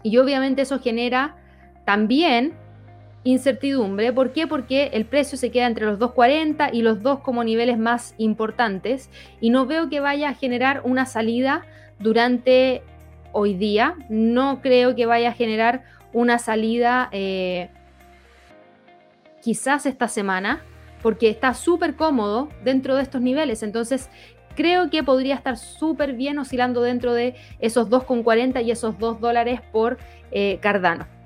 Y 0.01 0.17
obviamente 0.17 0.61
eso 0.61 0.79
genera 0.79 1.35
también 1.85 2.53
incertidumbre. 3.23 4.13
¿Por 4.13 4.31
qué? 4.31 4.47
Porque 4.47 4.91
el 4.93 5.05
precio 5.05 5.37
se 5.37 5.51
queda 5.51 5.67
entre 5.67 5.85
los 5.85 5.99
2.40 5.99 6.69
y 6.73 6.81
los 6.81 7.01
2 7.01 7.19
como 7.19 7.43
niveles 7.43 7.77
más 7.77 8.15
importantes 8.17 9.09
y 9.41 9.49
no 9.49 9.65
veo 9.65 9.89
que 9.89 9.99
vaya 9.99 10.29
a 10.29 10.33
generar 10.33 10.81
una 10.83 11.05
salida 11.05 11.65
durante 11.99 12.81
hoy 13.31 13.53
día. 13.53 13.95
No 14.09 14.61
creo 14.61 14.95
que 14.95 15.05
vaya 15.05 15.29
a 15.29 15.33
generar 15.33 15.83
una 16.13 16.39
salida 16.39 17.09
eh, 17.11 17.69
quizás 19.41 19.85
esta 19.85 20.07
semana, 20.07 20.61
porque 21.01 21.29
está 21.29 21.53
súper 21.53 21.95
cómodo 21.95 22.49
dentro 22.63 22.95
de 22.95 23.03
estos 23.03 23.21
niveles. 23.21 23.63
Entonces, 23.63 24.09
creo 24.55 24.89
que 24.89 25.03
podría 25.03 25.35
estar 25.35 25.57
súper 25.57 26.13
bien 26.13 26.39
oscilando 26.39 26.81
dentro 26.81 27.13
de 27.13 27.35
esos 27.59 27.89
2,40 27.89 28.63
y 28.63 28.71
esos 28.71 28.97
2 28.97 29.21
dólares 29.21 29.61
por 29.71 29.97
eh, 30.31 30.59
Cardano. 30.61 31.18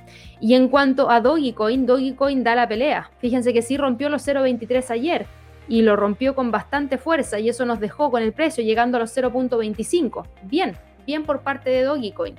Y 0.44 0.56
en 0.56 0.68
cuanto 0.68 1.10
a 1.10 1.22
Dogecoin, 1.22 1.86
Dogecoin 1.86 2.44
da 2.44 2.54
la 2.54 2.68
pelea. 2.68 3.10
Fíjense 3.20 3.54
que 3.54 3.62
sí 3.62 3.78
rompió 3.78 4.10
los 4.10 4.28
0,23 4.28 4.90
ayer 4.90 5.26
y 5.70 5.84
lo 5.84 5.96
rompió 5.96 6.36
con 6.36 6.52
bastante 6.52 6.98
fuerza 6.98 7.40
y 7.40 7.48
eso 7.48 7.66
nos 7.66 7.80
dejó 7.80 8.12
con 8.12 8.22
el 8.22 8.34
precio 8.34 8.62
llegando 8.62 8.98
a 8.98 9.00
los 9.00 9.16
0.25. 9.16 10.28
Bien, 10.44 10.76
bien 11.08 11.24
por 11.24 11.44
parte 11.44 11.70
de 11.70 11.84
Dogecoin. 11.84 12.36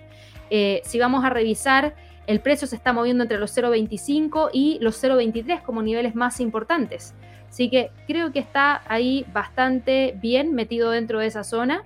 Eh, 0.50 0.82
si 0.84 0.98
vamos 0.98 1.24
a 1.24 1.30
revisar, 1.30 1.94
el 2.26 2.40
precio 2.40 2.68
se 2.68 2.76
está 2.76 2.92
moviendo 2.92 3.24
entre 3.24 3.38
los 3.38 3.56
0.25 3.56 4.50
y 4.52 4.76
los 4.82 5.02
0.23 5.02 5.62
como 5.62 5.80
niveles 5.80 6.14
más 6.14 6.40
importantes. 6.40 7.14
Así 7.48 7.70
que 7.70 7.90
creo 8.06 8.32
que 8.32 8.40
está 8.40 8.82
ahí 8.86 9.24
bastante 9.32 10.14
bien 10.20 10.52
metido 10.52 10.90
dentro 10.90 11.20
de 11.20 11.28
esa 11.28 11.42
zona. 11.42 11.84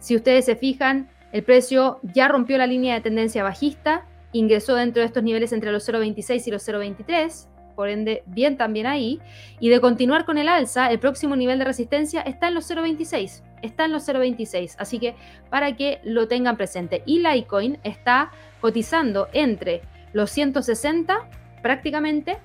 Si 0.00 0.16
ustedes 0.16 0.46
se 0.46 0.56
fijan, 0.56 1.08
el 1.30 1.44
precio 1.44 2.00
ya 2.02 2.26
rompió 2.26 2.58
la 2.58 2.66
línea 2.66 2.96
de 2.96 3.02
tendencia 3.02 3.44
bajista, 3.44 4.04
ingresó 4.32 4.74
dentro 4.74 5.00
de 5.00 5.06
estos 5.06 5.22
niveles 5.22 5.52
entre 5.52 5.72
los 5.72 5.88
0.26 5.88 6.46
y 6.46 6.50
los 6.50 6.68
0.23 6.68 7.48
por 7.80 7.88
ende 7.88 8.22
bien 8.26 8.58
también 8.58 8.86
ahí. 8.86 9.20
Y 9.58 9.70
de 9.70 9.80
continuar 9.80 10.26
con 10.26 10.36
el 10.36 10.50
alza, 10.50 10.90
el 10.90 10.98
próximo 10.98 11.34
nivel 11.34 11.58
de 11.58 11.64
resistencia 11.64 12.20
está 12.20 12.48
en 12.48 12.54
los 12.54 12.70
0.26, 12.70 13.42
está 13.62 13.86
en 13.86 13.92
los 13.92 14.06
0.26, 14.06 14.76
así 14.78 14.98
que 14.98 15.14
para 15.48 15.74
que 15.74 15.98
lo 16.04 16.28
tengan 16.28 16.58
presente. 16.58 17.02
Y 17.06 17.20
Litecoin 17.20 17.78
está 17.82 18.32
cotizando 18.60 19.28
entre 19.32 19.80
los 20.12 20.30
160 20.30 21.26
prácticamente 21.62 22.36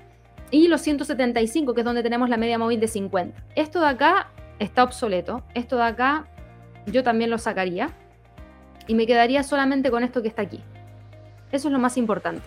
y 0.52 0.70
los 0.70 0.80
175, 0.80 1.74
que 1.74 1.82
es 1.82 1.86
donde 1.86 2.02
tenemos 2.02 2.30
la 2.30 2.38
media 2.38 2.58
móvil 2.58 2.80
de 2.80 2.88
50. 2.88 3.44
Esto 3.56 3.82
de 3.82 3.88
acá 3.88 4.32
está 4.60 4.86
obsoleto, 4.86 5.44
esto 5.54 5.76
de 5.76 5.84
acá 5.84 6.28
yo 6.86 7.04
también 7.04 7.30
lo 7.30 7.40
sacaría 7.40 7.90
y 8.88 8.96
me 8.96 9.06
quedaría 9.06 9.44
solamente 9.44 9.92
con 9.92 10.02
esto 10.04 10.22
que 10.22 10.30
está 10.30 10.44
aquí. 10.44 10.62
Eso 11.56 11.70
es 11.70 11.72
lo 11.72 11.80
más 11.80 11.98
importante. 11.98 12.44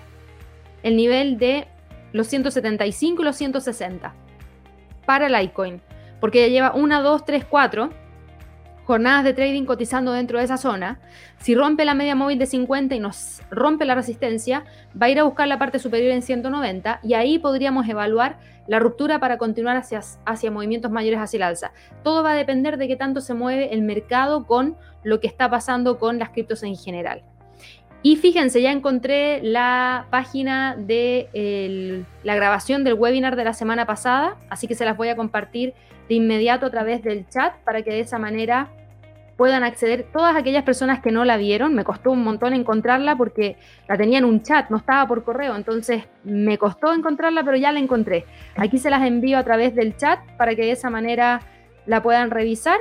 El 0.82 0.96
nivel 0.96 1.38
de 1.38 1.66
los 2.12 2.26
175 2.28 3.22
y 3.22 3.24
los 3.24 3.36
160 3.36 4.14
para 5.06 5.28
Litecoin, 5.28 5.80
porque 6.20 6.42
ya 6.42 6.48
lleva 6.48 6.74
1, 6.74 7.02
2, 7.02 7.24
3, 7.24 7.44
4 7.44 7.90
jornadas 8.88 9.22
de 9.22 9.34
trading 9.34 9.66
cotizando 9.66 10.12
dentro 10.12 10.38
de 10.38 10.46
esa 10.46 10.56
zona. 10.56 10.98
Si 11.36 11.54
rompe 11.54 11.84
la 11.84 11.92
media 11.92 12.14
móvil 12.14 12.38
de 12.38 12.46
50 12.46 12.94
y 12.94 13.00
nos 13.00 13.42
rompe 13.50 13.84
la 13.84 13.94
resistencia, 13.94 14.64
va 15.00 15.06
a 15.06 15.10
ir 15.10 15.20
a 15.20 15.24
buscar 15.24 15.46
la 15.46 15.58
parte 15.58 15.78
superior 15.78 16.10
en 16.12 16.22
190 16.22 17.00
y 17.02 17.12
ahí 17.12 17.38
podríamos 17.38 17.86
evaluar 17.86 18.38
la 18.66 18.78
ruptura 18.78 19.20
para 19.20 19.36
continuar 19.36 19.76
hacia, 19.76 20.00
hacia 20.24 20.50
movimientos 20.50 20.90
mayores 20.90 21.20
hacia 21.20 21.36
el 21.36 21.42
alza. 21.42 21.72
Todo 22.02 22.22
va 22.22 22.32
a 22.32 22.34
depender 22.34 22.78
de 22.78 22.88
qué 22.88 22.96
tanto 22.96 23.20
se 23.20 23.34
mueve 23.34 23.74
el 23.74 23.82
mercado 23.82 24.46
con 24.46 24.78
lo 25.02 25.20
que 25.20 25.26
está 25.26 25.50
pasando 25.50 25.98
con 25.98 26.18
las 26.18 26.30
criptos 26.30 26.62
en 26.62 26.74
general. 26.74 27.22
Y 28.02 28.16
fíjense, 28.16 28.62
ya 28.62 28.70
encontré 28.70 29.42
la 29.42 30.06
página 30.10 30.76
de 30.76 32.04
la 32.22 32.34
grabación 32.36 32.84
del 32.84 32.94
webinar 32.94 33.34
de 33.34 33.44
la 33.44 33.52
semana 33.52 33.86
pasada, 33.86 34.36
así 34.50 34.68
que 34.68 34.74
se 34.74 34.84
las 34.84 34.96
voy 34.96 35.08
a 35.08 35.16
compartir 35.16 35.74
de 36.08 36.14
inmediato 36.14 36.66
a 36.66 36.70
través 36.70 37.02
del 37.02 37.28
chat 37.28 37.56
para 37.64 37.82
que 37.82 37.90
de 37.90 38.00
esa 38.00 38.18
manera 38.18 38.68
puedan 39.36 39.62
acceder 39.62 40.06
todas 40.12 40.34
aquellas 40.36 40.64
personas 40.64 41.00
que 41.00 41.12
no 41.12 41.24
la 41.24 41.36
vieron. 41.36 41.74
Me 41.74 41.84
costó 41.84 42.10
un 42.10 42.24
montón 42.24 42.54
encontrarla 42.54 43.16
porque 43.16 43.56
la 43.88 43.96
tenía 43.96 44.18
en 44.18 44.24
un 44.24 44.42
chat, 44.42 44.70
no 44.70 44.78
estaba 44.78 45.06
por 45.06 45.22
correo, 45.22 45.54
entonces 45.54 46.04
me 46.24 46.56
costó 46.58 46.92
encontrarla, 46.92 47.44
pero 47.44 47.56
ya 47.56 47.72
la 47.72 47.78
encontré. 47.78 48.24
Aquí 48.56 48.78
se 48.78 48.90
las 48.90 49.02
envío 49.02 49.38
a 49.38 49.44
través 49.44 49.74
del 49.74 49.96
chat 49.96 50.18
para 50.36 50.54
que 50.54 50.62
de 50.62 50.72
esa 50.72 50.90
manera 50.90 51.40
la 51.86 52.02
puedan 52.02 52.30
revisar 52.30 52.78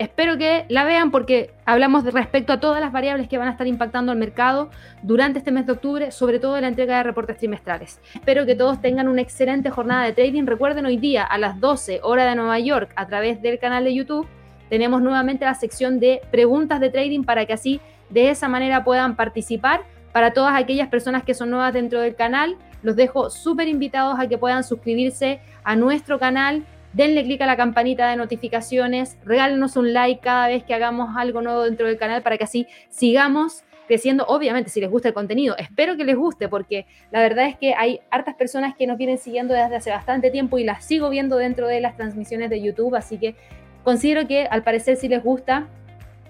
Espero 0.00 0.38
que 0.38 0.64
la 0.70 0.84
vean 0.84 1.10
porque 1.10 1.50
hablamos 1.66 2.04
de 2.04 2.10
respecto 2.10 2.54
a 2.54 2.58
todas 2.58 2.80
las 2.80 2.90
variables 2.90 3.28
que 3.28 3.36
van 3.36 3.48
a 3.48 3.50
estar 3.50 3.66
impactando 3.66 4.10
al 4.10 4.18
mercado 4.18 4.70
durante 5.02 5.38
este 5.38 5.52
mes 5.52 5.66
de 5.66 5.72
octubre, 5.72 6.10
sobre 6.10 6.38
todo 6.38 6.56
en 6.56 6.62
la 6.62 6.68
entrega 6.68 6.96
de 6.96 7.02
reportes 7.02 7.36
trimestrales. 7.36 8.00
Espero 8.14 8.46
que 8.46 8.54
todos 8.54 8.80
tengan 8.80 9.08
una 9.08 9.20
excelente 9.20 9.68
jornada 9.68 10.06
de 10.06 10.14
trading. 10.14 10.46
Recuerden 10.46 10.86
hoy 10.86 10.96
día 10.96 11.22
a 11.22 11.36
las 11.36 11.60
12 11.60 12.00
hora 12.02 12.24
de 12.24 12.34
Nueva 12.34 12.58
York 12.58 12.90
a 12.96 13.06
través 13.06 13.42
del 13.42 13.58
canal 13.58 13.84
de 13.84 13.94
YouTube 13.94 14.26
tenemos 14.70 15.02
nuevamente 15.02 15.44
la 15.44 15.54
sección 15.54 15.98
de 15.98 16.22
preguntas 16.30 16.80
de 16.80 16.90
trading 16.90 17.24
para 17.24 17.44
que 17.44 17.52
así 17.52 17.80
de 18.08 18.30
esa 18.30 18.48
manera 18.48 18.84
puedan 18.84 19.16
participar. 19.16 19.82
Para 20.12 20.32
todas 20.32 20.54
aquellas 20.54 20.88
personas 20.88 21.24
que 21.24 21.34
son 21.34 21.50
nuevas 21.50 21.74
dentro 21.74 22.00
del 22.00 22.14
canal, 22.14 22.56
los 22.82 22.96
dejo 22.96 23.30
súper 23.30 23.68
invitados 23.68 24.18
a 24.18 24.28
que 24.28 24.38
puedan 24.38 24.62
suscribirse 24.64 25.40
a 25.64 25.74
nuestro 25.74 26.18
canal 26.20 26.64
denle 26.92 27.24
clic 27.24 27.40
a 27.42 27.46
la 27.46 27.56
campanita 27.56 28.10
de 28.10 28.16
notificaciones, 28.16 29.16
regálenos 29.24 29.76
un 29.76 29.92
like 29.92 30.20
cada 30.20 30.48
vez 30.48 30.64
que 30.64 30.74
hagamos 30.74 31.16
algo 31.16 31.40
nuevo 31.42 31.64
dentro 31.64 31.86
del 31.86 31.98
canal 31.98 32.22
para 32.22 32.36
que 32.38 32.44
así 32.44 32.66
sigamos 32.88 33.62
creciendo, 33.86 34.24
obviamente 34.28 34.70
si 34.70 34.80
les 34.80 34.88
gusta 34.88 35.08
el 35.08 35.14
contenido, 35.14 35.56
espero 35.58 35.96
que 35.96 36.04
les 36.04 36.14
guste 36.14 36.48
porque 36.48 36.86
la 37.10 37.20
verdad 37.20 37.46
es 37.46 37.56
que 37.56 37.74
hay 37.74 38.00
hartas 38.10 38.36
personas 38.36 38.76
que 38.76 38.86
nos 38.86 38.96
vienen 38.96 39.18
siguiendo 39.18 39.52
desde 39.52 39.74
hace 39.74 39.90
bastante 39.90 40.30
tiempo 40.30 40.58
y 40.58 40.64
las 40.64 40.84
sigo 40.84 41.10
viendo 41.10 41.36
dentro 41.36 41.66
de 41.66 41.80
las 41.80 41.96
transmisiones 41.96 42.50
de 42.50 42.62
YouTube, 42.62 42.94
así 42.94 43.18
que 43.18 43.34
considero 43.82 44.28
que 44.28 44.44
al 44.44 44.62
parecer 44.62 44.96
sí 44.96 45.08
les 45.08 45.24
gusta 45.24 45.66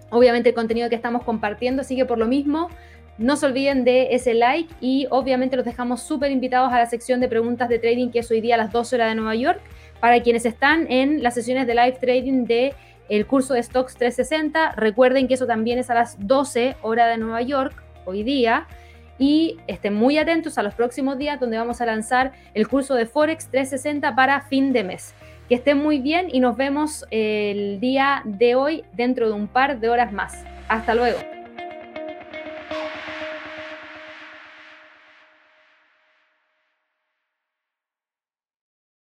obviamente 0.08 0.48
el 0.48 0.54
contenido 0.54 0.88
que 0.88 0.94
estamos 0.94 1.22
compartiendo, 1.22 1.82
así 1.82 1.96
que 1.96 2.06
por 2.06 2.16
lo 2.18 2.26
mismo 2.26 2.68
no 3.18 3.36
se 3.36 3.44
olviden 3.44 3.84
de 3.84 4.14
ese 4.14 4.32
like 4.32 4.72
y 4.80 5.06
obviamente 5.10 5.54
los 5.56 5.66
dejamos 5.66 6.00
súper 6.00 6.30
invitados 6.30 6.72
a 6.72 6.78
la 6.78 6.86
sección 6.86 7.20
de 7.20 7.28
preguntas 7.28 7.68
de 7.68 7.78
trading 7.78 8.08
que 8.10 8.20
es 8.20 8.30
hoy 8.30 8.40
día 8.40 8.54
a 8.54 8.58
las 8.58 8.72
12 8.72 8.96
horas 8.96 9.10
de 9.10 9.14
Nueva 9.16 9.34
York 9.34 9.60
para 10.00 10.22
quienes 10.22 10.46
están 10.46 10.90
en 10.90 11.22
las 11.22 11.34
sesiones 11.34 11.66
de 11.66 11.74
live 11.74 11.98
trading 12.00 12.44
de 12.44 12.74
el 13.08 13.26
curso 13.26 13.54
de 13.54 13.62
Stocks 13.62 13.96
360, 13.96 14.72
recuerden 14.76 15.26
que 15.26 15.34
eso 15.34 15.46
también 15.46 15.78
es 15.78 15.90
a 15.90 15.94
las 15.94 16.16
12 16.26 16.76
hora 16.82 17.08
de 17.08 17.18
Nueva 17.18 17.42
York 17.42 17.82
hoy 18.04 18.22
día 18.22 18.66
y 19.18 19.58
estén 19.66 19.94
muy 19.94 20.16
atentos 20.16 20.56
a 20.58 20.62
los 20.62 20.74
próximos 20.74 21.18
días 21.18 21.38
donde 21.38 21.58
vamos 21.58 21.80
a 21.80 21.86
lanzar 21.86 22.32
el 22.54 22.68
curso 22.68 22.94
de 22.94 23.06
Forex 23.06 23.48
360 23.48 24.14
para 24.14 24.40
fin 24.40 24.72
de 24.72 24.84
mes. 24.84 25.14
Que 25.48 25.56
estén 25.56 25.78
muy 25.78 25.98
bien 25.98 26.28
y 26.32 26.40
nos 26.40 26.56
vemos 26.56 27.04
el 27.10 27.80
día 27.80 28.22
de 28.24 28.54
hoy 28.54 28.84
dentro 28.92 29.28
de 29.28 29.34
un 29.34 29.48
par 29.48 29.80
de 29.80 29.88
horas 29.90 30.12
más. 30.12 30.44
Hasta 30.68 30.94
luego. 30.94 31.18